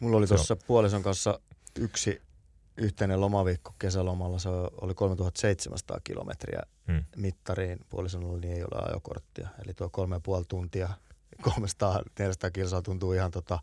Mulla 0.00 0.16
oli 0.16 0.26
tuossa 0.26 0.56
puolison 0.56 1.02
kanssa 1.02 1.40
yksi 1.78 2.22
yhteinen 2.76 3.20
lomaviikko 3.20 3.74
kesälomalla. 3.78 4.38
Se 4.38 4.48
oli 4.80 4.94
3700 4.94 6.00
kilometriä 6.04 6.62
hmm. 6.86 7.04
mittariin. 7.16 7.78
Puolisolla 7.90 8.38
niin 8.38 8.52
ei 8.52 8.62
ole 8.62 8.88
ajokorttia. 8.88 9.48
Eli 9.64 9.74
tuo 9.74 9.88
kolme 9.88 10.16
ja 10.16 10.20
puoli 10.20 10.44
tuntia 10.48 10.88
300-400 11.42 11.52
kilsaa 12.52 12.82
tuntuu 12.82 13.12
ihan 13.12 13.30
tota 13.30 13.58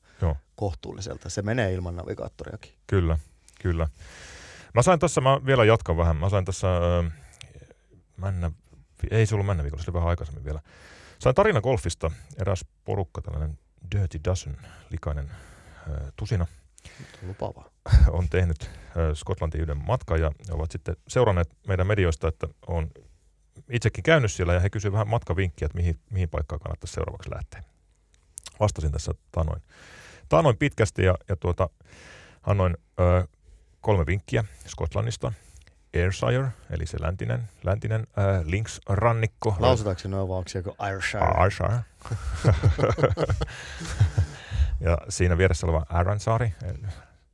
kohtuulliselta. 0.55 1.29
Se 1.29 1.41
menee 1.41 1.73
ilman 1.73 1.95
navigaattoriakin. 1.95 2.73
Kyllä, 2.87 3.17
kyllä. 3.61 3.87
Mä 4.73 4.81
sain 4.81 4.99
tässä, 4.99 5.21
mä 5.21 5.41
vielä 5.45 5.65
jatkan 5.65 5.97
vähän, 5.97 6.15
mä 6.15 6.29
sain 6.29 6.45
tässä, 6.45 6.67
äh, 6.77 7.11
männä, 8.17 8.51
ei 9.11 9.25
se 9.25 9.35
ollut 9.35 9.45
männä 9.45 9.63
viikolla, 9.63 9.83
se 9.83 9.91
oli 9.91 9.95
vähän 9.95 10.09
aikaisemmin 10.09 10.45
vielä. 10.45 10.59
Sain 11.19 11.35
tarina 11.35 11.61
golfista, 11.61 12.11
eräs 12.37 12.65
porukka, 12.85 13.21
tällainen 13.21 13.59
Dirty 13.95 14.19
Dozen, 14.23 14.57
likainen 14.89 15.31
äh, 15.31 16.13
tusina. 16.15 16.45
Lupava. 17.27 17.71
On 18.17 18.29
tehnyt 18.29 18.69
Skotlantiin 19.13 19.61
yhden 19.61 19.85
matkan 19.85 20.21
ja 20.21 20.31
ovat 20.51 20.71
sitten 20.71 20.95
seuranneet 21.07 21.49
meidän 21.67 21.87
medioista, 21.87 22.27
että 22.27 22.47
on 22.67 22.91
itsekin 23.69 24.03
käynyt 24.03 24.31
siellä 24.31 24.53
ja 24.53 24.59
he 24.59 24.69
kysyivät 24.69 24.93
vähän 24.93 25.07
matkavinkkiä, 25.07 25.65
että 25.65 25.77
mihin, 25.77 25.99
mihin 26.09 26.29
paikkaan 26.29 26.59
kannattaisi 26.59 26.93
seuraavaksi 26.93 27.31
lähteä. 27.31 27.63
Vastasin 28.59 28.91
tässä 28.91 29.11
tanoin, 29.31 29.61
tanoin 30.29 30.57
pitkästi 30.57 31.03
ja, 31.03 31.15
ja 31.29 31.35
tuota, 31.35 31.69
annoin 32.43 32.77
ö, 32.99 33.27
kolme 33.81 34.05
vinkkiä 34.05 34.43
Skotlannista. 34.67 35.33
Ayrshire, 35.95 36.47
eli 36.69 36.85
se 36.85 37.01
läntinen, 37.01 37.49
läntinen 37.63 38.07
äh, 38.17 38.45
Links-rannikko. 38.45 39.55
Lausutaanko 39.59 39.99
se 39.99 40.07
noin 40.07 40.27
vai 40.27 40.37
onko 40.37 40.49
se 40.49 40.59
joku 40.59 40.75
Ayrshire? 40.77 41.25
Ayrshire. 41.25 41.79
ja 44.79 44.97
siinä 45.09 45.37
vieressä 45.37 45.67
oleva 45.67 45.85
Arransaari, 45.89 46.53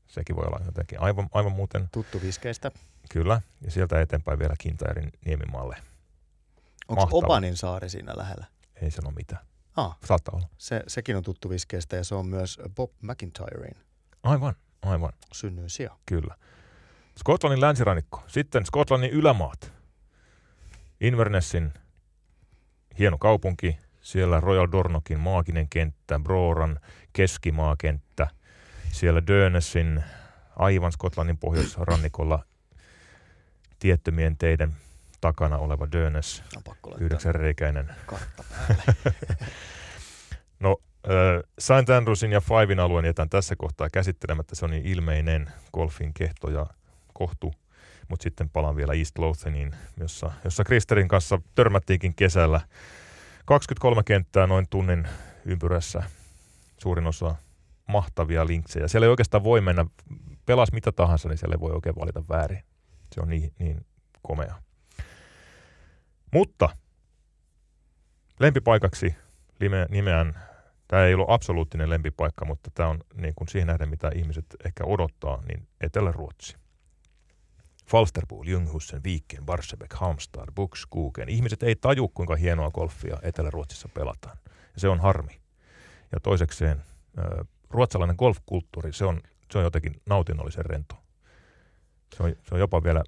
sekin 0.08 0.36
voi 0.36 0.46
olla 0.46 0.66
jotenkin 0.66 1.02
aivan, 1.02 1.30
aivan 1.32 1.52
muuten. 1.52 1.90
Tuttu 1.92 2.22
viskeistä. 2.22 2.72
Kyllä, 3.10 3.42
ja 3.62 3.72
sieltä 3.72 4.02
eteenpäin 4.02 4.40
vielä 4.40 4.56
Kintairin 4.58 5.12
niemimaalle. 5.26 5.78
Onko 6.88 7.18
Obanin 7.18 7.58
saari 7.58 7.90
siinä 7.90 8.14
lähellä? 8.16 8.46
Ei 8.82 8.92
sano 8.92 9.12
mitään. 9.12 9.46
Ah, 9.76 9.98
Saattaa 10.06 10.36
olla. 10.36 10.48
Se, 10.58 10.84
sekin 10.88 11.18
on 11.18 11.24
tuttu 11.24 11.50
viskeistä 11.50 11.96
ja 11.96 12.04
se 12.04 12.16
on 12.16 12.28
myös 12.28 12.60
Bob 12.76 12.92
McIntyrein. 13.02 13.78
Aivan. 14.24 14.56
Aivan. 14.82 15.14
Synnyin 15.34 15.70
sija. 15.70 15.98
Kyllä. 16.06 16.36
Skotlannin 17.20 17.62
länsirannikko. 17.62 18.24
Sitten 18.28 18.66
Skotlannin 18.66 19.12
ylämaat. 19.12 19.72
Invernessin 21.02 21.74
hieno 23.00 23.18
kaupunki. 23.18 23.80
Siellä 24.06 24.40
Royal 24.40 24.68
Dornokin 24.72 25.20
maaginen 25.20 25.70
kenttä, 25.70 26.20
Broran 26.20 26.80
keskimaakenttä. 27.14 28.28
Siellä 28.92 29.28
Dönesin 29.28 30.04
aivan 30.56 30.92
Skotlannin 30.92 31.38
pohjoisrannikolla 31.38 32.46
tiettömien 33.80 34.38
teiden 34.38 34.74
takana 35.22 35.58
oleva 35.58 35.88
Dönes, 35.92 36.44
yhdeksänreikäinen. 37.00 37.96
Kartta 38.06 38.44
päälle. 38.50 39.16
no, 40.60 40.78
äh, 41.08 41.44
St. 41.60 41.90
Andrewsin 41.98 42.32
ja 42.32 42.42
Fivein 42.42 42.80
alueen 42.80 43.06
jätän 43.06 43.30
tässä 43.30 43.56
kohtaa 43.56 43.90
käsittelemättä. 43.90 44.56
Se 44.56 44.66
on 44.66 44.72
niin 44.72 44.86
ilmeinen 44.86 45.52
golfin 45.74 46.14
kehto 46.14 46.50
ja 46.50 46.66
kohtu. 47.14 47.54
Mutta 48.08 48.24
sitten 48.24 48.50
palaan 48.50 48.76
vielä 48.76 48.94
East 48.94 49.18
Lotheniin, 49.18 49.76
jossa, 50.00 50.32
jossa 50.44 50.64
Kristerin 50.64 51.08
kanssa 51.08 51.40
törmättiinkin 51.56 52.16
kesällä. 52.16 52.62
23 53.46 54.04
kenttää 54.04 54.48
noin 54.48 54.68
tunnin 54.70 55.08
ympyrässä. 55.46 56.04
Suurin 56.78 57.08
osa 57.08 57.36
mahtavia 57.88 58.48
linksejä. 58.48 58.88
Siellä 58.88 59.06
ei 59.06 59.10
oikeastaan 59.10 59.44
voi 59.44 59.62
mennä, 59.62 59.86
pelas 60.46 60.72
mitä 60.72 60.92
tahansa, 60.92 61.30
niin 61.30 61.38
siellä 61.38 61.54
ei 61.56 61.60
voi 61.60 61.72
oikein 61.72 61.96
valita 61.96 62.24
väärin. 62.30 62.64
Se 63.16 63.22
on 63.22 63.30
niin, 63.30 63.54
niin 63.60 63.86
komea. 64.22 64.56
Mutta 66.34 66.70
lempipaikaksi 68.40 69.16
nimeän, 69.90 70.40
tämä 70.88 71.06
ei 71.06 71.14
ollut 71.14 71.30
absoluuttinen 71.30 71.90
lempipaikka, 71.90 72.46
mutta 72.46 72.72
tämä 72.74 72.90
on 72.90 73.00
niin 73.14 73.34
kuin 73.36 73.48
siihen 73.48 73.68
nähden, 73.68 73.90
mitä 73.90 74.12
ihmiset 74.16 74.46
ehkä 74.66 74.84
odottaa, 74.86 75.44
niin 75.48 75.68
Etelä-Ruotsi. 75.82 76.58
Falsterbo, 77.88 78.44
Ljunghusen, 78.46 79.04
Viken, 79.04 79.46
Barsebäck, 79.46 79.94
Halmstad, 79.94 80.52
Buxkuken. 80.56 81.30
Ihmiset 81.30 81.64
ei 81.64 81.76
taju, 81.76 82.08
kuinka 82.08 82.36
hienoa 82.36 82.72
golfia 82.72 83.18
Etelä-Ruotsissa 83.22 83.90
pelataan. 83.94 84.38
Ja 84.46 84.80
se 84.80 84.88
on 84.88 85.00
harmi. 85.00 85.40
Ja 86.12 86.20
toisekseen 86.20 86.84
ruotsalainen 87.70 88.16
golfkulttuuri, 88.20 88.94
se 88.94 89.06
on, 89.06 89.22
se 89.52 89.58
on 89.58 89.64
jotenkin 89.64 90.02
nautinnollisen 90.06 90.66
rento. 90.66 90.96
Se 92.18 92.24
on, 92.24 92.36
se 92.44 92.56
on 92.56 92.60
jopa 92.60 92.84
vielä 92.84 93.04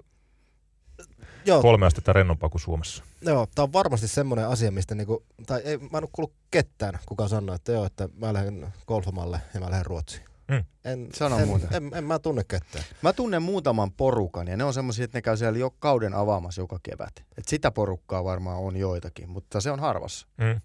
Joo. 1.46 1.62
kolme 1.62 1.86
astetta 1.86 2.12
rennompaa 2.12 2.48
kuin 2.48 2.60
Suomessa. 2.60 3.04
Joo, 3.22 3.46
tämä 3.54 3.64
on 3.64 3.72
varmasti 3.72 4.08
semmoinen 4.08 4.48
asia, 4.48 4.70
mistä 4.70 4.94
niinku, 4.94 5.24
tai 5.46 5.60
ei, 5.64 5.78
mä 5.78 5.98
en 5.98 6.04
ole 6.04 6.10
kuullut 6.12 6.34
ketään, 6.50 6.98
kuka 7.06 7.28
sanoo, 7.28 7.54
että 7.54 7.72
joo, 7.72 7.84
että 7.84 8.08
mä 8.16 8.32
lähden 8.32 8.72
golfamalle 8.86 9.40
ja 9.54 9.60
mä 9.60 9.70
lähden 9.70 9.86
Ruotsiin. 9.86 10.27
Mm. 10.48 10.64
En, 10.84 11.08
Sano 11.14 11.38
en, 11.38 11.48
muuta. 11.48 11.66
En, 11.70 11.84
en, 11.84 11.90
en, 11.94 12.04
mä 12.04 12.18
tunne 12.18 12.44
ketään. 12.48 12.84
Mä 13.02 13.12
tunnen 13.12 13.42
muutaman 13.42 13.92
porukan 13.92 14.48
ja 14.48 14.56
ne 14.56 14.64
on 14.64 14.74
semmoisia, 14.74 15.04
että 15.04 15.18
ne 15.18 15.22
käy 15.22 15.36
siellä 15.36 15.58
jo 15.58 15.70
kauden 15.70 16.14
avaamassa 16.14 16.62
joka 16.62 16.78
kevät. 16.82 17.24
Et 17.38 17.48
sitä 17.48 17.70
porukkaa 17.70 18.24
varmaan 18.24 18.58
on 18.58 18.76
joitakin, 18.76 19.28
mutta 19.28 19.60
se 19.60 19.70
on 19.70 19.80
harvassa. 19.80 20.26
Mm. 20.36 20.60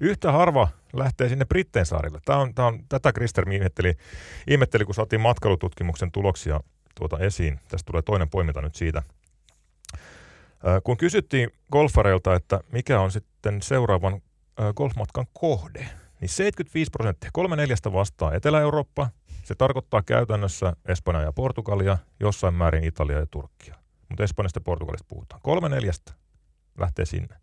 Yhtä 0.00 0.32
harva 0.32 0.68
lähtee 0.92 1.28
sinne 1.28 1.44
Britteen 1.44 1.86
saarille. 1.86 2.20
Tämä 2.24 2.38
on, 2.38 2.54
tämä 2.54 2.68
on, 2.68 2.84
tätä 2.88 3.12
Krister 3.12 3.52
ihmetteli, 3.52 3.94
ihmetteli, 4.46 4.84
kun 4.84 4.94
saatiin 4.94 5.20
matkailututkimuksen 5.20 6.12
tuloksia 6.12 6.60
tuota 6.94 7.18
esiin. 7.18 7.60
Tästä 7.68 7.86
tulee 7.86 8.02
toinen 8.02 8.30
poiminta 8.30 8.62
nyt 8.62 8.74
siitä. 8.74 9.02
Kun 10.84 10.96
kysyttiin 10.96 11.50
golfareilta, 11.72 12.34
että 12.34 12.60
mikä 12.72 13.00
on 13.00 13.12
sitten 13.12 13.62
seuraavan 13.62 14.22
golfmatkan 14.76 15.26
kohde, 15.32 15.88
niin 16.24 16.30
75 16.30 16.90
prosenttia, 16.90 17.30
kolme 17.32 17.56
neljästä 17.56 17.92
vastaa 17.92 18.34
Etelä-Eurooppa. 18.34 19.10
Se 19.42 19.54
tarkoittaa 19.54 20.02
käytännössä 20.02 20.72
Espanjaa 20.88 21.22
ja 21.22 21.32
Portugalia, 21.32 21.98
jossain 22.20 22.54
määrin 22.54 22.84
Italia 22.84 23.18
ja 23.18 23.26
Turkkia. 23.26 23.74
Mutta 24.08 24.24
Espanjasta 24.24 24.56
ja 24.58 24.64
Portugalista 24.64 25.06
puhutaan. 25.08 25.40
Kolme 25.40 25.68
neljästä 25.68 26.12
lähtee 26.78 27.04
sinne. 27.04 27.36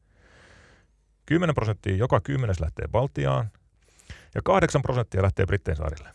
10 1.25 1.55
prosenttia 1.55 1.95
joka 1.95 2.21
kymmenes 2.21 2.59
lähtee 2.59 2.88
Baltiaan 2.88 3.51
ja 4.36 4.41
8 4.43 4.82
prosenttia 4.82 5.21
lähtee 5.21 5.45
Brittein 5.45 5.77
saarille. 5.77 6.09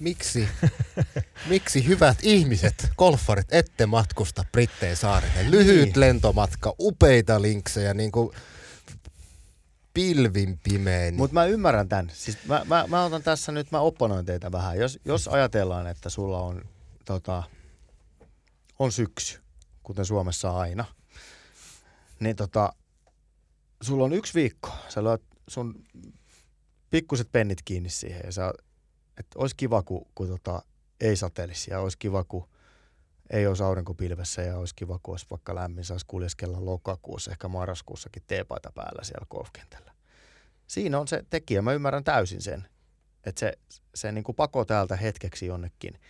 Miksi, 0.00 0.48
miksi 1.52 1.86
hyvät 1.86 2.18
ihmiset, 2.22 2.90
golfarit, 2.98 3.52
ette 3.52 3.86
matkusta 3.86 4.44
Brittein 4.52 4.96
saarille? 4.96 5.50
Lyhyt 5.50 5.84
niin. 5.84 6.00
lentomatka, 6.00 6.74
upeita 6.80 7.42
linksejä, 7.42 7.94
niin 7.94 8.12
kuin 8.12 8.30
pilvin 9.94 10.58
pimein. 10.62 11.14
Mutta 11.14 11.34
mä 11.34 11.44
ymmärrän 11.44 11.88
tämän. 11.88 12.10
Siis 12.14 12.38
mä, 12.46 12.62
mä, 12.64 12.84
mä 12.88 13.04
otan 13.04 13.22
tässä 13.22 13.52
nyt, 13.52 13.72
mä 13.72 13.80
opponoin 13.80 14.26
teitä 14.26 14.52
vähän. 14.52 14.78
Jos, 14.78 14.98
jos 15.04 15.28
ajatellaan, 15.28 15.86
että 15.86 16.08
sulla 16.08 16.40
on, 16.42 16.64
tota, 17.04 17.42
on 18.78 18.92
syksy, 18.92 19.40
kuten 19.82 20.04
Suomessa 20.04 20.56
aina, 20.56 20.84
niin 22.20 22.36
tota, 22.36 22.72
sulla 23.82 24.04
on 24.04 24.12
yksi 24.12 24.34
viikko, 24.34 24.70
sä 24.88 25.04
lyöt 25.04 25.22
sun 25.48 25.84
pikkuset 26.90 27.28
pennit 27.32 27.62
kiinni 27.64 27.90
siihen 27.90 28.22
ja 28.24 28.32
sä, 28.32 28.52
että 29.18 29.38
olisi 29.38 29.56
kiva, 29.56 29.82
kun, 29.82 30.06
kun 30.14 30.28
tota, 30.28 30.62
ei 31.00 31.16
satelisi 31.16 31.70
ja 31.70 31.80
olisi 31.80 31.98
kiva, 31.98 32.24
kun 32.24 32.48
ei 33.30 33.46
olisi 33.46 33.62
aurinkopilvessä 33.62 34.42
ja 34.42 34.58
olisi 34.58 34.74
kiva, 34.74 34.98
kun 35.02 35.14
olisi 35.14 35.26
vaikka 35.30 35.54
lämmin, 35.54 35.84
saisi 35.84 36.06
kuljeskella 36.08 36.64
lokakuussa, 36.64 37.30
ehkä 37.30 37.48
marraskuussakin 37.48 38.22
teepaita 38.26 38.72
päällä 38.74 39.04
siellä 39.04 39.26
golfkentällä. 39.30 39.92
Siinä 40.66 40.98
on 40.98 41.08
se 41.08 41.24
tekijä, 41.30 41.62
mä 41.62 41.72
ymmärrän 41.72 42.04
täysin 42.04 42.42
sen, 42.42 42.68
että 43.24 43.40
se, 43.40 43.52
se 43.94 44.12
niin 44.12 44.24
kuin 44.24 44.36
pako 44.36 44.64
täältä 44.64 44.96
hetkeksi 44.96 45.46
jonnekin, 45.46 46.00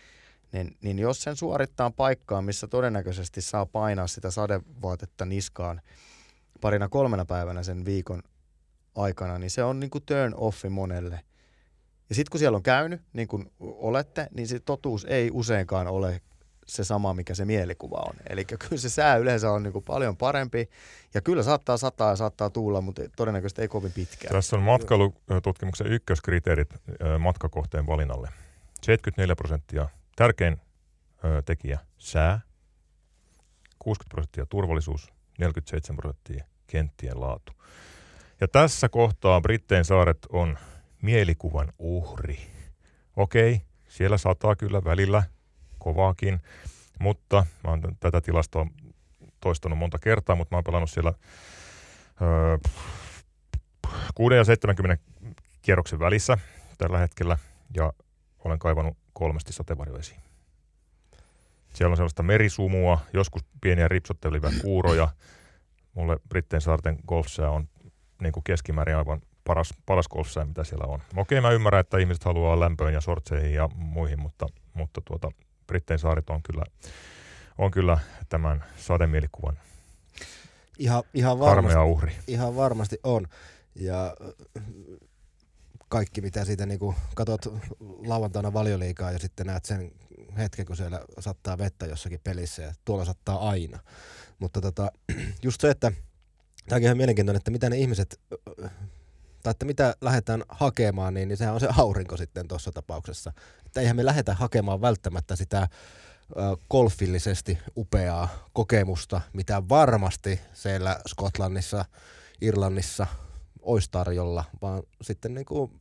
niin, 0.53 0.77
niin 0.83 0.99
jos 0.99 1.23
sen 1.23 1.37
suorittaa 1.37 1.91
paikkaan, 1.91 2.45
missä 2.45 2.67
todennäköisesti 2.67 3.41
saa 3.41 3.67
painaa 3.67 4.07
sitä 4.07 4.31
sadevaatetta 4.31 5.25
niskaan– 5.25 5.81
parina 6.61 6.89
kolmena 6.89 7.25
päivänä 7.25 7.63
sen 7.63 7.85
viikon 7.85 8.23
aikana, 8.95 9.39
niin 9.39 9.51
se 9.51 9.65
on 9.65 9.81
niin 9.81 9.91
kuin 9.91 10.05
turn 10.07 10.35
offi 10.37 10.69
monelle. 10.69 11.21
Ja 12.09 12.15
sitten 12.15 12.31
kun 12.31 12.39
siellä 12.39 12.57
on 12.57 12.63
käynyt, 12.63 13.03
niin 13.13 13.29
kuin 13.29 13.53
olette, 13.61 14.29
niin 14.35 14.49
se 14.49 14.61
totuus 14.61 15.05
ei 15.05 15.31
useinkaan 15.33 15.87
ole 15.87 16.21
se 16.71 16.85
sama, 16.85 17.15
mikä 17.15 17.35
se 17.35 17.45
mielikuva 17.45 17.97
on. 17.97 18.15
Eli 18.29 18.45
kyllä 18.45 18.77
se 18.77 18.89
sää 18.89 19.17
yleensä 19.17 19.51
on 19.51 19.63
niin 19.63 19.73
kuin 19.73 19.85
paljon 19.85 20.17
parempi, 20.17 20.71
ja 21.15 21.21
kyllä 21.21 21.43
saattaa 21.43 21.77
sataa 21.77 22.11
ja 22.11 22.17
saattaa 22.17 22.51
tuulla, 22.51 22.81
mutta 22.81 23.03
todennäköisesti 23.17 23.63
ei 23.63 23.69
kovin 23.69 23.93
pitkään. 23.93 24.33
Tässä 24.33 24.57
on 24.57 24.63
matkailututkimuksen 24.63 25.87
ykköskriteerit 25.87 26.75
matkakohteen 27.19 27.87
valinnalle. 27.87 28.29
74 28.83 29.37
prosenttia 29.37 29.89
tärkein 30.17 30.61
tekijä 31.45 31.79
sää, 31.99 32.41
60 33.79 34.15
prosenttia 34.15 34.47
turvallisuus, 34.47 35.13
47 35.39 35.97
prosenttia 35.97 36.45
kenttien 36.67 37.21
laatu. 37.21 37.53
Ja 38.41 38.49
tässä 38.49 38.89
kohtaa 38.89 39.41
Brittein 39.41 39.85
saaret 39.85 40.19
on 40.29 40.59
mielikuvan 41.03 41.73
uhri. 41.79 42.39
Okei, 43.17 43.63
siellä 43.89 44.19
sataa 44.19 44.57
kyllä 44.57 44.85
välillä 44.85 45.23
kovaakin, 45.81 46.41
mutta 46.99 47.47
mä 47.65 47.71
oon 47.71 47.83
tätä 48.01 48.21
tilastoa 48.21 48.67
toistanut 49.41 49.79
monta 49.79 49.99
kertaa, 49.99 50.37
mutta 50.37 50.55
mä 50.55 50.57
oon 50.57 50.65
pelannut 50.65 50.91
siellä 50.91 51.13
öö, 52.23 52.59
6 54.15 54.37
ja 54.37 54.45
70 54.45 55.05
kierroksen 55.63 55.99
välissä 55.99 56.39
tällä 56.79 56.99
hetkellä 56.99 57.39
ja 57.77 57.93
olen 58.45 58.59
kaivannut 58.59 58.97
kolmesti 59.13 59.53
sateenvarjoesiin. 59.53 60.21
Siellä 61.75 61.93
on 61.93 61.97
sellaista 61.97 62.23
merisumua, 62.23 62.99
joskus 63.13 63.45
pieniä 63.61 63.89
ripsottelivia 63.89 64.51
kuuroja. 64.63 65.09
Mulle 65.95 66.17
Brittein 66.29 66.61
saarten 66.61 66.99
golfsää 67.09 67.51
on 67.51 67.69
niin 68.23 68.33
kuin 68.33 68.45
keskimäärin 68.45 68.97
aivan 68.97 69.21
paras, 69.45 69.75
paras 69.87 70.09
golfsää, 70.09 70.45
mitä 70.45 70.65
siellä 70.65 70.85
on. 70.85 71.03
Okei, 71.17 71.41
mä 71.41 71.51
ymmärrän, 71.51 71.81
että 71.81 71.99
ihmiset 71.99 72.25
haluaa 72.25 72.61
lämpöön 72.61 72.95
ja 72.95 73.01
sortseihin 73.01 73.55
ja 73.55 73.69
muihin, 73.75 74.21
mutta, 74.21 74.47
mutta 74.75 75.01
tuota, 75.05 75.31
Brittein 75.71 75.99
saaret 75.99 76.31
on 76.31 76.43
kyllä, 76.43 76.65
on 77.59 77.71
kyllä 77.71 77.99
tämän 78.29 78.65
sademielikuvan 78.77 79.59
ihan, 80.81 81.03
ihan 81.15 81.39
varmasti, 81.39 81.79
uhri. 81.79 82.13
Ihan 82.27 82.57
varmasti 82.57 82.99
on. 83.05 83.27
Ja 83.75 84.17
kaikki, 85.89 86.21
mitä 86.21 86.45
siitä 86.45 86.67
niin 86.67 86.81
katsot 87.15 87.41
lauantaina 88.07 88.53
valioliikaa 88.53 89.13
ja 89.13 89.19
sitten 89.19 89.47
näet 89.47 89.65
sen 89.65 89.93
hetken, 90.39 90.67
kun 90.67 90.77
siellä 90.77 91.01
sattaa 91.19 91.59
vettä 91.59 91.87
jossakin 91.87 92.21
pelissä 92.25 92.63
ja 92.63 92.73
tuolla 92.85 93.05
sattaa 93.05 93.49
aina. 93.49 93.79
Mutta 94.39 94.61
tota, 94.61 94.93
just 95.43 95.61
se, 95.61 95.71
että 95.71 95.93
tämäkin 96.69 96.87
on 96.87 96.89
ihan 96.89 96.97
mielenkiintoinen, 96.97 97.39
että 97.39 97.51
mitä 97.51 97.71
ne 97.71 97.79
ihmiset, 97.79 98.21
tai 99.43 99.51
että 99.51 99.65
mitä 99.65 99.95
lähdetään 100.01 100.43
hakemaan, 100.49 101.15
niin, 101.15 101.29
niin 101.29 101.37
sehän 101.37 101.55
on 101.55 101.61
se 101.61 101.69
aurinko 101.79 102.17
sitten 102.17 102.49
tuossa 102.49 102.73
tapauksessa. 102.73 103.33
Että 103.67 103.81
eihän 103.81 103.97
me 103.97 104.05
lähdetä 104.05 104.35
hakemaan 104.35 104.81
välttämättä 104.81 105.37
sitä 105.37 105.69
golfillisesti 106.71 107.59
upeaa 107.77 108.29
kokemusta, 108.53 109.21
mitä 109.33 109.63
varmasti 109.69 110.41
siellä 110.53 111.01
Skotlannissa, 111.09 111.85
Irlannissa 112.41 113.07
olisi 113.63 113.89
tarjolla, 113.91 114.45
vaan 114.63 114.83
sitten 115.03 115.35
niin 115.35 115.47
kuin 115.47 115.81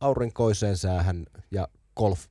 aurinkoiseen 0.00 0.76
säähän 0.76 1.26
ja 1.50 1.68
golf 1.96 2.26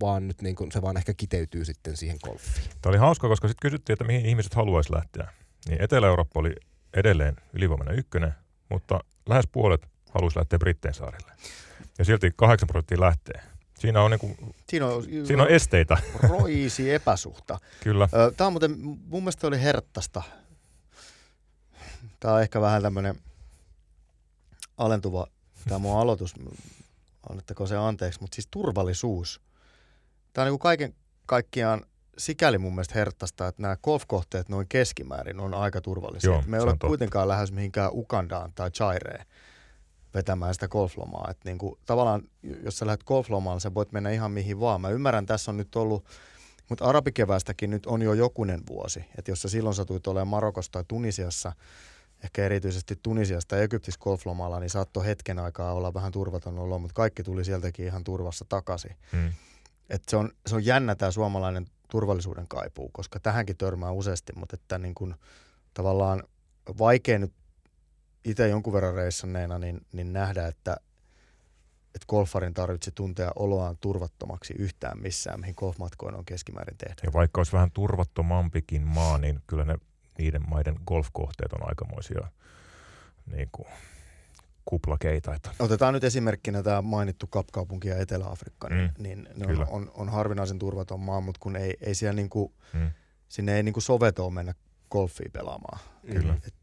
vaan 0.00 0.28
nyt 0.28 0.42
niin 0.42 0.56
kuin 0.56 0.72
se 0.72 0.82
vaan 0.82 0.96
ehkä 0.96 1.14
kiteytyy 1.14 1.64
sitten 1.64 1.96
siihen 1.96 2.18
golfiin. 2.24 2.70
Tämä 2.82 2.90
oli 2.90 2.98
hauska, 2.98 3.28
koska 3.28 3.48
sitten 3.48 3.70
kysyttiin, 3.70 3.94
että 3.94 4.04
mihin 4.04 4.26
ihmiset 4.26 4.54
haluaisi 4.54 4.92
lähteä. 4.92 5.32
Niin 5.68 5.82
Etelä-Eurooppa 5.82 6.40
oli 6.40 6.54
edelleen 6.94 7.36
ylivoimainen 7.52 7.98
ykkönen, 7.98 8.34
mutta 8.68 9.00
lähes 9.26 9.44
puolet 9.52 9.88
haluaisi 10.10 10.38
lähteä 10.38 10.58
Britteen 10.58 10.94
saarille. 10.94 11.32
Ja 11.98 12.04
silti 12.04 12.32
8 12.36 12.66
prosenttia 12.66 13.00
lähtee. 13.00 13.42
Siinä 13.78 14.02
on, 14.02 14.10
niinku, 14.10 14.36
siinä 14.68 14.86
on, 14.86 15.02
siinä 15.02 15.42
on 15.42 15.48
esteitä. 15.48 15.96
Roisi 16.28 16.94
epäsuhta. 16.94 17.58
Kyllä. 17.82 18.08
Tämä 18.36 18.46
on 18.46 18.52
muuten, 18.52 18.78
mun 18.80 19.22
mielestä 19.22 19.46
oli 19.46 19.62
herttasta. 19.62 20.22
Tämä 22.20 22.34
on 22.34 22.42
ehkä 22.42 22.60
vähän 22.60 22.82
tämmöinen 22.82 23.14
alentuva, 24.76 25.26
tämä 25.68 25.78
mun 25.78 25.98
aloitus 25.98 26.34
annettako 27.30 27.66
se 27.66 27.76
anteeksi, 27.76 28.20
mutta 28.20 28.34
siis 28.34 28.48
turvallisuus. 28.50 29.40
Tämä 30.32 30.42
on 30.42 30.46
niin 30.46 30.52
kuin 30.52 30.58
kaiken 30.58 30.94
kaikkiaan 31.26 31.84
sikäli 32.18 32.58
mun 32.58 32.72
mielestä 32.72 32.94
herttasta, 32.94 33.48
että 33.48 33.62
nämä 33.62 33.76
golfkohteet 33.76 34.48
noin 34.48 34.66
keskimäärin 34.68 35.40
on 35.40 35.54
aika 35.54 35.80
turvallisia. 35.80 36.30
Joo, 36.30 36.42
me 36.46 36.56
ei 36.56 36.62
ole 36.62 36.70
totta. 36.70 36.86
kuitenkaan 36.86 37.28
lähes 37.28 37.52
mihinkään 37.52 37.90
Ukandaan 37.92 38.52
tai 38.54 38.70
Chaireen 38.70 39.26
vetämään 40.14 40.54
sitä 40.54 40.68
golflomaa. 40.68 41.28
Että 41.30 41.48
niin 41.48 41.58
kuin, 41.58 41.78
tavallaan, 41.86 42.22
jos 42.42 42.78
sä 42.78 42.86
lähdet 42.86 43.04
golflomaan, 43.04 43.60
sä 43.60 43.74
voit 43.74 43.92
mennä 43.92 44.10
ihan 44.10 44.30
mihin 44.30 44.60
vaan. 44.60 44.80
Mä 44.80 44.88
ymmärrän, 44.88 45.26
tässä 45.26 45.50
on 45.50 45.56
nyt 45.56 45.76
ollut, 45.76 46.04
mutta 46.68 46.84
arabikevästäkin 46.84 47.70
nyt 47.70 47.86
on 47.86 48.02
jo 48.02 48.12
jokunen 48.12 48.60
vuosi. 48.68 49.04
Että 49.18 49.30
jos 49.30 49.42
sä 49.42 49.48
silloin 49.48 49.74
satuit 49.74 50.06
olemaan 50.06 50.28
Marokossa 50.28 50.72
tai 50.72 50.84
Tunisiassa, 50.88 51.52
ehkä 52.24 52.44
erityisesti 52.44 52.98
Tunisiasta 53.02 53.56
ja 53.56 53.62
Egyptissä 53.62 54.00
golflomalla, 54.00 54.60
niin 54.60 54.70
saattoi 54.70 55.06
hetken 55.06 55.38
aikaa 55.38 55.72
olla 55.72 55.94
vähän 55.94 56.12
turvaton 56.12 56.58
olo, 56.58 56.78
mutta 56.78 56.94
kaikki 56.94 57.22
tuli 57.22 57.44
sieltäkin 57.44 57.86
ihan 57.86 58.04
turvassa 58.04 58.44
takaisin. 58.48 58.96
Mm. 59.12 59.32
Et 59.90 60.02
se, 60.08 60.16
on, 60.16 60.30
se 60.46 60.54
on 60.54 60.64
jännä 60.64 60.94
tämä 60.94 61.10
suomalainen 61.10 61.66
turvallisuuden 61.90 62.48
kaipuu, 62.48 62.90
koska 62.92 63.20
tähänkin 63.20 63.56
törmää 63.56 63.90
useasti, 63.90 64.32
mutta 64.36 64.54
että 64.56 64.78
niin 64.78 64.94
kun, 64.94 65.14
tavallaan 65.74 66.22
vaikea 66.78 67.18
nyt 67.18 67.32
itse 68.24 68.48
jonkun 68.48 68.72
verran 68.72 68.94
reissanneena 68.94 69.58
niin, 69.58 69.86
niin 69.92 70.12
nähdä, 70.12 70.46
että, 70.46 70.76
että 71.94 72.06
golfarin 72.08 72.54
tarvitse 72.54 72.90
tuntea 72.90 73.32
oloaan 73.36 73.76
turvattomaksi 73.80 74.54
yhtään 74.58 74.98
missään, 74.98 75.40
mihin 75.40 75.54
golfmatkoin 75.58 76.14
on 76.14 76.24
keskimäärin 76.24 76.78
tehty. 76.78 77.00
Ja 77.04 77.12
vaikka 77.12 77.40
olisi 77.40 77.52
vähän 77.52 77.70
turvattomampikin 77.70 78.86
maa, 78.86 79.18
niin 79.18 79.40
kyllä 79.46 79.64
ne 79.64 79.74
niiden 80.18 80.50
maiden 80.50 80.76
golfkohteet 80.86 81.52
on 81.52 81.68
aikamoisia 81.68 82.28
niin 83.26 83.48
kuin, 83.52 83.68
kuplakeitaita. 84.68 85.50
Otetaan 85.58 85.94
nyt 85.94 86.04
esimerkkinä 86.04 86.62
tämä 86.62 86.82
mainittu 86.82 87.26
Kapkaupunki 87.26 87.88
ja 87.88 87.96
Etelä-Afrikka, 87.98 88.68
niin, 88.68 88.92
Mm, 88.98 89.02
niin 89.02 89.28
ne 89.36 89.46
kyllä. 89.46 89.64
on, 89.64 89.68
on, 89.70 89.90
on 89.94 90.08
harvinaisen 90.08 90.58
turvaton 90.58 91.00
maa, 91.00 91.20
mutta 91.20 91.38
kun 91.40 91.56
ei, 91.56 91.76
ei 91.80 91.94
siellä 91.94 92.12
niinku, 92.16 92.52
Mm. 92.72 92.90
sinne 93.28 93.56
ei 93.56 93.62
niinku 93.62 93.80
sovetoon 93.80 94.32
mennä 94.34 94.54
golfia 94.90 95.28
pelaamaan. 95.32 95.78
Kyllä. 96.12 96.34
Et 96.46 96.54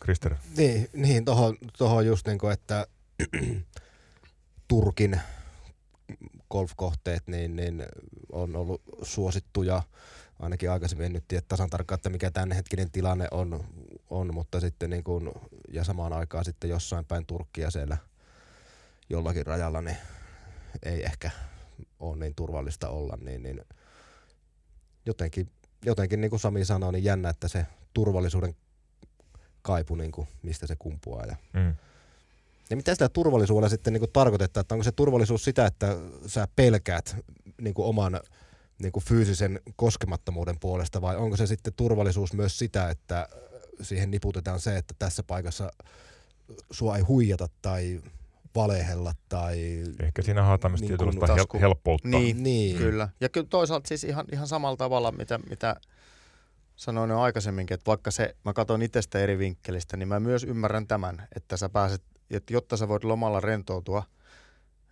Krister, 0.00 0.34
Niin, 0.56 0.88
niin 0.92 1.24
tohon, 1.24 1.56
tohon 1.78 2.06
just 2.06 2.26
niin 2.26 2.38
kuin, 2.38 2.52
että 2.52 2.86
Turkin 4.68 5.20
golfkohteet 6.50 7.22
niin, 7.26 7.56
niin 7.56 7.82
on 8.32 8.56
ollut 8.56 8.82
suosittuja. 9.02 9.82
Ainakin 10.40 10.70
aikaisemmin 10.70 11.06
en 11.06 11.12
nyt 11.12 11.24
tiedä 11.28 11.44
tasan 11.48 11.70
tarkkaan, 11.70 11.96
että 11.96 12.10
mikä 12.10 12.30
tämänhetkinen 12.30 12.90
tilanne 12.90 13.28
on, 13.30 13.64
on 14.10 14.34
mutta 14.34 14.60
sitten 14.60 14.90
niin 14.90 15.04
kuin, 15.04 15.30
ja 15.72 15.84
samaan 15.84 16.12
aikaan 16.12 16.44
sitten 16.44 16.70
jossain 16.70 17.04
päin 17.04 17.26
Turkkia 17.26 17.70
siellä 17.70 17.96
jollakin 19.10 19.46
rajalla, 19.46 19.82
niin 19.82 19.96
ei 20.82 21.04
ehkä 21.04 21.30
ole 22.00 22.16
niin 22.16 22.34
turvallista 22.34 22.88
olla, 22.88 23.18
niin, 23.20 23.42
niin 23.42 23.60
jotenkin, 25.06 25.50
jotenkin 25.84 26.20
niin 26.20 26.30
kuin 26.30 26.40
Sami 26.40 26.64
sanoi, 26.64 26.92
niin 26.92 27.04
jännä, 27.04 27.28
että 27.28 27.48
se 27.48 27.66
turvallisuuden 27.94 28.56
kaipu, 29.62 29.94
niin 29.94 30.12
kuin, 30.12 30.28
mistä 30.42 30.66
se 30.66 30.76
kumpuaa. 30.78 31.26
Ja, 31.26 31.36
mm. 31.52 31.74
ja 32.70 32.76
mitä 32.76 32.94
sitä 32.94 33.08
turvallisuudella 33.08 33.68
sitten 33.68 33.92
niin 33.92 34.00
kuin 34.00 34.12
tarkoitetaan, 34.12 34.60
että 34.60 34.74
onko 34.74 34.84
se 34.84 34.92
turvallisuus 34.92 35.44
sitä, 35.44 35.66
että 35.66 35.96
sä 36.26 36.48
pelkäät 36.56 37.16
niin 37.60 37.74
kuin 37.74 37.86
oman 37.86 38.20
niin 38.78 38.92
kuin 38.92 39.04
fyysisen 39.04 39.60
koskemattomuuden 39.76 40.58
puolesta, 40.60 41.00
vai 41.00 41.16
onko 41.16 41.36
se 41.36 41.46
sitten 41.46 41.72
turvallisuus 41.76 42.32
myös 42.32 42.58
sitä, 42.58 42.90
että 42.90 43.28
siihen 43.80 44.10
niputetaan 44.10 44.60
se, 44.60 44.76
että 44.76 44.94
tässä 44.98 45.22
paikassa 45.22 45.70
sua 46.70 46.96
ei 46.96 47.02
huijata 47.02 47.48
tai 47.62 48.00
valehella 48.54 49.12
tai... 49.28 49.84
ehkä 50.02 50.22
siinä 50.22 50.42
haetaan 50.42 50.60
tämmöistä 50.60 50.86
Niin 50.86 50.90
niin 50.90 50.98
tietynlaista 50.98 51.36
tasku- 51.36 51.56
hel- 51.56 51.60
helppoutta. 51.60 52.08
Niin, 52.08 52.42
Niin. 52.42 52.76
Kyllä. 52.76 53.08
Ja 53.20 53.28
kyllä 53.28 53.46
toisaalta 53.50 53.88
siis 53.88 54.04
ihan, 54.04 54.26
ihan 54.32 54.46
samalla 54.46 54.76
tavalla, 54.76 55.12
mitä, 55.12 55.38
mitä 55.50 55.76
sanoin 56.76 57.10
jo 57.10 57.20
aikaisemminkin, 57.20 57.74
että 57.74 57.86
vaikka 57.86 58.10
se, 58.10 58.36
mä 58.44 58.52
katson 58.52 58.82
itsestä 58.82 59.18
eri 59.18 59.38
vinkkelistä, 59.38 59.96
niin 59.96 60.08
mä 60.08 60.20
myös 60.20 60.44
ymmärrän 60.44 60.86
tämän, 60.86 61.28
että 61.36 61.56
sä 61.56 61.68
pääset, 61.68 62.02
että 62.30 62.52
jotta 62.52 62.76
sä 62.76 62.88
voit 62.88 63.04
lomalla 63.04 63.40
rentoutua, 63.40 64.02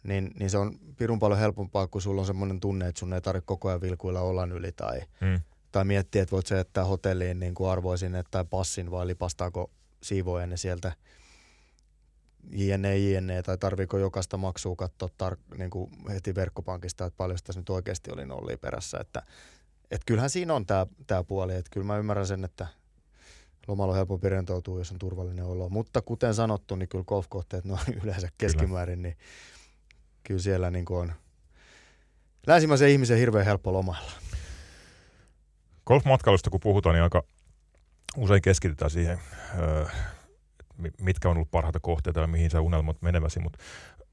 niin, 0.03 0.30
niin 0.39 0.51
se 0.51 0.59
on 0.59 0.78
pirun 0.97 1.18
paljon 1.18 1.41
helpompaa, 1.41 1.87
kun 1.87 2.03
sulla 2.03 2.20
on 2.20 2.26
semmoinen 2.26 2.61
tunne, 2.61 2.89
että 2.89 2.99
sun 2.99 3.12
ei 3.12 3.20
tarvitse 3.20 3.47
koko 3.47 3.68
ajan 3.68 3.80
vilkuilla 3.80 4.20
olan 4.20 4.53
yli 4.53 4.72
tai, 4.72 5.01
Mm. 5.20 5.41
Tai 5.75 5.85
miettiä, 5.85 6.22
että 6.22 6.33
voit 6.33 6.47
sä 6.47 6.57
jättää 6.57 6.85
hotelliin 6.85 7.41
niin 7.41 7.55
kuin 7.55 7.70
arvoisin 7.70 8.12
tai 8.31 8.45
passin 8.51 8.91
vai 8.91 9.07
lipastaako 9.07 9.70
siivoojanne 10.03 10.57
sieltä 10.57 10.93
JNE, 12.51 12.99
JNE 12.99 13.43
tai 13.43 13.59
tarviiko 13.59 13.99
jokaista 13.99 14.37
maksua 14.37 14.77
katsoa 14.77 15.09
tar- 15.09 15.59
niin 15.59 15.70
kuin 15.70 15.91
heti 16.09 16.35
verkkopankista, 16.35 17.05
että 17.05 17.16
paljon 17.16 17.39
tässä 17.45 17.61
nyt 17.61 17.70
oikeasti 17.70 18.11
oli 18.12 18.27
nollia 18.27 18.59
perässä. 18.59 18.99
Että, 19.01 19.22
että 19.91 20.05
kyllähän 20.07 20.31
siinä 20.31 20.55
on 20.55 20.66
tämä, 20.66 20.87
tämä 21.07 21.25
puoli, 21.25 21.55
että 21.55 21.70
kyllä 21.72 21.87
mä 21.87 21.99
ymmärrän 21.99 22.27
sen, 22.27 22.45
että 22.45 22.66
lomalla 23.68 23.93
on 23.93 23.97
helpompi 23.97 24.29
rentoutua, 24.29 24.79
jos 24.79 24.93
on 24.93 24.99
turvallinen 24.99 25.45
olo. 25.45 25.68
Mutta 25.68 26.03
kuten 26.03 26.35
sanottu, 26.35 26.77
niin 26.77 26.89
kyllä 26.89 27.05
golfkohteet 27.05 27.64
on 27.66 27.79
yleensä 28.03 28.29
keskimäärin, 28.39 29.03
niin 29.03 29.16
kyllä 30.22 30.41
siellä 30.41 30.70
niin 30.70 30.85
kuin 30.85 31.01
on 31.01 31.12
länsimaisen 32.47 32.91
ihmisen 32.91 33.18
hirveän 33.18 33.45
helppo 33.45 33.72
lomailla. 33.72 34.24
Golfmatkailusta 35.87 36.51
kun 36.51 36.61
puhutaan, 36.61 36.95
niin 36.95 37.03
aika 37.03 37.24
usein 38.16 38.43
keskitytään 38.43 38.91
siihen, 38.91 39.18
öö, 39.59 39.85
mi- 40.76 40.91
mitkä 41.01 41.28
on 41.28 41.37
ollut 41.37 41.51
parhaita 41.51 41.80
kohteita 41.80 42.20
ja 42.20 42.26
mihin 42.26 42.51
sä 42.51 42.61
unelmat 42.61 43.03
meneväsi. 43.03 43.41
Mutta 43.41 43.59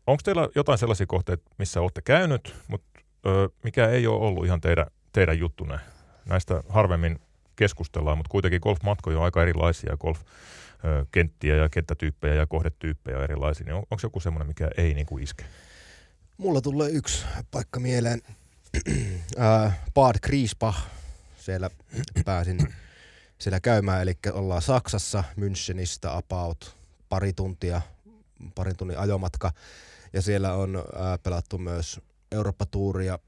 onko 0.07 0.22
teillä 0.24 0.49
jotain 0.55 0.78
sellaisia 0.78 1.05
kohteita, 1.05 1.43
missä 1.57 1.82
olette 1.82 2.01
käynyt, 2.01 2.55
mutta 2.67 2.99
öö, 3.26 3.47
mikä 3.63 3.89
ei 3.89 4.07
ole 4.07 4.26
ollut 4.26 4.45
ihan 4.45 4.61
teidän, 4.61 4.86
teidän 5.13 5.39
juttunne? 5.39 5.80
Näistä 6.26 6.63
harvemmin 6.69 7.19
keskustellaan, 7.55 8.17
mutta 8.17 8.30
kuitenkin 8.30 8.59
golfmatkoja 8.63 9.17
on 9.17 9.24
aika 9.24 9.41
erilaisia, 9.41 9.97
golfkenttiä 9.97 11.55
ja 11.55 11.69
kenttätyyppejä 11.69 12.34
ja 12.36 12.47
kohdetyyppejä 12.47 13.17
on 13.17 13.24
erilaisia. 13.24 13.65
Niin 13.65 13.74
on, 13.76 13.84
onko 13.91 13.99
joku 14.03 14.19
semmoinen, 14.19 14.47
mikä 14.47 14.69
ei 14.78 14.93
niin 14.93 15.05
kuin 15.05 15.24
iske? 15.24 15.45
Mulla 16.38 16.61
tulee 16.61 16.89
yksi 16.89 17.26
paikka 17.51 17.80
mieleen. 17.80 18.22
Äh, 19.39 19.80
Bad 19.93 20.15
Griesbach. 20.24 20.78
Siellä 21.42 21.70
pääsin 22.26 22.74
siellä 23.42 23.60
käymään, 23.60 24.02
eli 24.02 24.14
ollaan 24.34 24.62
Saksassa, 24.62 25.24
Münchenistä 25.36 26.10
about 26.18 26.76
pari 27.10 27.34
tuntia, 27.34 27.82
parin 28.56 28.78
tunnin 28.78 29.00
ajomatka. 29.00 29.52
Ja 30.14 30.22
siellä 30.22 30.54
on 30.54 30.76
äh, 30.76 30.84
pelattu 31.24 31.58
myös 31.58 32.02
Eurooppa-tuuria, 32.32 33.20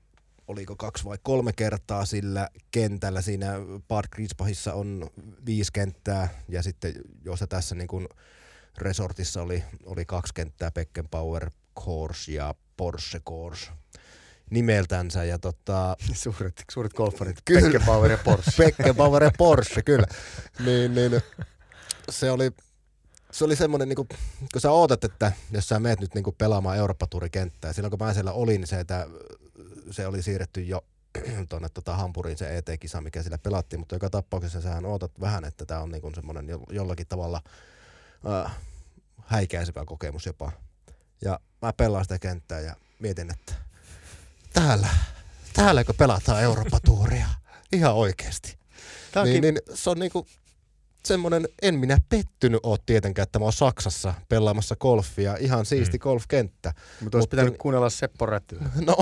oliko 0.47 0.76
kaksi 0.76 1.03
vai 1.05 1.18
kolme 1.24 1.53
kertaa 1.53 2.05
sillä 2.05 2.49
kentällä. 2.72 3.22
Siinä 3.22 3.53
Bad 3.88 4.05
Griesbachissa 4.11 4.74
on 4.74 5.09
viisi 5.45 5.72
kenttää 5.74 6.30
ja 6.49 6.64
sitten 6.64 6.93
jossa 7.26 7.47
tässä 7.47 7.76
niin 7.76 7.88
kuin 7.88 8.07
resortissa 8.78 9.41
oli, 9.41 9.64
oli 9.86 10.05
kaksi 10.05 10.34
kenttää, 10.34 10.72
Beckenbauer 10.72 11.51
Course 11.80 12.32
ja 12.32 12.55
Porsche 12.78 13.20
Course 13.20 13.72
nimeltänsä. 14.49 15.23
Ja 15.23 15.39
tota, 15.39 15.97
Suuret, 16.13 16.63
suuret 16.71 16.93
golfarit, 16.93 17.37
Kyllä. 17.45 17.61
Beckenbauer 17.61 18.11
ja 18.11 18.17
Porsche. 18.17 18.51
Beckenbauer 18.65 19.23
ja 19.23 19.31
Porsche, 19.37 19.81
kyllä. 19.81 20.05
Niin, 20.65 20.95
niin, 20.95 21.21
se 22.09 22.31
oli, 22.31 22.51
se 23.31 23.45
oli 23.45 23.55
semmoinen, 23.55 23.89
niin 23.89 23.95
kuin, 23.95 24.07
kun 24.53 24.61
sä 24.61 24.71
ootat, 24.71 25.03
että 25.03 25.31
jos 25.51 25.67
sä 25.69 25.79
meet 25.79 25.99
nyt 25.99 26.13
niin 26.13 26.23
kuin 26.23 26.35
pelaamaan 26.37 26.77
Eurooppa-tuurikenttää, 26.77 27.73
silloin 27.73 27.89
kun 27.89 27.99
mä 27.99 28.13
siellä 28.13 28.31
olin, 28.31 28.61
niin 28.61 28.67
se, 28.67 28.79
että 28.79 29.07
se 29.91 30.07
oli 30.07 30.23
siirretty 30.23 30.61
jo 30.61 30.85
tuonne 31.49 31.69
tota 31.69 31.95
Hampuriin 31.95 32.37
se 32.37 32.57
ET-kisa, 32.57 33.01
mikä 33.01 33.23
siellä 33.23 33.37
pelattiin, 33.37 33.79
mutta 33.79 33.95
joka 33.95 34.09
tapauksessa 34.09 34.61
sähän 34.61 34.85
ootat 34.85 35.11
vähän, 35.19 35.45
että 35.45 35.65
tämä 35.65 35.79
on 35.81 35.89
niin 35.89 36.01
kuin 36.01 36.15
semmoinen 36.15 36.49
jo- 36.49 36.63
jollakin 36.69 37.07
tavalla 37.07 37.41
äh, 38.45 38.51
häikäisevä 39.25 39.85
kokemus 39.85 40.25
jopa. 40.25 40.51
Ja 41.21 41.39
mä 41.61 41.73
pelaan 41.73 42.05
sitä 42.05 42.19
kenttää 42.19 42.59
ja 42.59 42.75
mietin, 42.99 43.31
että 43.31 43.53
täällä, 44.54 44.89
täälläkö 45.54 45.93
pelataan 45.93 46.43
Eurooppa-tuuria? 46.43 47.28
Ihan 47.72 47.93
oikeasti. 47.95 48.58
Niin, 49.24 49.41
niin, 49.41 49.60
se 49.74 49.89
on 49.89 49.99
niinku 49.99 50.28
semmoinen, 51.06 51.47
en 51.62 51.76
minä 51.80 51.97
pettynyt 52.10 52.60
oo 52.64 52.78
tietenkään, 52.86 53.24
että 53.24 53.39
mä 53.39 53.45
oon 53.45 53.54
Saksassa 53.54 54.14
pelaamassa 54.30 54.76
golfia, 54.76 55.38
ihan 55.39 55.66
siisti 55.66 55.97
Mm. 55.97 56.01
golfkenttä. 56.01 56.74
mutta 57.01 57.18
olisi 57.18 57.30
pitänyt 57.30 57.58
kuunnella 57.58 57.89
Seppo 57.89 58.26
Rätylä. 58.26 58.70
No, 58.88 58.95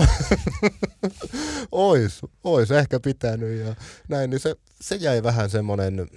ois, 1.71 2.19
ois 2.43 2.71
ehkä 2.71 2.99
pitänyt 2.99 3.59
ja 3.65 3.75
näin, 4.07 4.29
niin 4.29 4.39
se, 4.39 4.55
se 4.81 4.95
jäi 4.95 5.23
vähän 5.23 5.49
semmoinen, 5.49 6.07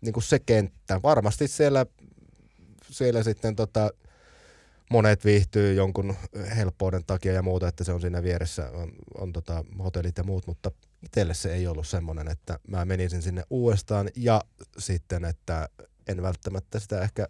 niin 0.00 0.12
kuin 0.12 0.24
se 0.24 0.38
kenttä. 0.38 1.00
Varmasti 1.02 1.48
siellä, 1.48 1.86
siellä 2.90 3.22
sitten 3.22 3.56
tota, 3.56 3.90
monet 4.90 5.24
viihtyy 5.24 5.74
jonkun 5.74 6.16
helppouden 6.56 7.04
takia 7.06 7.32
ja 7.32 7.42
muuta, 7.42 7.68
että 7.68 7.84
se 7.84 7.92
on 7.92 8.00
siinä 8.00 8.22
vieressä, 8.22 8.70
on, 8.70 8.92
on 9.14 9.32
tota, 9.32 9.64
hotellit 9.78 10.18
ja 10.18 10.24
muut, 10.24 10.46
mutta 10.46 10.70
itselle 11.02 11.34
se 11.34 11.54
ei 11.54 11.66
ollut 11.66 11.88
semmoinen, 11.88 12.28
että 12.28 12.58
mä 12.68 12.84
menisin 12.84 13.22
sinne 13.22 13.42
uudestaan 13.50 14.08
ja 14.16 14.44
sitten, 14.78 15.24
että 15.24 15.68
en 16.08 16.22
välttämättä 16.22 16.78
sitä 16.78 17.02
ehkä 17.02 17.28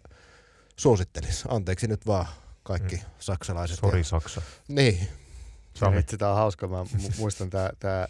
suosittelisi. 0.77 1.43
Anteeksi 1.47 1.87
nyt 1.87 2.05
vaan 2.05 2.25
kaikki 2.63 2.95
mm. 2.95 3.01
saksalaiset. 3.19 3.79
Sori 3.79 3.99
ja, 3.99 4.03
Saksa. 4.03 4.41
Niin. 4.67 5.07
Sami. 5.73 5.99
Itse 5.99 6.17
tämä 6.17 6.31
on 6.31 6.37
hauska. 6.37 6.67
Mä 6.67 6.83
mu- 6.83 7.17
muistan 7.17 7.49
tää, 7.49 7.69
tää 7.79 8.07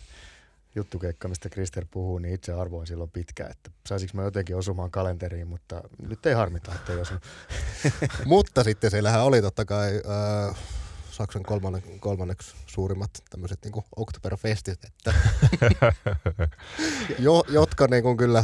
juttukeikka, 0.76 1.28
mistä 1.28 1.49
Krister 1.49 1.86
puhuu, 1.91 2.17
niin 2.19 2.34
itse 2.34 2.53
arvoin 2.53 2.88
silloin 2.88 3.11
pitkä, 3.11 3.47
että 3.47 3.72
saisinko 3.88 4.17
mä 4.17 4.24
jotenkin 4.24 4.55
osumaan 4.55 4.91
kalenteriin, 4.91 5.47
mutta 5.47 5.82
nyt 6.07 6.26
ei 6.26 6.34
harmita, 6.34 6.72
että 6.76 6.93
ei 6.93 6.99
osunut. 6.99 7.24
Mutta 8.26 8.63
sitten 8.63 8.91
siellähän 8.91 9.24
oli 9.24 9.41
totta 9.41 9.65
kai 9.65 10.01
äh, 10.49 10.55
Saksan 11.11 11.43
kolmanne, 11.43 11.82
kolmanneksi 11.99 12.55
suurimmat 12.67 13.11
tämmöiset 13.30 13.59
niinku 13.63 13.84
Oktoberfestit, 13.95 14.80
että 14.84 15.13
jo, 17.19 17.43
jotka 17.49 17.88
niinku 17.88 18.15
kyllä 18.15 18.43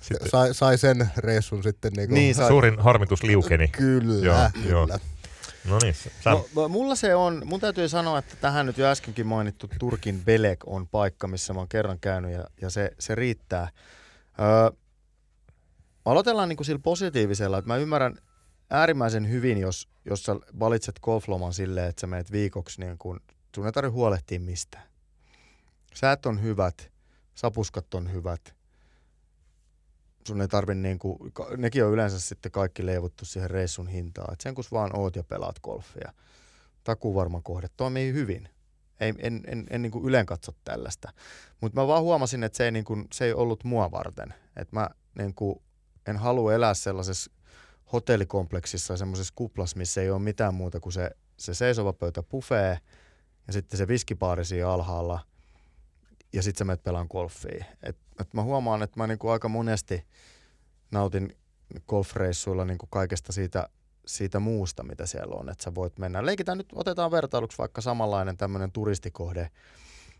Sitten 0.00 0.30
sai, 0.30 0.54
sai, 0.54 0.78
sen 0.78 1.10
reissun 1.16 1.62
sitten 1.62 1.92
niinku, 1.92 2.14
Niin, 2.14 2.34
sai. 2.34 2.48
Suurin 2.48 2.78
harmitus 2.80 3.22
liukeni. 3.22 3.68
Kyllä, 3.68 4.26
Joo, 4.26 4.50
kyllä. 4.52 4.70
joo. 4.70 4.98
No 5.64 5.78
niin, 5.82 5.94
sä, 5.94 6.10
No, 6.30 6.68
mulla 6.68 6.94
se 6.94 7.14
on, 7.14 7.42
mun 7.44 7.60
täytyy 7.60 7.88
sanoa, 7.88 8.18
että 8.18 8.36
tähän 8.36 8.66
nyt 8.66 8.78
jo 8.78 8.86
äskenkin 8.86 9.26
mainittu 9.26 9.68
Turkin 9.78 10.24
Belek 10.24 10.60
on 10.66 10.88
paikka, 10.88 11.28
missä 11.28 11.52
mä 11.52 11.60
oon 11.60 11.68
kerran 11.68 12.00
käynyt 12.00 12.32
ja, 12.32 12.44
ja 12.62 12.70
se, 12.70 12.90
se 12.98 13.14
riittää. 13.14 13.68
Öö, 14.40 14.70
aloitellaan 16.04 16.48
niin 16.48 16.56
kuin 16.56 16.66
sillä 16.66 16.80
positiivisella, 16.82 17.58
että 17.58 17.68
mä 17.68 17.76
ymmärrän 17.76 18.18
äärimmäisen 18.70 19.30
hyvin, 19.30 19.58
jos, 19.58 19.88
jos 20.04 20.22
sä 20.24 20.36
valitset 20.58 21.00
golfloman 21.00 21.52
silleen, 21.52 21.88
että 21.88 22.00
sä 22.00 22.06
meet 22.06 22.32
viikoksi, 22.32 22.80
niin 22.80 22.98
kun, 22.98 23.20
sun 23.54 23.66
ei 23.66 23.72
tarvitse 23.72 23.94
huolehtia 23.94 24.40
mistään. 24.40 24.84
Säät 25.94 26.26
on 26.26 26.42
hyvät, 26.42 26.90
sapuskat 27.34 27.94
on 27.94 28.12
hyvät. 28.12 28.59
Sun 30.26 30.40
ei 30.40 30.48
tarvi 30.48 30.74
niin 30.74 30.98
kuin, 30.98 31.18
nekin 31.56 31.84
on 31.84 31.92
yleensä 31.92 32.20
sitten 32.20 32.52
kaikki 32.52 32.86
leivottu 32.86 33.24
siihen 33.24 33.50
reissun 33.50 33.88
hintaan. 33.88 34.32
Et 34.32 34.40
sen 34.40 34.54
kun 34.54 34.64
vaan 34.72 34.98
oot 34.98 35.16
ja 35.16 35.24
pelaat 35.24 35.60
golfia. 35.60 36.12
Takuvarma 36.84 37.40
kohde 37.42 37.68
toimii 37.76 38.12
hyvin. 38.12 38.48
Ei, 39.00 39.14
en 39.18 39.40
en, 39.46 39.66
en 39.70 39.82
niin 39.82 40.04
yleen 40.04 40.26
katso 40.26 40.52
tällaista. 40.64 41.12
Mutta 41.60 41.80
mä 41.80 41.86
vaan 41.86 42.02
huomasin, 42.02 42.44
että 42.44 42.56
se 42.56 42.64
ei, 42.64 42.72
niin 42.72 42.84
kuin, 42.84 43.06
se 43.12 43.24
ei 43.24 43.32
ollut 43.32 43.64
mua 43.64 43.90
varten. 43.90 44.34
Et 44.56 44.72
mä 44.72 44.90
niin 45.18 45.34
kuin, 45.34 45.62
en 46.06 46.16
halua 46.16 46.54
elää 46.54 46.74
sellaisessa 46.74 47.30
hotellikompleksissa 47.92 48.96
semmoisessa 48.96 49.32
kuplassa, 49.36 49.76
missä 49.76 50.02
ei 50.02 50.10
ole 50.10 50.18
mitään 50.18 50.54
muuta 50.54 50.80
kuin 50.80 50.92
se, 50.92 51.10
se 51.36 51.54
seisova 51.54 51.92
pöytä 51.92 52.22
buffet 52.22 52.78
ja 53.46 53.52
sitten 53.52 53.78
se 53.78 53.88
viskipaari 53.88 54.44
siinä 54.44 54.68
alhaalla 54.68 55.20
ja 56.32 56.42
sitten 56.42 56.58
sä 56.58 56.64
menet 56.64 56.82
pelaan 56.82 57.06
golfia. 57.10 57.64
Et, 57.82 57.96
et 58.20 58.34
mä 58.34 58.42
huomaan, 58.42 58.82
että 58.82 59.00
mä 59.00 59.06
niinku 59.06 59.28
aika 59.28 59.48
monesti 59.48 60.06
nautin 60.90 61.36
golfreissuilla 61.88 62.64
niinku 62.64 62.86
kaikesta 62.86 63.32
siitä, 63.32 63.68
siitä 64.06 64.40
muusta, 64.40 64.82
mitä 64.82 65.06
siellä 65.06 65.34
on. 65.34 65.48
Että 65.48 65.64
sä 65.64 65.74
voit 65.74 65.98
mennä. 65.98 66.26
Leikitään 66.26 66.58
nyt, 66.58 66.68
otetaan 66.74 67.10
vertailuksi 67.10 67.58
vaikka 67.58 67.80
samanlainen 67.80 68.36
tämmöinen 68.36 68.72
turistikohde 68.72 69.50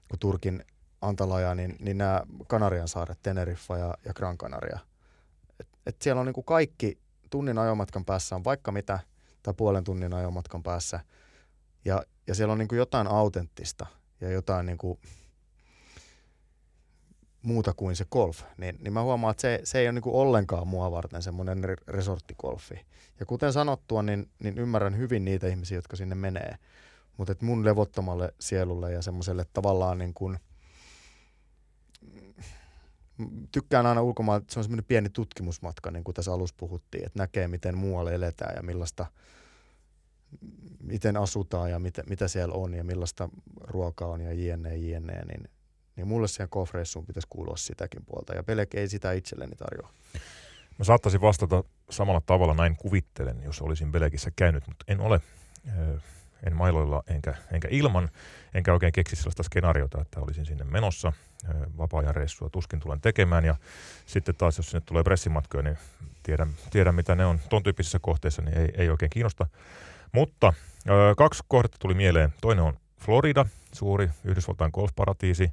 kuin 0.08 0.20
Turkin 0.20 0.64
Antalaja, 1.00 1.54
niin, 1.54 1.76
niin 1.80 1.98
nämä 1.98 2.22
Kanarian 2.48 2.88
saaret, 2.88 3.18
Teneriffa 3.22 3.78
ja, 3.78 3.94
ja 4.04 4.14
Gran 4.14 4.38
Canaria. 4.38 4.78
Et, 5.60 5.68
et 5.86 6.02
siellä 6.02 6.20
on 6.20 6.26
niinku 6.26 6.42
kaikki 6.42 6.98
tunnin 7.30 7.58
ajomatkan 7.58 8.04
päässä 8.04 8.36
on 8.36 8.44
vaikka 8.44 8.72
mitä, 8.72 8.98
tai 9.42 9.54
puolen 9.56 9.84
tunnin 9.84 10.14
ajomatkan 10.14 10.62
päässä. 10.62 11.00
Ja, 11.84 12.02
ja 12.26 12.34
siellä 12.34 12.52
on 12.52 12.58
niin 12.58 12.68
kuin 12.68 12.78
jotain 12.78 13.06
autenttista 13.06 13.86
ja 14.20 14.30
jotain 14.30 14.66
niin 14.66 14.78
kuin 14.78 14.98
muuta 17.42 17.74
kuin 17.74 17.96
se 17.96 18.04
golf. 18.10 18.42
Niin, 18.58 18.78
niin 18.80 18.92
mä 18.92 19.02
huomaan, 19.02 19.30
että 19.30 19.40
se, 19.40 19.60
se 19.64 19.78
ei 19.78 19.86
ole 19.86 19.92
niin 19.92 20.02
kuin 20.02 20.14
ollenkaan 20.14 20.68
mua 20.68 20.90
varten 20.90 21.22
semmoinen 21.22 21.64
re- 21.64 21.84
resorttikolfi. 21.88 22.86
Ja 23.20 23.26
kuten 23.26 23.52
sanottua, 23.52 24.02
niin, 24.02 24.30
niin 24.42 24.58
ymmärrän 24.58 24.98
hyvin 24.98 25.24
niitä 25.24 25.46
ihmisiä, 25.46 25.78
jotka 25.78 25.96
sinne 25.96 26.14
menee. 26.14 26.54
Mutta 27.16 27.34
mun 27.40 27.64
levottomalle 27.64 28.34
sielulle 28.40 28.92
ja 28.92 29.02
semmoiselle 29.02 29.44
tavallaan 29.52 29.98
niin 29.98 30.14
kuin– 30.14 30.38
tykkään 33.52 33.86
aina 33.86 34.02
ulkomaan, 34.02 34.42
se 34.48 34.58
on 34.58 34.64
semmoinen 34.64 34.84
pieni 34.84 35.10
tutkimusmatka, 35.10 35.90
niin 35.90 36.04
kuin 36.04 36.14
tässä 36.14 36.32
alussa 36.32 36.54
puhuttiin, 36.58 37.06
että 37.06 37.18
näkee, 37.18 37.48
miten 37.48 37.78
muualle 37.78 38.14
eletään 38.14 38.56
ja 38.56 38.62
millaista, 38.62 39.06
miten 40.82 41.16
asutaan 41.16 41.70
ja 41.70 41.78
mitä, 41.78 42.02
mitä 42.08 42.28
siellä 42.28 42.54
on 42.54 42.74
ja 42.74 42.84
millaista 42.84 43.28
ruokaa 43.60 44.08
on 44.08 44.20
ja 44.20 44.32
jne, 44.32 44.76
jne, 44.76 45.22
niin, 45.24 45.48
niin 46.00 46.08
mulle 46.08 46.28
siihen 46.28 46.48
kofreissuun 46.48 47.06
pitäisi 47.06 47.28
kuulua 47.30 47.56
sitäkin 47.56 48.04
puolta 48.04 48.34
ja 48.34 48.42
Pelek 48.42 48.74
ei 48.74 48.88
sitä 48.88 49.12
itselleni 49.12 49.56
tarjoa. 49.56 49.90
Mä 50.78 50.84
saattaisin 50.84 51.20
vastata 51.20 51.64
samalla 51.90 52.20
tavalla, 52.26 52.54
näin 52.54 52.76
kuvittelen, 52.76 53.42
jos 53.42 53.60
olisin 53.60 53.92
Belekissä 53.92 54.30
käynyt, 54.36 54.66
mutta 54.66 54.84
en 54.88 55.00
ole. 55.00 55.20
En 56.46 56.56
mailoilla 56.56 57.02
enkä, 57.06 57.34
enkä 57.52 57.68
ilman, 57.70 58.08
enkä 58.54 58.72
oikein 58.72 58.92
keksi 58.92 59.16
sellaista 59.16 59.42
skenaariota, 59.42 60.00
että 60.00 60.20
olisin 60.20 60.46
sinne 60.46 60.64
menossa. 60.64 61.12
Vapaa-ajan 61.78 62.14
reissua 62.14 62.50
tuskin 62.50 62.80
tulen 62.80 63.00
tekemään 63.00 63.44
ja 63.44 63.54
sitten 64.06 64.34
taas, 64.34 64.56
jos 64.56 64.70
sinne 64.70 64.82
tulee 64.86 65.02
pressimatkoja, 65.02 65.62
niin 65.62 65.78
tiedän, 66.22 66.48
tiedän 66.70 66.94
mitä 66.94 67.14
ne 67.14 67.26
on 67.26 67.40
tuon 67.48 67.62
tyyppisissä 67.62 67.98
kohteissa, 67.98 68.42
niin 68.42 68.58
ei, 68.58 68.68
ei 68.76 68.90
oikein 68.90 69.10
kiinnosta. 69.10 69.46
Mutta 70.12 70.52
kaksi 71.16 71.42
kohdetta 71.48 71.78
tuli 71.80 71.94
mieleen. 71.94 72.34
Toinen 72.40 72.64
on 72.64 72.78
Florida, 72.98 73.46
suuri 73.72 74.10
Yhdysvaltain 74.24 74.70
golfparatiisi. 74.74 75.52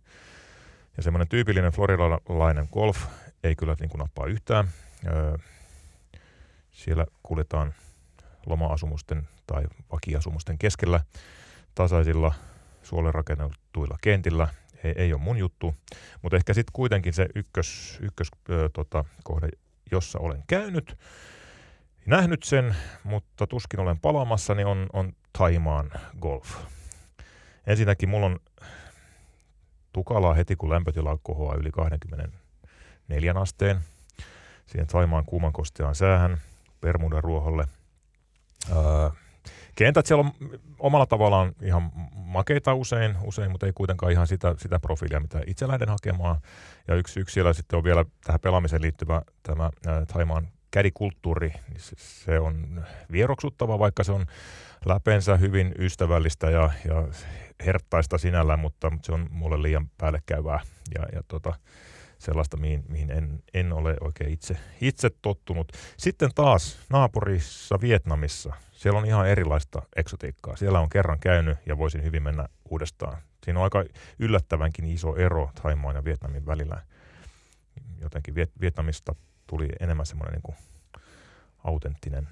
Ja 0.97 1.03
semmoinen 1.03 1.27
tyypillinen 1.27 1.71
floridalainen 1.71 2.67
golf 2.73 3.05
ei 3.43 3.55
kyllä 3.55 3.75
niin 3.79 3.89
kuin 3.89 3.99
nappaa 3.99 4.25
yhtään. 4.25 4.67
Siellä 6.71 7.05
kuljetaan 7.23 7.73
loma-asumusten 8.45 9.27
tai 9.47 9.63
vakiasumusten 9.91 10.57
keskellä 10.57 10.99
tasaisilla 11.75 12.33
suolle 12.83 13.11
rakennettuilla 13.11 13.97
kentillä. 14.01 14.47
Ei, 14.83 14.93
ei 14.97 15.13
ole 15.13 15.21
mun 15.21 15.37
juttu, 15.37 15.75
mutta 16.21 16.37
ehkä 16.37 16.53
sitten 16.53 16.73
kuitenkin 16.73 17.13
se 17.13 17.27
ykkös, 17.35 17.99
ykkös 18.01 18.27
ö, 18.49 18.69
tota, 18.73 19.05
kohde, 19.23 19.49
jossa 19.91 20.19
olen 20.19 20.43
käynyt, 20.47 20.97
nähnyt 22.05 22.43
sen, 22.43 22.75
mutta 23.03 23.47
tuskin 23.47 23.79
olen 23.79 23.99
palaamassa, 23.99 24.55
niin 24.55 24.67
on, 24.67 24.87
on 24.93 25.13
Taimaan 25.37 25.91
golf. 26.21 26.55
Ensinnäkin 27.67 28.09
mulla 28.09 28.25
on 28.25 28.39
tukalaa 29.97 30.33
heti, 30.33 30.55
kun 30.55 30.69
lämpötila 30.69 31.17
kohoaa 31.23 31.55
yli 31.55 31.71
24 31.71 33.33
asteen. 33.35 33.79
Siihen 34.65 34.87
Taimaan 34.87 35.25
kuuman 35.25 35.53
kosteaan 35.53 35.95
säähän, 35.95 36.37
Bermudan 36.81 37.23
ruoholle. 37.23 37.67
Öö, 38.71 39.09
kentät 39.75 40.05
siellä 40.05 40.23
on 40.23 40.31
omalla 40.79 41.05
tavallaan 41.05 41.53
ihan 41.61 41.91
makeita 42.13 42.73
usein, 42.73 43.15
usein 43.23 43.51
mutta 43.51 43.65
ei 43.65 43.73
kuitenkaan 43.73 44.11
ihan 44.11 44.27
sitä, 44.27 44.55
sitä 44.57 44.79
profiilia, 44.79 45.19
mitä 45.19 45.41
itse 45.47 45.67
lähden 45.67 45.89
hakemaan. 45.89 46.39
Ja 46.87 46.95
yksi, 46.95 47.19
yksi 47.19 47.33
siellä 47.33 47.53
sitten 47.53 47.77
on 47.77 47.83
vielä 47.83 48.05
tähän 48.23 48.39
pelaamiseen 48.39 48.81
liittyvä 48.81 49.21
tämä 49.43 49.69
ää, 49.87 50.05
Taimaan 50.05 50.47
kädikulttuuri, 50.71 51.53
se, 51.77 52.39
on 52.39 52.85
vieroksuttava, 53.11 53.79
vaikka 53.79 54.03
se 54.03 54.11
on 54.11 54.25
läpeensä 54.85 55.37
hyvin 55.37 55.75
ystävällistä 55.79 56.49
ja, 56.49 56.69
ja 56.85 57.07
herttaista 57.65 58.17
sinällään, 58.17 58.59
mutta, 58.59 58.89
mutta 58.89 59.05
se 59.05 59.11
on 59.11 59.27
mulle 59.31 59.61
liian 59.61 59.89
päällekkäyvää 59.97 60.59
ja, 60.95 61.05
ja 61.13 61.23
tota, 61.27 61.53
sellaista, 62.19 62.57
mihin, 62.57 62.83
mihin 62.89 63.11
en, 63.11 63.43
en 63.53 63.73
ole 63.73 63.95
oikein 64.01 64.29
itse, 64.29 64.57
itse 64.81 65.09
tottunut. 65.21 65.71
Sitten 65.97 66.29
taas 66.35 66.79
naapurissa 66.89 67.81
Vietnamissa, 67.81 68.53
siellä 68.71 68.99
on 68.99 69.05
ihan 69.05 69.27
erilaista 69.27 69.81
eksotiikkaa. 69.95 70.55
Siellä 70.55 70.79
on 70.79 70.89
kerran 70.89 71.19
käynyt 71.19 71.57
ja 71.65 71.77
voisin 71.77 72.03
hyvin 72.03 72.23
mennä 72.23 72.47
uudestaan. 72.69 73.17
Siinä 73.43 73.59
on 73.59 73.63
aika 73.63 73.83
yllättävänkin 74.19 74.85
iso 74.85 75.15
ero 75.15 75.51
Taimaan 75.61 75.95
ja 75.95 76.05
Vietnamin 76.05 76.45
välillä. 76.45 76.81
Jotenkin 78.01 78.35
Viet- 78.35 78.61
Vietnamista 78.61 79.15
tuli 79.47 79.69
enemmän 79.79 80.05
semmoinen 80.05 80.41
niin 80.45 80.57
autenttinen, 81.63 82.27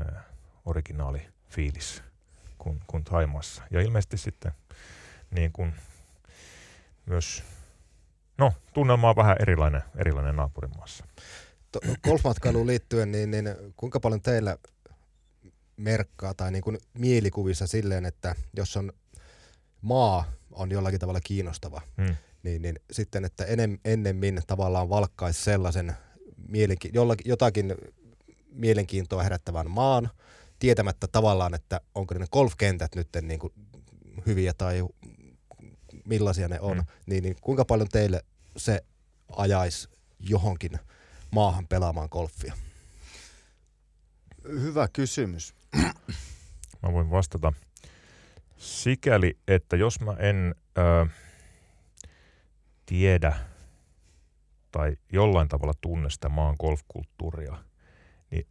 äh, 0.00 0.24
originaali 0.64 1.28
fiilis 1.48 2.02
kuin, 2.58 2.80
kuin 2.86 3.04
Taimaassa. 3.04 3.62
Ja 3.70 3.80
ilmeisesti 3.80 4.18
sitten 4.18 4.52
niin 5.30 5.52
kuin 5.52 5.74
myös, 7.06 7.42
no 8.38 8.52
tunnelma 8.74 9.10
on 9.10 9.16
vähän 9.16 9.36
erilainen, 9.40 9.82
erilainen 9.96 10.36
naapurimaassa. 10.36 11.04
To- 11.72 11.80
golfmatkailuun 12.02 12.66
liittyen, 12.66 13.12
niin, 13.12 13.30
niin 13.30 13.48
kuinka 13.76 14.00
paljon 14.00 14.20
teillä 14.22 14.58
merkkaa 15.76 16.34
tai 16.34 16.52
niin 16.52 16.62
kuin 16.62 16.78
mielikuvissa 16.98 17.66
silleen, 17.66 18.04
että 18.04 18.34
jos 18.56 18.76
on 18.76 18.92
maa 19.82 20.24
on 20.52 20.70
jollakin 20.70 21.00
tavalla 21.00 21.20
kiinnostava, 21.24 21.80
Hmm. 21.96 22.16
niin, 22.42 22.62
niin 22.62 22.80
sitten, 22.92 23.24
että 23.24 23.44
enem, 23.44 23.78
ennemmin 23.84 24.42
tavallaan 24.46 24.88
valkkaisi 24.88 25.42
sellaisen 25.42 25.92
mielenki- 26.48 26.90
jollakin, 26.92 27.28
jotakin 27.28 27.74
mielenkiintoa 28.50 29.22
herättävän 29.22 29.70
maan, 29.70 30.10
tietämättä 30.58 31.06
tavallaan, 31.06 31.54
että 31.54 31.80
onko 31.94 32.14
ne 32.14 32.26
golfkentät 32.32 32.94
nyt 32.94 33.08
niin 33.22 33.40
kuin 33.40 33.52
hyviä 34.26 34.54
tai 34.54 34.84
millaisia 36.04 36.48
ne 36.48 36.60
on, 36.60 36.76
Mm. 36.76 36.84
niin, 37.06 37.22
niin 37.22 37.36
kuinka 37.40 37.64
paljon 37.64 37.88
teille 37.88 38.24
se 38.56 38.84
ajaisi 39.36 39.88
johonkin 40.18 40.78
maahan 41.30 41.66
pelaamaan 41.68 42.08
golfia? 42.10 42.54
Hyvä 44.48 44.88
kysymys. 44.92 45.54
Mä 46.82 46.92
voin 46.92 47.10
vastata 47.10 47.52
sikäli, 48.56 49.38
että 49.48 49.76
jos 49.76 50.00
mä 50.00 50.12
en 50.18 50.54
ö, 50.78 51.06
tiedä 52.86 53.36
tai 54.70 54.96
jollain 55.12 55.48
tavalla 55.48 55.74
tunne 55.80 56.10
sitä 56.10 56.28
maan 56.28 56.56
golfkulttuuria, 56.60 57.64
niin 58.30 58.46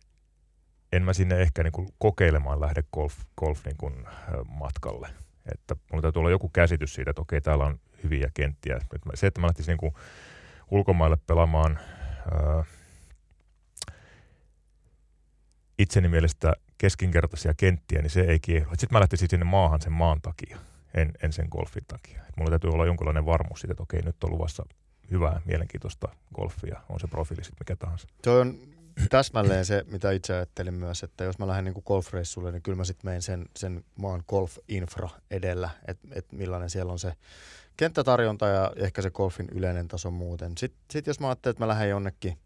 en 0.96 1.04
mä 1.04 1.14
sinne 1.14 1.42
ehkä 1.42 1.64
niin 1.64 1.72
kuin 1.72 1.88
kokeilemaan 1.98 2.62
lähde 2.62 2.84
golf, 2.94 3.16
golf 3.38 3.66
niin 3.66 3.78
kuin, 3.78 4.08
matkalle. 4.48 5.10
Että 5.54 5.76
mulla 5.92 6.02
täytyy 6.02 6.20
olla 6.20 6.30
joku 6.30 6.50
käsitys 6.50 6.94
siitä, 6.94 7.10
että 7.10 7.22
okei, 7.22 7.42
täällä 7.42 7.66
on 7.66 7.80
hyviä 8.04 8.30
kenttiä. 8.34 8.80
Se, 9.14 9.28
että 9.28 9.42
mä 9.42 9.48
lähtisin 9.48 9.72
niin 9.72 9.78
kuin 9.78 9.94
ulkomaille 10.72 11.18
pelaamaan 11.28 11.80
ö, 12.32 12.64
itseni 15.80 16.08
mielestä 16.08 16.54
keskinkertaisia 16.78 17.54
kenttiä, 17.54 18.02
niin 18.02 18.10
se 18.10 18.22
ei 18.22 18.40
kiehdo. 18.40 18.70
Sitten 18.70 18.90
mä 18.92 19.00
lähtisin 19.00 19.30
sinne 19.30 19.46
maahan 19.46 19.82
sen 19.82 19.94
maan 19.94 20.22
takia, 20.22 20.58
en, 20.94 21.12
en 21.24 21.34
sen 21.34 21.48
golfin 21.52 21.86
takia. 21.88 22.22
Et 22.30 22.38
mulla 22.38 22.50
täytyy 22.50 22.70
olla 22.70 22.86
jonkinlainen 22.86 23.26
varmuus 23.26 23.60
siitä, 23.60 23.72
että 23.74 23.84
okei, 23.84 24.02
nyt 24.02 24.24
on 24.24 24.32
luvassa 24.32 24.66
hyvää, 25.12 25.42
mielenkiintoista 25.46 26.08
golfia, 26.36 26.82
on 26.90 27.00
se 27.00 27.08
profiili 27.08 27.44
sitten 27.44 27.58
mikä 27.60 27.76
tahansa. 27.76 28.08
Se 28.24 28.30
on 28.30 28.74
täsmälleen 29.10 29.66
se, 29.66 29.86
mitä 29.92 30.12
itse 30.12 30.34
ajattelin 30.34 30.74
myös, 30.74 31.04
että 31.04 31.24
jos 31.24 31.40
mä 31.40 31.48
lähden 31.48 31.66
niin 31.66 31.84
golfreissulle, 31.86 32.52
niin 32.52 32.62
kyllä 32.62 32.76
mä 32.76 32.84
sitten 32.84 33.10
menen 33.10 33.22
sen, 33.22 33.46
sen 33.56 33.86
maan 33.96 34.24
golf-infra 34.30 35.10
edellä, 35.32 35.70
että 35.88 36.08
et 36.12 36.32
millainen 36.32 36.70
siellä 36.70 36.92
on 36.92 37.00
se 37.00 37.14
kenttätarjonta 37.78 38.48
ja 38.48 38.72
ehkä 38.76 39.02
se 39.02 39.10
golfin 39.10 39.48
yleinen 39.52 39.88
taso 39.88 40.12
muuten. 40.12 40.58
Sitten 40.58 40.80
sit 40.92 41.08
jos 41.08 41.20
mä 41.20 41.28
ajattelen, 41.28 41.52
että 41.52 41.64
mä 41.64 41.68
lähden 41.68 41.90
jonnekin, 41.90 42.38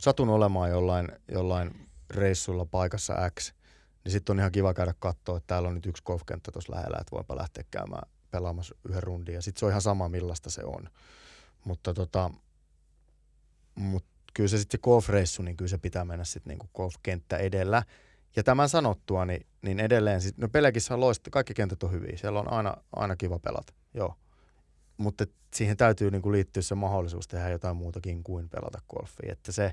satun 0.00 0.28
olemaan 0.28 0.70
jollain, 0.70 1.08
jollain 1.32 1.88
reissulla 2.10 2.64
paikassa 2.64 3.30
X, 3.40 3.52
niin 4.04 4.12
sitten 4.12 4.34
on 4.34 4.38
ihan 4.38 4.52
kiva 4.52 4.74
käydä 4.74 4.94
katsoa, 4.98 5.36
että 5.36 5.46
täällä 5.46 5.68
on 5.68 5.74
nyt 5.74 5.86
yksi 5.86 6.02
golfkenttä 6.02 6.52
tuossa 6.52 6.74
lähellä, 6.74 6.98
että 7.00 7.16
voipa 7.16 7.36
lähteä 7.36 7.64
käymään 7.70 8.08
pelaamassa 8.30 8.74
yhden 8.88 9.02
rundin. 9.02 9.34
Ja 9.34 9.42
sitten 9.42 9.60
se 9.60 9.66
on 9.66 9.70
ihan 9.70 9.82
sama, 9.82 10.08
millaista 10.08 10.50
se 10.50 10.64
on. 10.64 10.90
Mutta 11.64 11.94
tota, 11.94 12.30
mut 13.74 14.04
kyllä 14.34 14.48
se 14.48 14.58
sitten 14.58 14.78
se 14.78 14.82
golfreissu, 14.82 15.42
niin 15.42 15.56
kyllä 15.56 15.68
se 15.68 15.78
pitää 15.78 16.04
mennä 16.04 16.24
sitten 16.24 16.50
niinku 16.50 16.68
golfkenttä 16.74 17.36
edellä. 17.36 17.82
Ja 18.36 18.42
tämän 18.42 18.68
sanottua, 18.68 19.24
niin, 19.24 19.46
niin 19.62 19.80
edelleen, 19.80 20.20
sit, 20.20 20.38
no 20.38 20.48
Pelekissä 20.48 20.94
on 20.94 21.00
loista, 21.00 21.30
kaikki 21.30 21.54
kentät 21.54 21.82
on 21.82 21.92
hyviä, 21.92 22.16
siellä 22.16 22.40
on 22.40 22.52
aina, 22.52 22.76
aina 22.96 23.16
kiva 23.16 23.38
pelata, 23.38 23.72
joo. 23.94 24.14
Mutta 24.96 25.26
siihen 25.54 25.76
täytyy 25.76 26.10
niinku 26.10 26.32
liittyä 26.32 26.62
se 26.62 26.74
mahdollisuus 26.74 27.28
tehdä 27.28 27.48
jotain 27.48 27.76
muutakin 27.76 28.24
kuin 28.24 28.48
pelata 28.48 28.78
golfia. 28.88 29.32
Että 29.32 29.52
se, 29.52 29.72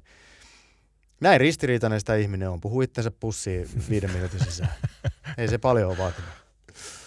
näin 1.22 1.40
ristiriitainen 1.40 2.00
sitä 2.00 2.16
ihminen 2.16 2.50
on. 2.50 2.62
Puhuu 2.62 2.82
itsensä 2.82 3.12
pussiin 3.12 3.70
viiden 3.90 4.12
minuutin 4.12 4.46
sisään. 4.46 4.74
Ei 5.38 5.48
se 5.48 5.58
paljon 5.58 5.90
ole 5.90 5.98
vaatinut. 5.98 6.30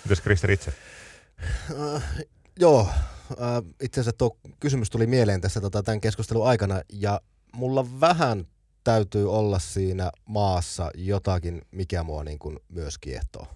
Mitäs 0.05 0.21
Krister 0.21 0.51
itse? 0.51 0.73
Uh, 1.71 2.03
joo, 2.61 2.81
uh, 3.31 3.75
itse 3.83 4.01
asiassa 4.01 4.19
tuo 4.19 4.39
kysymys 4.61 4.91
tuli 4.91 5.07
mieleen 5.07 5.41
tässä 5.41 5.61
tota, 5.61 5.83
tämän 5.83 6.01
keskustelun 6.01 6.47
aikana 6.47 6.83
ja 6.93 7.21
mulla 7.53 8.01
vähän 8.01 8.47
täytyy 8.85 9.33
olla 9.33 9.59
siinä 9.59 10.13
maassa 10.25 10.91
jotakin, 10.95 11.63
mikä 11.71 12.03
mua 12.03 12.25
niin 12.25 12.39
kuin 12.39 12.59
myös 12.69 12.99
kiehtoo. 12.99 13.47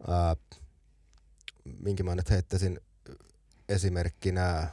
Uh, 0.00 0.58
minkä 1.64 2.02
mä 2.02 2.14
nyt 2.14 2.30
heittäisin 2.30 2.80
esimerkkinä 3.68 4.68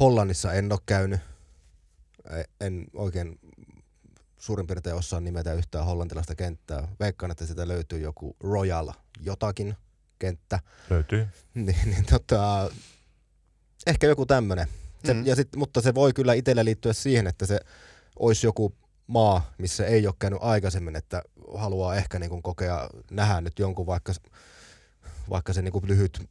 Hollannissa 0.00 0.52
en 0.52 0.72
ole 0.72 0.80
käynyt– 0.86 1.20
en 2.60 2.86
oikein 2.94 3.38
suurin 4.38 4.66
piirtein 4.66 4.96
osaa 4.96 5.20
nimetä 5.20 5.52
yhtään 5.52 5.86
hollantilaista 5.86 6.34
kenttää. 6.34 6.88
Veikkaan, 7.00 7.30
että 7.30 7.46
sitä 7.46 7.68
löytyy 7.68 7.98
joku 7.98 8.36
Royal 8.40 8.92
jotakin 9.20 9.76
kenttä. 10.18 10.60
Löytyy. 10.90 11.28
niin, 11.54 11.76
niin 11.84 12.06
tota, 12.06 12.70
ehkä 13.86 14.06
joku 14.06 14.26
tämmöinen. 15.06 15.24
mm. 15.24 15.28
ja 15.28 15.36
sit, 15.36 15.56
mutta 15.56 15.80
se 15.80 15.94
voi 15.94 16.12
kyllä 16.12 16.32
itsellä 16.32 16.64
liittyä 16.64 16.92
siihen, 16.92 17.26
että 17.26 17.46
se 17.46 17.60
olisi 18.18 18.46
joku 18.46 18.74
maa, 19.06 19.52
missä 19.58 19.86
ei 19.86 20.06
ole 20.06 20.14
käynyt 20.18 20.38
aikaisemmin, 20.42 20.96
että 20.96 21.22
haluaa 21.54 21.94
ehkä 21.94 22.18
niin 22.18 22.42
kokea, 22.42 22.90
nähdä 23.10 23.40
nyt 23.40 23.58
jonkun 23.58 23.86
vaikka, 23.86 24.12
vaikka 25.30 25.52
se 25.52 25.62
niin 25.62 25.72
lyhyt 25.86 26.28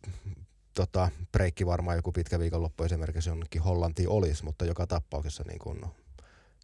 tota, 0.73 1.09
breikki 1.31 1.65
varmaan 1.65 1.97
joku 1.97 2.11
pitkä 2.11 2.39
viikonloppu 2.39 2.83
esimerkiksi 2.83 3.29
jonnekin 3.29 3.61
Hollantiin 3.61 4.09
olisi, 4.09 4.43
mutta 4.43 4.65
joka 4.65 4.87
tapauksessa 4.87 5.43
niin 5.47 5.59
kuin, 5.59 5.85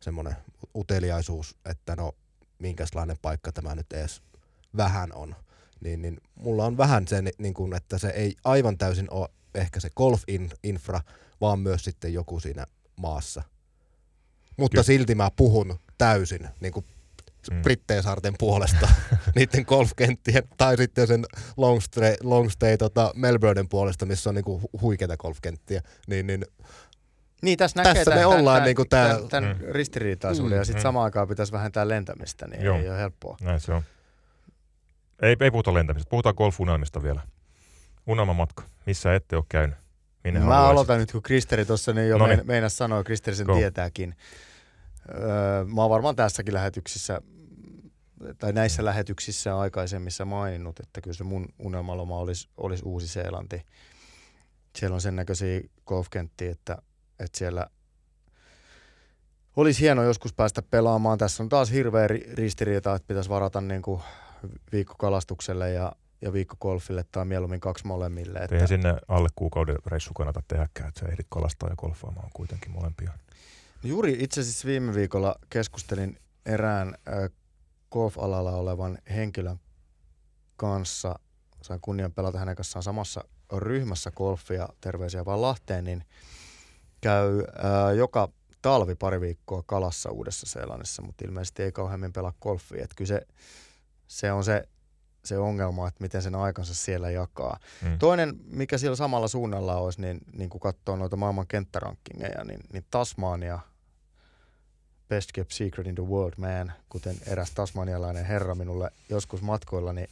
semmoinen 0.02 0.36
uteliaisuus, 0.76 1.56
että 1.66 1.96
no 1.96 2.12
minkälainen 2.60 3.18
paikka 3.22 3.52
tämä 3.52 3.76
nyt 3.76 3.94
edes 3.94 4.22
vähän 4.78 5.14
on, 5.14 5.36
niin, 5.82 6.02
niin 6.02 6.18
mulla 6.36 6.66
on 6.66 6.78
vähän 6.78 7.08
se, 7.08 7.24
niin 7.38 7.54
kuin, 7.54 7.74
että 7.74 7.98
se 7.98 8.10
ei 8.10 8.36
aivan 8.44 8.78
täysin 8.78 9.08
ole 9.12 9.30
ehkä 9.56 9.80
se 9.80 9.90
golf-infra, 9.98 11.02
vaan 11.42 11.60
myös 11.60 11.84
sitten 11.84 12.14
joku 12.14 12.40
siinä 12.40 12.66
maassa. 12.96 13.44
Mutta 14.58 14.76
Kyllä. 14.76 14.84
silti 14.84 15.16
mä 15.16 15.30
puhun 15.36 15.80
täysin 15.98 16.50
niin 16.60 16.74
kuin 16.74 16.86
mm. 17.52 17.62
Britteen 17.62 18.04
saarten 18.04 18.34
puolesta 18.40 18.90
niiden 19.36 19.66
golfkenttien, 19.68 20.44
tai 20.58 20.78
sitten 20.78 21.08
sen 21.08 21.26
long 21.58 21.82
stay, 21.82 22.16
long 22.24 22.50
stay 22.50 22.78
tota 22.78 23.12
Melbournen 23.16 23.70
puolesta, 23.70 24.06
missä 24.06 24.30
on 24.30 24.36
niinku 24.36 24.62
huikeita 24.82 25.18
golfkenttiä, 25.18 25.82
niin, 26.08 26.28
niin 26.28 26.46
niin, 27.42 27.58
tässä, 27.58 27.84
näkee 27.84 28.06
tässä 28.06 28.20
me 28.20 28.26
ollaan 28.26 28.56
tämän, 28.56 28.64
niinku 28.64 28.86
tää... 28.86 29.14
tämän, 29.14 29.30
tämän 29.30 29.58
mm. 29.58 29.66
ristiriitaisuuden, 29.72 30.52
mm. 30.52 30.58
ja 30.58 30.66
sitten 30.66 30.82
mm. 30.82 30.84
samaan 30.84 31.04
aikaan 31.04 31.28
pitäisi 31.28 31.52
vähentää 31.52 31.88
lentämistä, 31.88 32.48
niin 32.48 32.62
Joo. 32.62 32.78
ei 32.78 32.90
ole 32.90 32.98
helppoa. 32.98 33.38
Näin 33.42 33.60
se 33.60 33.74
on. 33.74 33.84
Ei, 35.22 35.36
ei 35.40 35.52
puhuta 35.52 35.74
lentämisestä, 35.74 36.10
puhutaan 36.10 36.36
golfunelmista 36.38 37.04
vielä. 37.04 37.22
Unelmamatka, 38.08 38.64
missä 38.86 39.16
ette 39.16 39.36
ole 39.36 39.44
käynyt? 39.50 39.78
Minne 40.24 40.40
Mä 40.40 40.46
haluaisit? 40.46 40.72
aloitan 40.72 41.00
nyt, 41.00 41.12
kun 41.12 41.22
Kristeri 41.22 41.66
tuossa 41.66 41.94
niin 41.94 42.10
jo 42.10 42.18
Noniin. 42.18 42.42
meinas 42.44 42.78
sanoa, 42.78 43.04
Kristeri 43.04 43.36
sen 43.38 43.46
Go. 43.46 43.56
tietääkin. 43.56 44.16
Öö, 45.16 45.66
mä 45.66 45.82
oon 45.82 45.90
varmaan 45.90 46.16
tässäkin 46.16 46.54
lähetyksissä 46.54 47.22
tai 48.38 48.54
näissä 48.54 48.86
lähetyksissä 48.86 49.60
aikaisemmissa 49.60 50.26
maininnut, 50.26 50.80
että 50.80 51.02
kyllä 51.02 51.14
se 51.16 51.24
mun 51.24 51.46
unelmaloma 51.60 52.18
olisi, 52.18 52.50
olisi 52.58 52.84
Uusi-Seelanti. 52.86 53.66
Siellä 54.76 54.94
on 54.96 55.02
sen 55.02 55.16
näköisiä 55.16 55.62
golfkenttiä, 55.86 56.52
että, 56.52 56.78
että 57.20 57.38
siellä 57.38 57.68
olisi 59.56 59.82
hieno 59.82 60.04
joskus 60.04 60.34
päästä 60.34 60.62
pelaamaan. 60.62 61.18
Tässä 61.18 61.44
on 61.44 61.50
taas 61.50 61.72
hirveä 61.72 62.08
ristiriita, 62.34 62.96
että 62.96 63.08
pitäisi 63.08 63.30
varata 63.30 63.62
niin 63.62 63.82
kuin 63.82 64.02
viikkokalastukselle 64.72 65.72
ja, 65.72 65.92
ja 66.22 66.34
viikkogolfille 66.34 67.06
tai 67.12 67.26
mieluummin 67.26 67.60
kaksi 67.60 67.88
molemmille. 67.88 68.40
Että... 68.40 68.56
Eihän 68.56 68.68
sinne 68.68 68.96
alle 69.08 69.30
kuukauden 69.36 69.78
reissu 69.86 70.14
kannata 70.14 70.42
tehdäkään, 70.48 70.90
että 70.90 71.00
sä 71.00 71.06
ehdit 71.06 71.28
kalastaa 71.30 71.70
ja 71.70 71.76
golfaamaan 71.76 72.30
kuitenkin 72.34 72.72
molempia. 72.72 73.12
No 73.84 73.90
juuri 73.90 74.18
itse 74.20 74.42
asiassa 74.42 74.68
viime 74.68 74.96
viikolla 74.96 75.36
keskustelin 75.50 76.18
erään 76.46 76.88
äh, 76.88 77.30
golf-alalla 77.92 78.52
olevan 78.52 78.98
henkilön 79.10 79.60
kanssa, 80.58 81.20
sain 81.62 81.80
kunnian 81.82 82.12
pelata 82.12 82.40
hänen 82.40 82.56
kanssaan 82.56 82.84
samassa 82.84 83.24
ryhmässä 83.58 84.12
golfia, 84.12 84.70
terveisiä 84.82 85.26
vaan 85.26 85.42
Lahteen, 85.42 85.84
niin 85.84 86.04
käy 87.02 87.44
ää, 87.64 87.92
joka 87.92 88.30
talvi 88.62 88.96
pari 88.96 89.22
viikkoa 89.22 89.64
kalassa 89.66 90.12
Uudessa 90.12 90.46
Seelannissa, 90.46 91.02
mutta 91.02 91.26
ilmeisesti 91.26 91.64
ei 91.64 91.72
kauheammin 91.72 92.14
pelaa 92.14 92.34
golfia. 92.42 92.84
Että 92.84 92.96
kyllä 92.96 93.08
se, 93.08 93.28
se 94.08 94.32
on 94.32 94.44
se, 94.44 94.68
se 95.26 95.38
ongelma, 95.38 95.88
että 95.88 96.04
miten 96.04 96.22
sen 96.22 96.36
aikansa 96.36 96.74
siellä 96.74 97.10
jakaa. 97.10 97.60
Mm. 97.82 98.00
Toinen, 98.00 98.36
mikä 98.46 98.78
siellä 98.78 98.96
samalla 98.96 99.28
suunnalla 99.28 99.76
olisi, 99.76 100.02
niin, 100.02 100.20
niin 100.34 100.50
kun 100.50 100.62
katsoo 100.62 100.96
noita 100.96 101.16
maailman 101.16 101.48
kenttärankkingeja, 101.48 102.44
niin, 102.44 102.60
niin 102.74 102.86
Tasmania– 102.92 103.60
best 105.12 105.32
kept 105.32 105.52
secret 105.52 105.88
in 105.88 105.96
the 105.96 106.04
world 106.04 106.34
man, 106.38 106.72
kuten 106.90 107.16
eräs 107.28 107.52
tasmanialainen 107.52 108.26
herra 108.26 108.56
minulle 108.56 108.92
joskus 109.10 109.42
matkoillani 109.42 110.06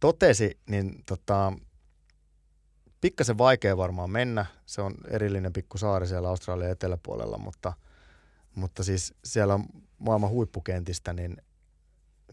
totesi, 0.00 0.58
niin 0.66 1.02
tota, 1.06 1.52
pikkasen 3.00 3.38
vaikea 3.38 3.76
varmaan 3.76 4.10
mennä. 4.10 4.46
Se 4.66 4.82
on 4.82 4.94
erillinen 5.08 5.52
pikku 5.52 5.78
saari 5.78 6.06
siellä 6.06 6.28
Australian 6.28 6.70
eteläpuolella, 6.70 7.38
mutta, 7.38 7.72
mutta 8.54 8.84
siis 8.84 9.14
siellä 9.24 9.54
on 9.54 9.64
maailman 9.98 10.30
huippukentistä, 10.30 11.12
niin 11.12 11.36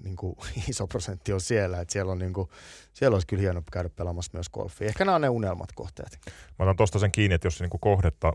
niin 0.04 0.16
kuin 0.16 0.36
iso 0.70 0.88
prosentti 0.88 1.34
on 1.34 1.42
siellä, 1.42 1.82
että 1.82 1.92
siellä, 1.92 2.12
on 2.12 2.20
niin 2.20 2.34
kuin, 2.34 2.50
siellä 2.94 3.16
olisi 3.16 3.28
kyllä 3.28 3.42
hieno 3.42 3.64
käydä 3.72 3.90
pelaamassa 3.90 4.32
myös 4.34 4.50
golfia. 4.50 4.88
Ehkä 4.88 5.06
nämä 5.06 5.16
on 5.16 5.22
ne 5.22 5.30
unelmat 5.30 5.70
kohteet. 5.76 6.20
Mä 6.60 6.64
otan 6.64 6.76
tuosta 6.76 7.00
sen 7.00 7.12
kiinni, 7.12 7.36
että 7.36 7.48
jos 7.48 7.58
se 7.58 7.64
niin 7.64 7.70
kuin 7.70 7.82
kohdetta, 7.82 8.34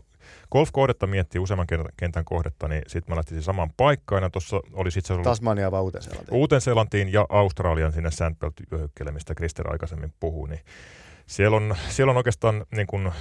golf-kohdetta 0.51 1.07
miettii 1.07 1.39
useamman 1.39 1.67
kentän 1.97 2.25
kohdetta, 2.25 2.67
niin 2.67 2.81
sitten 2.87 3.11
mä 3.11 3.15
lähtisin 3.15 3.43
samaan 3.43 3.73
paikkaan. 3.77 4.31
Tuossa 4.31 4.59
olisi 4.73 4.99
itse 4.99 5.13
asiassa 5.13 5.29
Tasmania 5.29 5.71
vai 5.71 5.81
Uuteen-Seelantiin? 5.81 6.37
Uuteen-Seelantiin 6.37 7.13
ja 7.13 7.25
Australian 7.29 7.93
sinne 7.93 8.11
Sandbelt-vyöhykkeelle, 8.11 9.11
mistä 9.11 9.35
Krister 9.35 9.71
aikaisemmin 9.71 10.13
puhui, 10.19 10.49
niin 10.49 10.61
siellä 11.25 11.57
on, 11.57 11.75
siellä 11.89 12.11
on 12.11 12.17
oikeastaan 12.17 12.65
niin 12.75 12.87
kuin, 12.87 13.11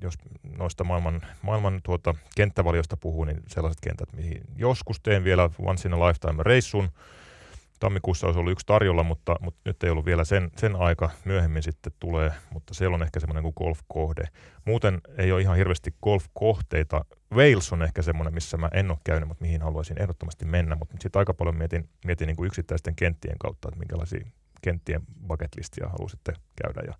jos 0.00 0.14
noista 0.56 0.84
maailman, 0.84 1.22
maailman 1.42 1.80
tuota, 1.82 2.14
kenttävaliosta 2.36 2.96
puhuu, 2.96 3.24
niin 3.24 3.42
sellaiset 3.46 3.80
kentät, 3.80 4.12
mihin 4.12 4.40
joskus 4.56 5.00
teen 5.00 5.24
vielä 5.24 5.50
once 5.58 5.88
in 5.88 5.94
a 5.94 6.08
lifetime 6.08 6.42
reissun, 6.42 6.90
tammikuussa 7.80 8.26
olisi 8.26 8.40
ollut 8.40 8.52
yksi 8.52 8.66
tarjolla, 8.66 9.02
mutta, 9.02 9.36
mutta 9.40 9.60
nyt 9.64 9.84
ei 9.84 9.90
ollut 9.90 10.04
vielä 10.04 10.24
sen, 10.24 10.50
sen 10.56 10.76
aika. 10.76 11.10
Myöhemmin 11.24 11.62
sitten 11.62 11.92
tulee, 12.00 12.32
mutta 12.50 12.74
siellä 12.74 12.94
on 12.94 13.02
ehkä 13.02 13.20
semmoinen 13.20 13.42
kuin 13.42 13.52
golf-kohde. 13.56 14.24
Muuten 14.64 15.00
ei 15.18 15.32
ole 15.32 15.40
ihan 15.40 15.56
hirveästi 15.56 15.94
golf-kohteita. 16.02 17.04
Wales 17.32 17.72
on 17.72 17.82
ehkä 17.82 18.02
semmoinen, 18.02 18.34
missä 18.34 18.56
mä 18.56 18.68
en 18.72 18.90
ole 18.90 18.98
käynyt, 19.04 19.28
mutta 19.28 19.44
mihin 19.44 19.62
haluaisin 19.62 20.02
ehdottomasti 20.02 20.44
mennä. 20.44 20.76
Mutta 20.76 20.96
sitten 21.00 21.20
aika 21.20 21.34
paljon 21.34 21.56
mietin, 21.56 21.88
mietin 22.06 22.26
niin 22.26 22.36
kuin 22.36 22.46
yksittäisten 22.46 22.94
kenttien 22.94 23.38
kautta, 23.38 23.68
että 23.68 23.78
minkälaisia 23.78 24.26
kenttien 24.62 25.02
bucket 25.26 25.56
listia 25.56 25.88
haluaisitte 25.88 26.32
käydä 26.62 26.80
ja 26.86 26.94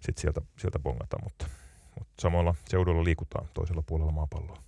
sitten 0.00 0.20
sieltä, 0.20 0.40
sieltä 0.58 0.78
bongata. 0.78 1.16
Mutta, 1.24 1.46
mutta 1.98 2.22
samalla 2.22 2.54
seudulla 2.68 3.04
liikutaan 3.04 3.48
toisella 3.54 3.82
puolella 3.86 4.12
maapalloa. 4.12 4.62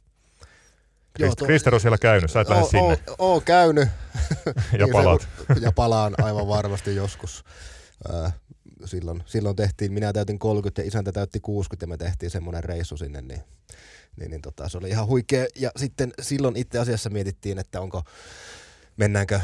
To... 1.19 1.47
Krister 1.47 1.75
on 1.75 1.81
siellä 1.81 1.99
käynyt, 1.99 2.31
sä 2.31 2.41
et 2.41 2.49
lähde 2.49 2.65
sinne. 2.65 2.99
Oon 3.19 3.43
käynyt. 3.43 3.89
ja 4.47 4.55
niin 4.79 4.93
palaat. 4.93 5.29
ja 5.61 5.73
palaan 5.73 6.15
aivan 6.23 6.49
varmasti 6.49 6.97
joskus. 6.97 7.45
Äh, 8.15 8.35
silloin, 8.85 9.23
silloin 9.27 9.57
tehtiin, 9.57 9.93
minä 9.93 10.13
täytin 10.13 10.39
30 10.39 10.83
ja 10.83 10.89
isäntä 10.89 11.13
täytti 11.13 11.41
60 11.41 11.85
ja 11.85 11.89
me 11.89 11.97
tehtiin 11.97 12.31
semmoinen 12.31 12.65
reissu 12.65 12.97
sinne, 12.97 13.21
niin, 13.23 13.43
niin, 14.17 14.31
niin 14.31 14.43
tota, 14.43 14.69
se 14.69 14.79
oli 14.79 14.89
ihan 14.89 15.07
huikea. 15.07 15.47
Ja 15.57 15.71
sitten 15.77 16.13
silloin 16.21 16.57
itse 16.57 16.79
asiassa 16.79 17.11
mietittiin, 17.11 17.59
että 17.59 17.81
onko, 17.81 18.03
mennäänkö 18.97 19.41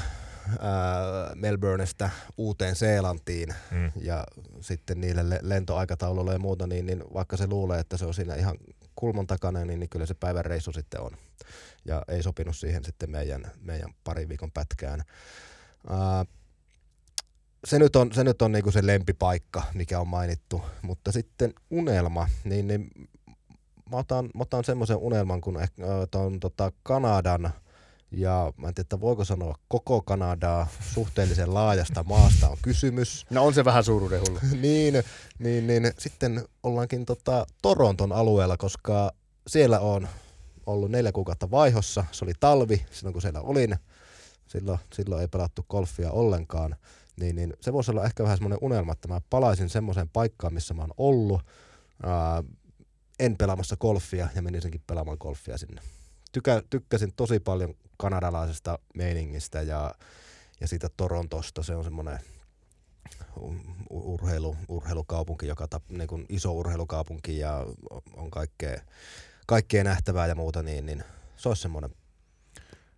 ää, 0.59 1.35
Melbourneista 1.35 2.11
uuteen 2.37 2.77
Seelantiin 2.77 3.55
mm. 3.71 3.93
ja 4.01 4.27
sitten 4.61 5.01
niille 5.01 5.25
lentoaikataululle 5.43 6.33
ja 6.33 6.39
muuta, 6.39 6.67
niin, 6.67 6.87
niin 6.87 7.05
vaikka 7.15 7.37
se 7.37 7.47
luulee, 7.47 7.81
että 7.81 7.97
se 7.97 8.07
on 8.07 8.15
siinä 8.15 8.35
ihan 8.35 8.59
kulman 8.95 9.27
takana, 9.27 9.65
niin, 9.65 9.81
niin 9.81 9.91
kyllä 9.91 10.07
se 10.07 10.15
päivän 10.15 10.45
reissu 10.45 10.73
sitten 10.73 11.01
on. 11.01 11.11
Ja 11.85 12.03
ei 12.09 12.22
sopinut 12.22 12.57
siihen 12.57 12.85
sitten 12.85 13.11
meidän, 13.11 13.51
meidän 13.61 13.95
parin 14.05 14.28
viikon 14.28 14.53
pätkään. 14.53 15.03
Ää, 15.89 16.24
se 17.64 17.78
nyt 17.78 17.97
on, 17.97 18.12
se, 18.12 18.24
nyt 18.24 18.43
on 18.43 18.53
niinku 18.53 18.70
se 18.70 18.87
lempipaikka, 18.87 19.62
mikä 19.74 20.01
on 20.01 20.09
mainittu, 20.09 20.62
mutta 20.82 21.12
sitten 21.12 21.55
unelma, 21.70 22.28
niin, 22.45 22.66
niin 22.66 22.91
mä 23.91 23.97
otan, 23.97 24.24
mä 24.24 24.43
otan 24.43 24.64
semmoisen 24.64 24.97
unelman, 24.97 25.41
kun 25.41 25.57
äh, 25.57 25.70
ton, 26.11 26.41
tota 26.41 26.72
Kanadan– 26.82 27.53
ja 28.16 28.53
mä 28.57 28.68
en 28.68 28.74
tiedä, 28.74 28.85
että 28.87 29.01
voiko 29.01 29.24
sanoa 29.24 29.55
koko 29.68 30.03
Kanadaa, 30.03 30.66
suhteellisen 30.95 31.55
laajasta 31.55 32.03
maasta 32.03 32.49
on 32.49 32.57
kysymys. 32.62 33.26
No 33.30 33.45
on 33.45 33.55
se 33.55 33.64
vähän 33.64 33.85
suuruudenhullu. 33.85 34.39
niin, 34.62 35.03
niin, 35.39 35.66
niin, 35.66 35.93
sitten 35.99 36.45
ollaankin 36.62 37.05
tota 37.05 37.47
Toronton 37.62 38.12
alueella, 38.12 38.57
koska 38.57 39.12
siellä 39.47 39.80
on 39.80 40.09
ollut 40.67 40.91
neljä 40.91 41.12
kuukautta 41.12 41.51
vaihossa. 41.51 42.05
Se 42.12 42.25
oli 42.25 42.33
talvi 42.41 42.87
silloin, 42.91 43.12
kun 43.12 43.23
siellä 43.23 43.41
olin. 43.41 43.77
Silloin, 44.47 44.79
silloin 44.93 45.23
ei 45.23 45.29
pelattu 45.29 45.67
golfia 45.71 46.11
ollenkaan. 46.11 46.77
Niin, 47.21 47.37
niin 47.37 47.55
se 47.61 47.73
voisi 47.73 47.91
olla 47.91 48.05
ehkä 48.05 48.23
vähän 48.23 48.37
semmoinen 48.37 48.59
unelma, 48.62 48.93
että 48.93 49.09
mä 49.09 49.21
palaisin 49.31 49.69
semmoiseen 49.69 50.09
paikkaan, 50.09 50.55
missä 50.55 50.75
mä 50.75 50.83
oon 50.83 50.95
ollut. 50.99 51.43
Ää, 52.03 52.43
en 53.19 53.37
pelaamassa 53.37 53.77
golfia 53.77 54.29
ja 54.35 54.43
menisinkin 54.43 54.83
pelaamaan 54.87 55.17
golfia 55.21 55.59
sinne. 55.59 55.83
Tykä, 56.33 56.62
tykkäsin 56.71 57.12
tosi 57.17 57.41
paljon 57.41 57.75
kanadalaisesta 57.97 58.79
meiningistä 58.95 59.62
ja, 59.62 59.95
ja 60.61 60.69
siitä 60.69 60.89
Torontosta. 60.97 61.62
Se 61.62 61.77
on 61.77 61.85
semmoinen 61.85 62.19
urheilu, 63.91 64.57
urheilukaupunki, 64.69 65.47
joka 65.47 65.69
tap, 65.69 65.83
niin 65.89 66.09
kuin 66.09 66.27
iso 66.29 66.53
urheilukaupunki 66.53 67.39
ja 67.39 67.67
on 68.17 68.31
kaikkea, 68.31 68.81
kaikkea 69.47 69.84
nähtävää 69.84 70.26
ja 70.26 70.34
muuta, 70.34 70.62
niin, 70.62 70.86
niin 70.86 71.05
se 71.36 71.49
olisi 71.49 71.62
semmoinen 71.62 71.90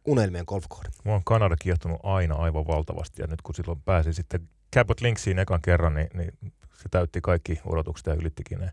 unelmien 0.04 0.44
golfkohde. 0.48 0.88
Mua 1.04 1.14
on 1.14 1.24
Kanada 1.24 1.56
kiehtonut 1.56 2.00
aina 2.02 2.34
aivan 2.34 2.66
valtavasti 2.66 3.22
ja 3.22 3.28
nyt 3.28 3.42
kun 3.42 3.54
silloin 3.54 3.82
pääsi 3.84 4.12
sitten 4.12 4.48
Cabot 4.76 5.00
Linksiin 5.00 5.38
ekan 5.38 5.62
kerran, 5.62 5.94
niin, 5.94 6.08
niin 6.14 6.32
se 6.76 6.88
täytti 6.90 7.20
kaikki 7.20 7.60
odotukset 7.64 8.06
ja 8.06 8.14
ylittikin 8.14 8.58
ne. 8.58 8.70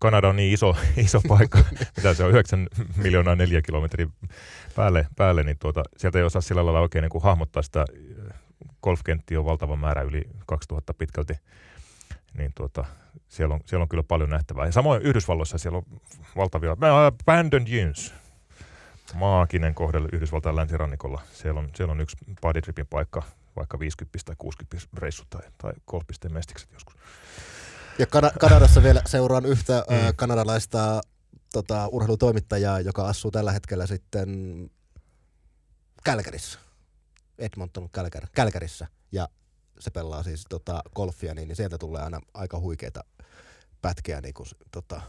Kanada 0.00 0.28
on 0.28 0.36
niin 0.36 0.54
iso, 0.54 0.76
iso 0.96 1.20
paikka, 1.28 1.58
mitä 1.96 2.14
se 2.14 2.24
on 2.24 2.30
9 2.30 2.66
miljoonaa 2.96 3.36
neljä 3.36 3.62
kilometriä 3.62 4.06
päälle, 4.76 5.06
päälle 5.16 5.42
niin 5.42 5.58
tuota, 5.58 5.82
sieltä 5.96 6.18
ei 6.18 6.24
osaa 6.24 6.42
sillä 6.42 6.64
lailla 6.64 6.80
oikein 6.80 7.02
niin 7.02 7.10
kuin 7.10 7.24
hahmottaa 7.24 7.62
sitä. 7.62 7.84
Golfkentti 8.82 9.36
on 9.36 9.44
valtava 9.44 9.76
määrä, 9.76 10.02
yli 10.02 10.22
2000 10.46 10.94
pitkälti. 10.94 11.34
Niin 12.38 12.52
tuota, 12.54 12.84
siellä, 13.34 13.54
on, 13.54 13.60
siellä 13.66 13.82
on 13.82 13.88
kyllä 13.88 14.02
paljon 14.02 14.30
nähtävää. 14.30 14.66
Ja 14.66 14.72
samoin 14.72 15.02
Yhdysvalloissa 15.02 15.58
siellä 15.58 15.78
on 15.78 15.84
valtavia, 16.36 16.72
Abandoned 16.72 17.66
Dunes, 17.66 18.14
maaginen 19.14 19.74
kohde 19.74 19.98
Yhdysvaltain 20.12 20.56
länsirannikolla. 20.56 21.20
Siellä 21.32 21.60
on, 21.60 21.70
siellä 21.76 21.92
on 21.92 22.00
yksi 22.00 22.16
bodytripin 22.40 22.86
paikka, 22.86 23.22
vaikka 23.56 23.78
50 23.78 24.18
tai 24.24 24.34
60 24.38 24.88
reissut 24.98 25.30
tai, 25.30 25.42
tai 25.58 25.72
golfpisteen 25.86 26.34
mestikset 26.34 26.72
joskus. 26.72 26.94
Ja 27.98 28.06
Kan- 28.06 28.32
Kanadassa 28.40 28.82
vielä 28.82 29.02
seuraan 29.06 29.46
yhtä 29.46 29.84
mm. 29.90 29.96
kanadalaista 30.16 31.00
tota, 31.52 31.88
urheilutoimittajaa, 31.88 32.80
joka 32.80 33.08
asuu 33.08 33.30
tällä 33.30 33.52
hetkellä 33.52 33.86
sitten 33.86 34.30
Kälkärissä. 36.04 36.58
Edmonton 37.38 37.90
Kälkär, 37.90 38.26
Kälkärissä. 38.32 38.86
Ja 39.12 39.28
se 39.78 39.90
pelaa 39.90 40.22
siis 40.22 40.46
tota, 40.48 40.82
golfia, 40.94 41.34
niin, 41.34 41.48
niin 41.48 41.56
sieltä 41.56 41.78
tulee 41.78 42.02
aina 42.02 42.20
aika 42.34 42.60
huikeita 42.60 43.04
pätkiä 43.82 44.20
niin 44.20 44.34
kuin, 44.34 44.46
tota, 44.70 45.00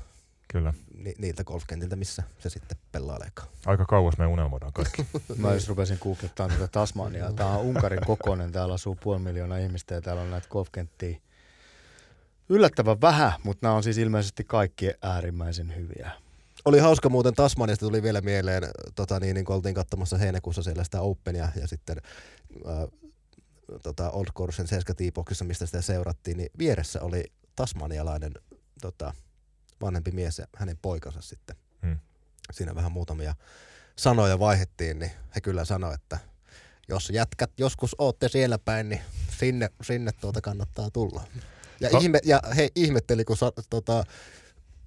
Kyllä. 0.48 0.74
Ni, 0.98 1.14
niiltä 1.18 1.44
golfkentiltä, 1.44 1.96
missä 1.96 2.24
se 2.40 2.50
sitten 2.50 2.78
pelaileekaan. 2.92 3.48
Aika 3.66 3.86
kauas 3.86 4.18
me 4.18 4.28
unelmoidaan 4.28 4.74
kaikki. 4.74 5.06
Mä 5.38 5.54
jos 5.54 5.70
rupesin 5.70 5.98
googlettaa 6.02 6.48
tätä 6.48 6.68
Tasmaniaa. 6.68 7.34
Tämä 7.34 7.50
on 7.50 7.66
Unkarin 7.66 8.06
kokoinen, 8.06 8.52
täällä 8.52 8.74
asuu 8.74 8.98
puoli 9.04 9.20
miljoonaa 9.20 9.58
ihmistä 9.58 9.96
ja 9.96 10.02
täällä 10.02 10.22
on 10.22 10.32
näitä 10.32 10.48
golfkenttiä 10.50 11.18
yllättävän 12.50 13.02
vähän, 13.02 13.34
mutta 13.44 13.68
nämä 13.68 13.76
on 13.76 13.84
siis 13.84 13.98
ilmeisesti 13.98 14.44
kaikki 14.44 14.92
äärimmäisen 15.02 15.76
hyviä. 15.76 16.12
Oli 16.66 16.80
hauska 16.80 17.10
muuten 17.10 17.34
Tasmaniasta 17.34 17.86
tuli 17.86 18.04
vielä 18.04 18.22
mieleen, 18.22 18.64
tota 18.96 19.20
niin, 19.20 19.34
niin 19.34 19.46
kun 19.46 19.56
oltiin 19.56 19.76
katsomassa 19.76 20.18
heinäkuussa 20.18 20.64
siellä 20.64 20.84
sitä 20.84 21.02
Openia 21.02 21.50
ja 21.62 21.68
sitten 21.68 21.98
äh, 22.68 22.88
tota 23.84 24.12
Old 24.12 24.28
Coursen 24.38 24.68
7 24.68 24.96
mistä 25.44 25.66
sitä 25.66 25.82
seurattiin, 25.82 26.38
niin 26.38 26.50
vieressä 26.58 27.02
oli 27.02 27.24
tasmanialainen 27.56 28.32
tota, 28.82 29.14
vanhempi 29.82 30.12
mies 30.12 30.40
ja 30.40 30.46
hänen 30.58 30.78
poikansa 30.82 31.22
sitten. 31.22 31.56
Hmm. 31.82 32.00
Siinä 32.52 32.76
vähän 32.76 32.92
muutamia 32.92 33.36
sanoja 33.96 34.40
vaihettiin, 34.40 35.00
niin 35.00 35.12
he 35.36 35.42
kyllä 35.42 35.66
sanoivat, 35.66 36.02
että 36.02 36.18
jos 36.88 37.10
jätkät 37.10 37.52
joskus 37.58 37.96
ootte 37.98 38.30
siellä 38.30 38.58
päin, 38.58 38.90
niin 38.90 39.02
sinne, 39.38 39.70
sinne 39.82 40.12
tuota 40.12 40.42
kannattaa 40.42 40.92
tulla. 40.92 41.24
Ja, 41.80 41.90
no. 41.90 42.00
ihme, 42.00 42.20
ja 42.24 42.42
he 42.56 42.70
ihmetteli, 42.76 43.26
kun 43.26 43.38
sa, 43.38 43.52
tota, 43.70 44.04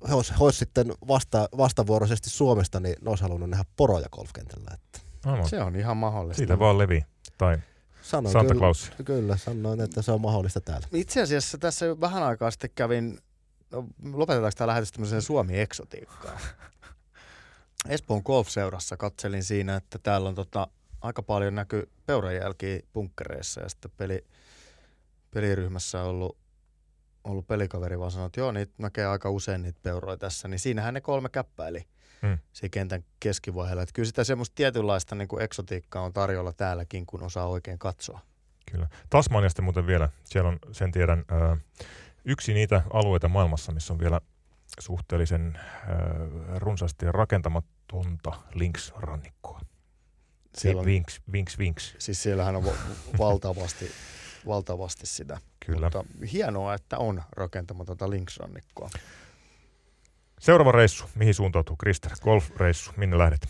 he 0.09 0.15
olisivat 0.15 0.41
olis 0.41 0.59
sitten 0.59 0.93
vasta, 1.09 1.49
vastavuoroisesti 1.57 2.31
Suomesta, 2.31 2.81
niin 2.81 2.97
ne 3.01 3.11
olisi 3.11 3.23
halunnut 3.23 3.51
nähdä 3.51 3.65
poroja 3.77 4.09
golfkentällä. 4.13 4.71
Että. 4.75 4.99
No, 5.27 5.49
se 5.49 5.63
on 5.63 5.77
ihan 5.77 5.97
mahdollista. 5.97 6.39
Siitä 6.39 6.59
vaan 6.59 6.79
levi. 6.79 7.05
Tai 7.39 7.59
sanoin 8.09 8.33
Santa 8.33 8.55
Claus. 8.55 8.91
Kyllä, 8.91 9.21
kyllä, 9.21 9.37
sanoin, 9.37 9.81
että 9.81 10.03
se 10.03 10.13
on 10.13 10.21
mahdollista 10.21 10.61
täällä. 10.61 10.87
Itse 10.93 11.23
asiassa 11.23 11.59
tässä 11.59 12.01
vähän 12.01 12.23
aikaa 12.23 12.51
sitten 12.51 12.71
kävin 12.75 13.19
no, 13.71 13.87
lopetetaanko 14.13 14.55
tämä 14.57 14.69
lähetys 14.69 14.93
tämmöiseen 14.93 15.23
Suomi-eksotiikkaan? 15.23 16.41
Espoon 17.89 18.23
golfseurassa 18.25 18.97
katselin 18.97 19.45
siinä, 19.45 19.77
että 19.77 19.99
täällä 19.99 20.29
on 20.29 20.35
tota, 20.35 20.67
aika 21.01 21.23
paljon 21.23 21.55
näky 21.55 21.91
peurajälkiä 22.07 22.81
punkkereissa 22.93 23.61
ja 23.61 23.69
sitten 23.69 23.91
peli, 23.97 24.25
peliryhmässä 25.31 26.03
on 26.03 26.09
ollut, 26.09 26.37
ollut 27.25 27.47
pelikaveri 27.47 27.99
vaan 27.99 28.11
sanoi, 28.11 28.27
että 28.27 28.41
joo, 28.41 28.53
niitä 28.53 28.73
näkee 28.79 29.07
aika 29.07 29.31
usein 29.31 29.63
niitä 29.63 29.81
peuroja 29.83 30.17
tässä, 30.17 30.49
niin 30.49 30.59
siinähän 30.59 30.95
ne 30.95 31.01
kolme 31.01 31.29
käppäili 31.29 31.85
hmm. 32.23 32.39
siinä 32.53 32.73
kentän 32.73 33.05
keskivaiheella. 33.21 33.83
Että 33.83 33.93
kyllä 33.93 34.07
sitä 34.07 34.25
semmoista 34.25 34.55
tietynlaista 34.55 35.15
niin 35.15 35.29
kuin 35.29 35.43
eksotiikkaa 35.43 36.03
on 36.03 36.13
tarjolla 36.13 36.53
täälläkin, 36.53 37.07
kun 37.07 37.23
osaa 37.23 37.47
oikein 37.47 37.79
katsoa. 37.79 38.21
Kyllä. 38.73 38.89
Tasmaniasta 39.11 39.63
muuten 39.63 39.87
vielä, 39.87 40.09
siellä 40.25 40.49
on, 40.49 40.59
sen 40.73 40.93
tiedän, 40.93 41.25
yksi 42.25 42.55
niitä 42.55 42.83
alueita 42.93 43.29
maailmassa, 43.29 43.73
missä 43.73 43.93
on 43.93 43.99
vielä 43.99 44.21
suhteellisen 44.81 45.57
äh, 45.57 45.65
runsaasti 46.57 47.07
rakentamatonta 47.13 48.33
linksrannikkoa. 48.55 49.61
Siellä 50.55 50.81
on, 50.81 50.87
vinks, 50.87 51.21
vinks, 51.33 51.59
vinks. 51.59 51.95
Siis 51.99 52.23
siellähän 52.23 52.57
on 52.57 52.65
valtavasti, 53.19 53.91
valtavasti 54.47 55.07
sitä. 55.07 55.41
Kyllä. 55.67 55.87
Mutta 55.87 56.05
hienoa, 56.33 56.75
että 56.75 56.99
on 56.99 57.23
rakentamatonta 57.33 58.11
linksrannikkoa. 58.11 58.91
Seuraava 60.41 60.73
reissu, 60.73 61.05
mihin 61.15 61.35
suuntautuu 61.35 61.77
Krister? 61.77 62.13
Golf-reissu, 62.23 62.93
minne 62.97 63.19
lähdet? 63.19 63.49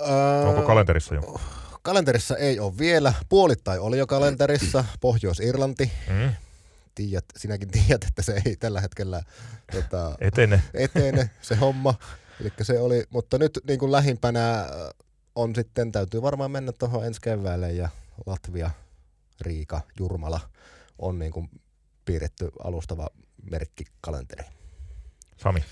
Öö, 0.00 0.48
Onko 0.48 0.62
kalenterissa 0.62 1.14
jo? 1.14 1.40
Kalenterissa 1.82 2.36
ei 2.36 2.60
ole 2.60 2.78
vielä. 2.78 3.14
Puolittain 3.28 3.80
oli 3.80 3.98
jo 3.98 4.06
kalenterissa. 4.06 4.84
Pohjois-Irlanti. 5.00 5.92
Mm 6.08 6.30
tiedät, 6.96 7.24
sinäkin 7.36 7.70
tiedät, 7.70 8.04
että 8.04 8.22
se 8.22 8.42
ei 8.44 8.56
tällä 8.56 8.80
hetkellä 8.80 9.22
tota, 9.72 10.16
etene. 10.20 10.62
etene 10.74 11.30
se 11.42 11.54
homma. 11.54 11.94
Eli 12.40 12.52
se 12.62 12.80
oli, 12.80 13.04
mutta 13.10 13.38
nyt 13.38 13.60
niin 13.68 13.78
kuin 13.78 13.92
lähimpänä 13.92 14.66
on 15.34 15.54
sitten, 15.54 15.92
täytyy 15.92 16.22
varmaan 16.22 16.50
mennä 16.50 16.72
tuohon 16.72 17.06
ensi 17.06 17.20
keväälle 17.20 17.72
ja 17.72 17.88
Latvia, 18.26 18.70
Riika, 19.40 19.80
Jurmala 19.98 20.40
on 20.98 21.18
niin 21.18 21.32
kuin 21.32 21.50
piirretty 22.04 22.50
alustava 22.64 23.08
merkkikalenteri. 23.50 24.44
Sami, 25.36 25.64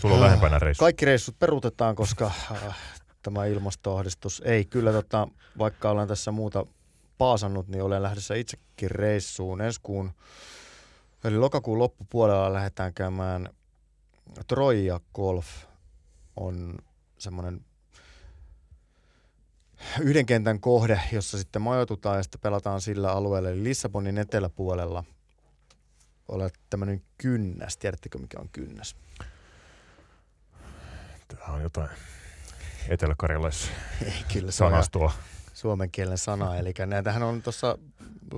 sulla 0.00 0.14
on 0.14 0.20
lähempänä 0.20 0.58
reissu. 0.58 0.84
Kaikki 0.84 1.04
reissut 1.04 1.38
peruutetaan, 1.38 1.94
koska 1.94 2.26
äh, 2.26 2.76
tämä 3.22 3.44
ilmastoahdistus 3.44 4.42
ei 4.44 4.64
kyllä, 4.64 4.92
tota, 4.92 5.28
vaikka 5.58 5.90
olen 5.90 6.08
tässä 6.08 6.30
muuta 6.30 6.66
paasannut, 7.18 7.68
niin 7.68 7.82
olen 7.82 8.02
lähdössä 8.02 8.34
itsekin 8.34 8.90
reissuun 8.90 9.60
ensi 9.60 9.80
kuun, 9.82 10.12
eli 11.24 11.38
lokakuun 11.38 11.78
loppupuolella 11.78 12.52
lähdetään 12.52 12.94
käymään 12.94 13.48
Troja 14.46 15.00
Golf 15.14 15.46
on 16.36 16.78
semmoinen 17.18 17.64
yhden 20.00 20.26
kentän 20.26 20.60
kohde, 20.60 21.00
jossa 21.12 21.38
sitten 21.38 21.62
majoitutaan 21.62 22.16
ja 22.16 22.22
sitten 22.22 22.40
pelataan 22.40 22.80
sillä 22.80 23.12
alueella, 23.12 23.50
eli 23.50 23.64
Lissabonin 23.64 24.18
eteläpuolella 24.18 25.04
olet 26.28 26.54
tämmöinen 26.70 27.02
kynnäs. 27.18 27.76
Tiedättekö, 27.76 28.18
mikä 28.18 28.38
on 28.40 28.48
kynnäs? 28.52 28.96
Tämä 31.50 31.56
on 31.56 31.62
jotain 31.62 31.88
etelä-karjalais 32.88 33.70
Ei, 34.04 34.12
kyllä 34.32 34.50
se 34.50 34.64
on 34.64 34.70
sanastoa. 34.70 35.12
suomen 35.54 35.90
kielen 35.90 36.18
sana. 36.18 36.56
Eli 36.56 36.74
näitähän 36.86 37.22
on 37.22 37.42
tuossa 37.42 37.78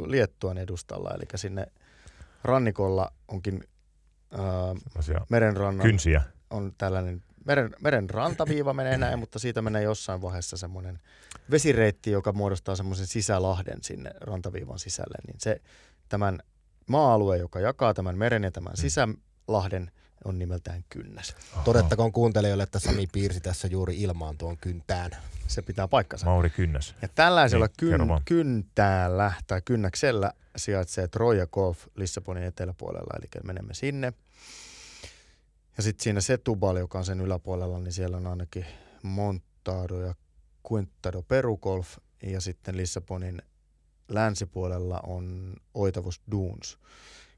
Liettuan 0.06 0.58
edustalla, 0.58 1.10
eli 1.14 1.24
sinne 1.34 1.66
rannikolla 2.44 3.12
onkin 3.28 3.64
ää, 4.32 5.22
merenrannan 5.30 5.86
Kynsiä. 5.86 6.22
on 6.50 6.72
tällainen 6.78 7.22
meren, 7.44 7.70
meren 7.80 8.10
rantaviiva 8.10 8.72
menee 8.72 8.98
näin, 8.98 9.18
mutta 9.18 9.38
siitä 9.38 9.62
menee 9.62 9.82
jossain 9.82 10.22
vaiheessa 10.22 10.56
semmoinen 10.56 10.98
vesireitti, 11.50 12.10
joka 12.10 12.32
muodostaa 12.32 12.76
semmoisen 12.76 13.06
sisälahden 13.06 13.78
sinne 13.82 14.10
rantaviivan 14.20 14.78
sisälle. 14.78 15.18
Niin 15.26 15.36
se 15.40 15.60
tämän 16.08 16.38
maa-alue, 16.86 17.38
joka 17.38 17.60
jakaa 17.60 17.94
tämän 17.94 18.18
meren 18.18 18.44
ja 18.44 18.50
tämän 18.50 18.76
sisälahden, 18.76 19.90
on 20.24 20.38
nimeltään 20.38 20.84
kynnäs. 20.88 21.36
Aha. 21.52 21.64
Todettakoon 21.64 22.12
kuuntelijoille, 22.12 22.62
että 22.62 22.78
Sami 22.78 23.06
piirsi 23.06 23.40
tässä 23.40 23.68
juuri 23.68 24.00
ilmaan 24.00 24.38
tuon 24.38 24.56
kyntään. 24.56 25.10
Se 25.46 25.62
pitää 25.62 25.88
paikkansa. 25.88 26.26
Mauri 26.26 26.50
Kynnäs. 26.50 26.94
Ja 27.02 27.08
tällaisella 27.08 27.66
Niin, 27.66 27.90
kerro 27.90 28.06
kyn, 28.06 28.22
kyntäällä 28.24 29.32
tai 29.46 29.62
kynnäksellä 29.64 30.32
sijaitsee 30.56 31.08
Troja 31.08 31.46
Golf 31.46 31.86
Lissabonin 31.94 32.42
eteläpuolella, 32.42 33.18
eli 33.18 33.28
menemme 33.44 33.74
sinne. 33.74 34.12
Ja 35.76 35.82
sitten 35.82 36.04
siinä 36.04 36.20
Setubal, 36.20 36.76
joka 36.76 36.98
on 36.98 37.04
sen 37.04 37.20
yläpuolella, 37.20 37.78
niin 37.78 37.92
siellä 37.92 38.16
on 38.16 38.26
ainakin 38.26 38.66
Montado 39.02 40.00
ja 40.00 40.14
Quintado 40.72 41.22
Perugolf 41.22 41.96
ja 42.22 42.40
sitten 42.40 42.76
Lissabonin 42.76 43.42
länsipuolella 44.08 45.00
on 45.06 45.56
Oitavus 45.74 46.20
Dunes. 46.30 46.78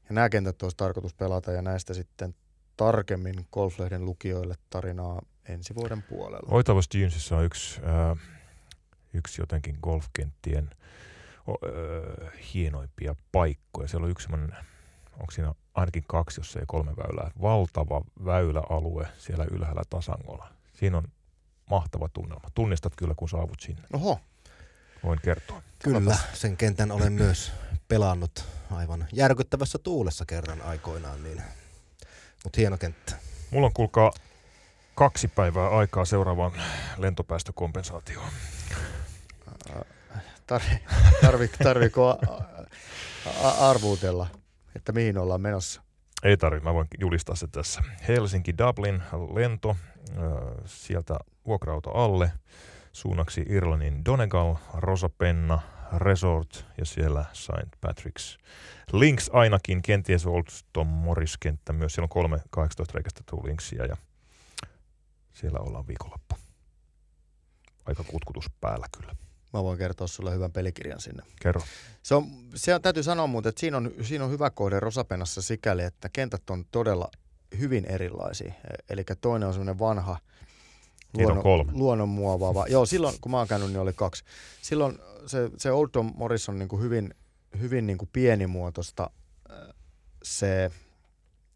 Ja 0.09 0.15
nämä 0.15 0.29
kentät 0.29 0.63
olisi 0.63 0.77
tarkoitus 0.77 1.13
pelata 1.13 1.51
ja 1.51 1.61
näistä 1.61 1.93
sitten 1.93 2.35
tarkemmin 2.77 3.47
golflehden 3.51 4.05
lukijoille 4.05 4.55
tarinaa 4.69 5.21
ensi 5.49 5.75
vuoden 5.75 6.03
puolella. 6.03 6.49
Oitavas 6.51 6.89
Dunesissa 6.93 7.37
on 7.37 7.45
yksi, 7.45 7.79
äh, 7.79 8.17
yksi 9.13 9.41
jotenkin 9.41 9.77
golfkenttien 9.81 10.69
o, 11.47 11.51
äh, 11.51 12.31
hienoimpia 12.53 13.15
paikkoja. 13.31 13.87
Siellä 13.87 14.05
on 14.05 14.11
yksi 14.11 14.27
onko 15.19 15.31
siinä 15.31 15.53
ainakin 15.73 16.03
kaksi, 16.07 16.39
jos 16.39 16.55
ei 16.55 16.63
kolme 16.67 16.91
väylää. 16.97 17.31
Valtava 17.41 18.01
väyläalue 18.25 19.07
siellä 19.17 19.45
ylhäällä 19.51 19.81
Tasangolla. 19.89 20.47
Siinä 20.73 20.97
on 20.97 21.07
mahtava 21.69 22.09
tunnelma. 22.09 22.49
Tunnistat 22.53 22.93
kyllä, 22.95 23.13
kun 23.17 23.29
saavut 23.29 23.59
sinne. 23.59 23.81
Oho, 23.93 24.19
Voin 25.03 25.19
kertoa. 25.23 25.61
Kyllä, 25.83 26.17
sen 26.33 26.57
kentän 26.57 26.91
olen 26.91 27.13
myös 27.13 27.51
pelannut 27.87 28.45
aivan 28.71 29.07
järkyttävässä 29.13 29.77
tuulessa 29.77 30.25
kerran 30.25 30.61
aikoinaan, 30.61 31.23
niin, 31.23 31.41
mutta 32.45 32.61
hieno 32.61 32.77
kenttä. 32.77 33.15
Mulla 33.51 33.67
on 33.67 33.73
kuulkaa 33.73 34.11
kaksi 34.95 35.27
päivää 35.27 35.69
aikaa 35.69 36.05
seuraavaan 36.05 36.51
lentopäästökompensaatioon. 36.97 38.29
Tarvi, 40.47 40.79
tarvi, 41.21 41.47
tarviko 41.63 42.17
arvuutella, 43.59 44.27
että 44.75 44.91
mihin 44.91 45.17
ollaan 45.17 45.41
menossa? 45.41 45.81
Ei 46.23 46.37
tarvi, 46.37 46.59
mä 46.59 46.73
voin 46.73 46.87
julistaa 46.99 47.35
se 47.35 47.47
tässä. 47.47 47.81
Helsinki-Dublin 48.07 49.01
lento, 49.33 49.69
äh, 49.69 50.25
sieltä 50.65 51.19
vuokra-auto 51.45 51.91
alle, 51.91 52.31
suunnaksi 52.91 53.45
Irlannin 53.49 54.05
Donegal, 54.05 54.55
Rosapenna, 54.73 55.61
Resort 55.93 56.65
ja 56.77 56.85
siellä 56.85 57.25
St. 57.33 57.75
Patrick's. 57.87 58.37
Links 58.93 59.29
ainakin, 59.33 59.81
kenties 59.81 60.25
Old 60.25 60.43
Tom 60.73 60.87
Morris-kenttä 60.87 61.73
myös. 61.73 61.93
Siellä 61.93 62.05
on 62.05 62.09
kolme 62.09 62.37
18 62.49 62.93
reikästettyä 62.95 63.39
linksia 63.43 63.85
ja 63.85 63.97
siellä 65.33 65.59
ollaan 65.59 65.87
viikonloppu. 65.87 66.35
Aika 67.85 68.03
kutkutus 68.03 68.45
päällä 68.61 68.87
kyllä. 68.97 69.15
Mä 69.53 69.63
voin 69.63 69.77
kertoa 69.77 70.07
sulle 70.07 70.33
hyvän 70.33 70.51
pelikirjan 70.51 71.01
sinne. 71.01 71.23
Kerro. 71.41 71.61
Se 72.03 72.15
on, 72.15 72.25
se 72.55 72.75
on, 72.75 72.81
täytyy 72.81 73.03
sanoa 73.03 73.27
muuten, 73.27 73.49
että 73.49 73.59
siinä 73.59 73.77
on, 73.77 73.91
siinä 74.01 74.25
on 74.25 74.31
hyvä 74.31 74.49
kohde 74.49 74.79
Rosapenassa 74.79 75.41
sikäli, 75.41 75.83
että 75.83 76.09
kentät 76.09 76.49
on 76.49 76.65
todella 76.71 77.09
hyvin 77.59 77.85
erilaisia. 77.85 78.53
Eli 78.89 79.03
toinen 79.21 79.47
on 79.47 79.53
semmoinen 79.53 79.79
vanha 79.79 80.17
Niitä 81.17 81.33
on 81.33 81.43
kolme. 81.43 81.71
luonnonmuovaava. 81.75 82.65
Joo, 82.67 82.85
silloin 82.85 83.15
kun 83.21 83.31
mä 83.31 83.37
oon 83.37 83.47
käynyt, 83.47 83.67
niin 83.67 83.79
oli 83.79 83.93
kaksi. 83.93 84.23
Silloin 84.61 84.99
se, 85.27 85.49
se 85.57 85.71
Old 85.71 85.89
Tom 85.91 86.13
Morris 86.15 86.49
on 86.49 86.59
niin 86.59 86.69
kuin 86.69 86.81
hyvin, 86.81 87.13
hyvin 87.59 87.87
niin 87.87 87.97
kuin 87.97 88.09
pienimuotoista 88.13 89.09
se 90.23 90.71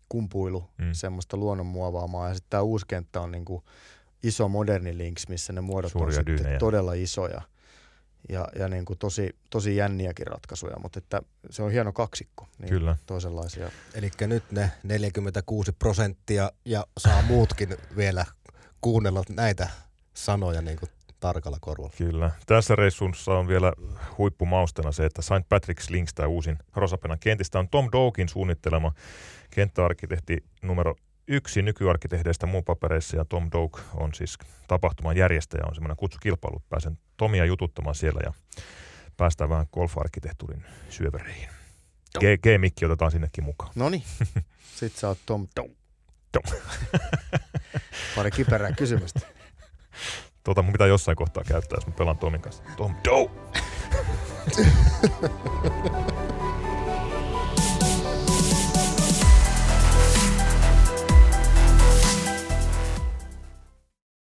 kumpuilu, 0.09 0.69
Mm. 0.77 0.85
mm. 0.85 0.93
semmoista 0.93 1.37
luonnonmuovaamaa. 1.37 2.27
Ja 2.27 2.33
sitten 2.33 2.49
tämä 2.49 2.63
uusi 2.63 2.85
kenttä 2.87 3.21
on 3.21 3.31
niin 3.31 3.45
kuin 3.45 3.63
iso 4.23 4.47
moderni 4.47 4.97
links, 4.97 5.27
missä 5.27 5.53
ne 5.53 5.61
muodot 5.61 5.91
Suuria 5.91 6.07
on 6.07 6.13
sitten 6.13 6.37
dyynejä. 6.37 6.59
todella 6.59 6.93
isoja. 6.93 7.41
Ja, 8.29 8.47
ja 8.59 8.67
niin 8.67 8.85
kuin 8.85 8.99
tosi, 8.99 9.35
tosi 9.49 9.75
jänniäkin 9.75 10.27
ratkaisuja, 10.27 10.75
mutta 10.81 10.99
että 10.99 11.21
se 11.49 11.63
on 11.63 11.71
hieno 11.71 11.93
kaksikko. 11.93 12.47
Niin 12.57 12.69
Kyllä. 12.69 12.95
Toisenlaisia. 13.05 13.71
Eli 13.93 14.11
nyt 14.27 14.51
ne 14.51 14.71
46 14.83 15.71
prosenttia 15.71 16.51
ja 16.65 16.87
saa 16.97 17.21
muutkin 17.21 17.77
vielä 17.97 18.25
kuunnella 18.81 19.23
näitä 19.29 19.69
sanoja 20.13 20.61
niin 20.61 20.79
kuin 20.79 20.89
tarkalla 21.19 21.57
korvalla. 21.61 21.93
Kyllä. 21.97 22.31
Tässä 22.45 22.75
reissussa 22.75 23.33
on 23.33 23.47
vielä 23.47 23.73
huippumaustena 24.17 24.91
se, 24.91 25.05
että 25.05 25.21
St. 25.21 25.31
Patrick's 25.31 25.85
Links, 25.89 26.13
tämä 26.13 26.27
uusin 26.27 26.57
Rosapenan 26.75 27.19
kentistä, 27.19 27.59
on 27.59 27.69
Tom 27.69 27.89
Dokin 27.91 28.29
suunnittelema 28.29 28.93
kenttäarkkitehti 29.49 30.37
numero 30.61 30.95
yksi 31.27 31.61
nykyarkkitehdeistä 31.61 32.45
muun 32.45 32.63
papereissa, 32.63 33.17
ja 33.17 33.25
Tom 33.25 33.49
Doak 33.51 33.79
on 33.95 34.13
siis 34.13 34.37
tapahtuman 34.67 35.17
järjestäjä, 35.17 35.63
on 35.67 35.75
semmoinen 35.75 35.97
kutsukilpailu. 35.97 36.63
Pääsen 36.69 36.97
Tomia 37.17 37.45
jututtamaan 37.45 37.95
siellä 37.95 38.21
ja 38.23 38.33
päästään 39.17 39.49
vähän 39.49 39.65
golf-arkkitehtuurin 39.73 40.65
syövereihin. 40.89 41.49
G- 42.19 42.41
G-mikki 42.43 42.85
otetaan 42.85 43.11
sinnekin 43.11 43.43
mukaan. 43.43 43.71
No 43.75 43.89
niin, 43.89 44.03
sit 44.79 44.95
sä 44.95 45.07
oot 45.07 45.19
Tom 45.25 45.47
Tom. 45.55 45.69
Tom. 46.31 46.59
Pari 48.15 48.31
kiperää 48.31 48.71
kysymystä. 48.71 49.19
Tota 50.43 50.61
mun 50.61 50.71
pitää 50.71 50.87
jossain 50.87 51.17
kohtaa 51.17 51.43
käyttää, 51.43 51.77
jos 51.77 51.87
mä 51.87 51.93
pelaan 51.97 52.17
Tomin 52.17 52.41
kanssa. 52.41 52.63
Tom 52.77 52.95
Doe! 53.05 53.29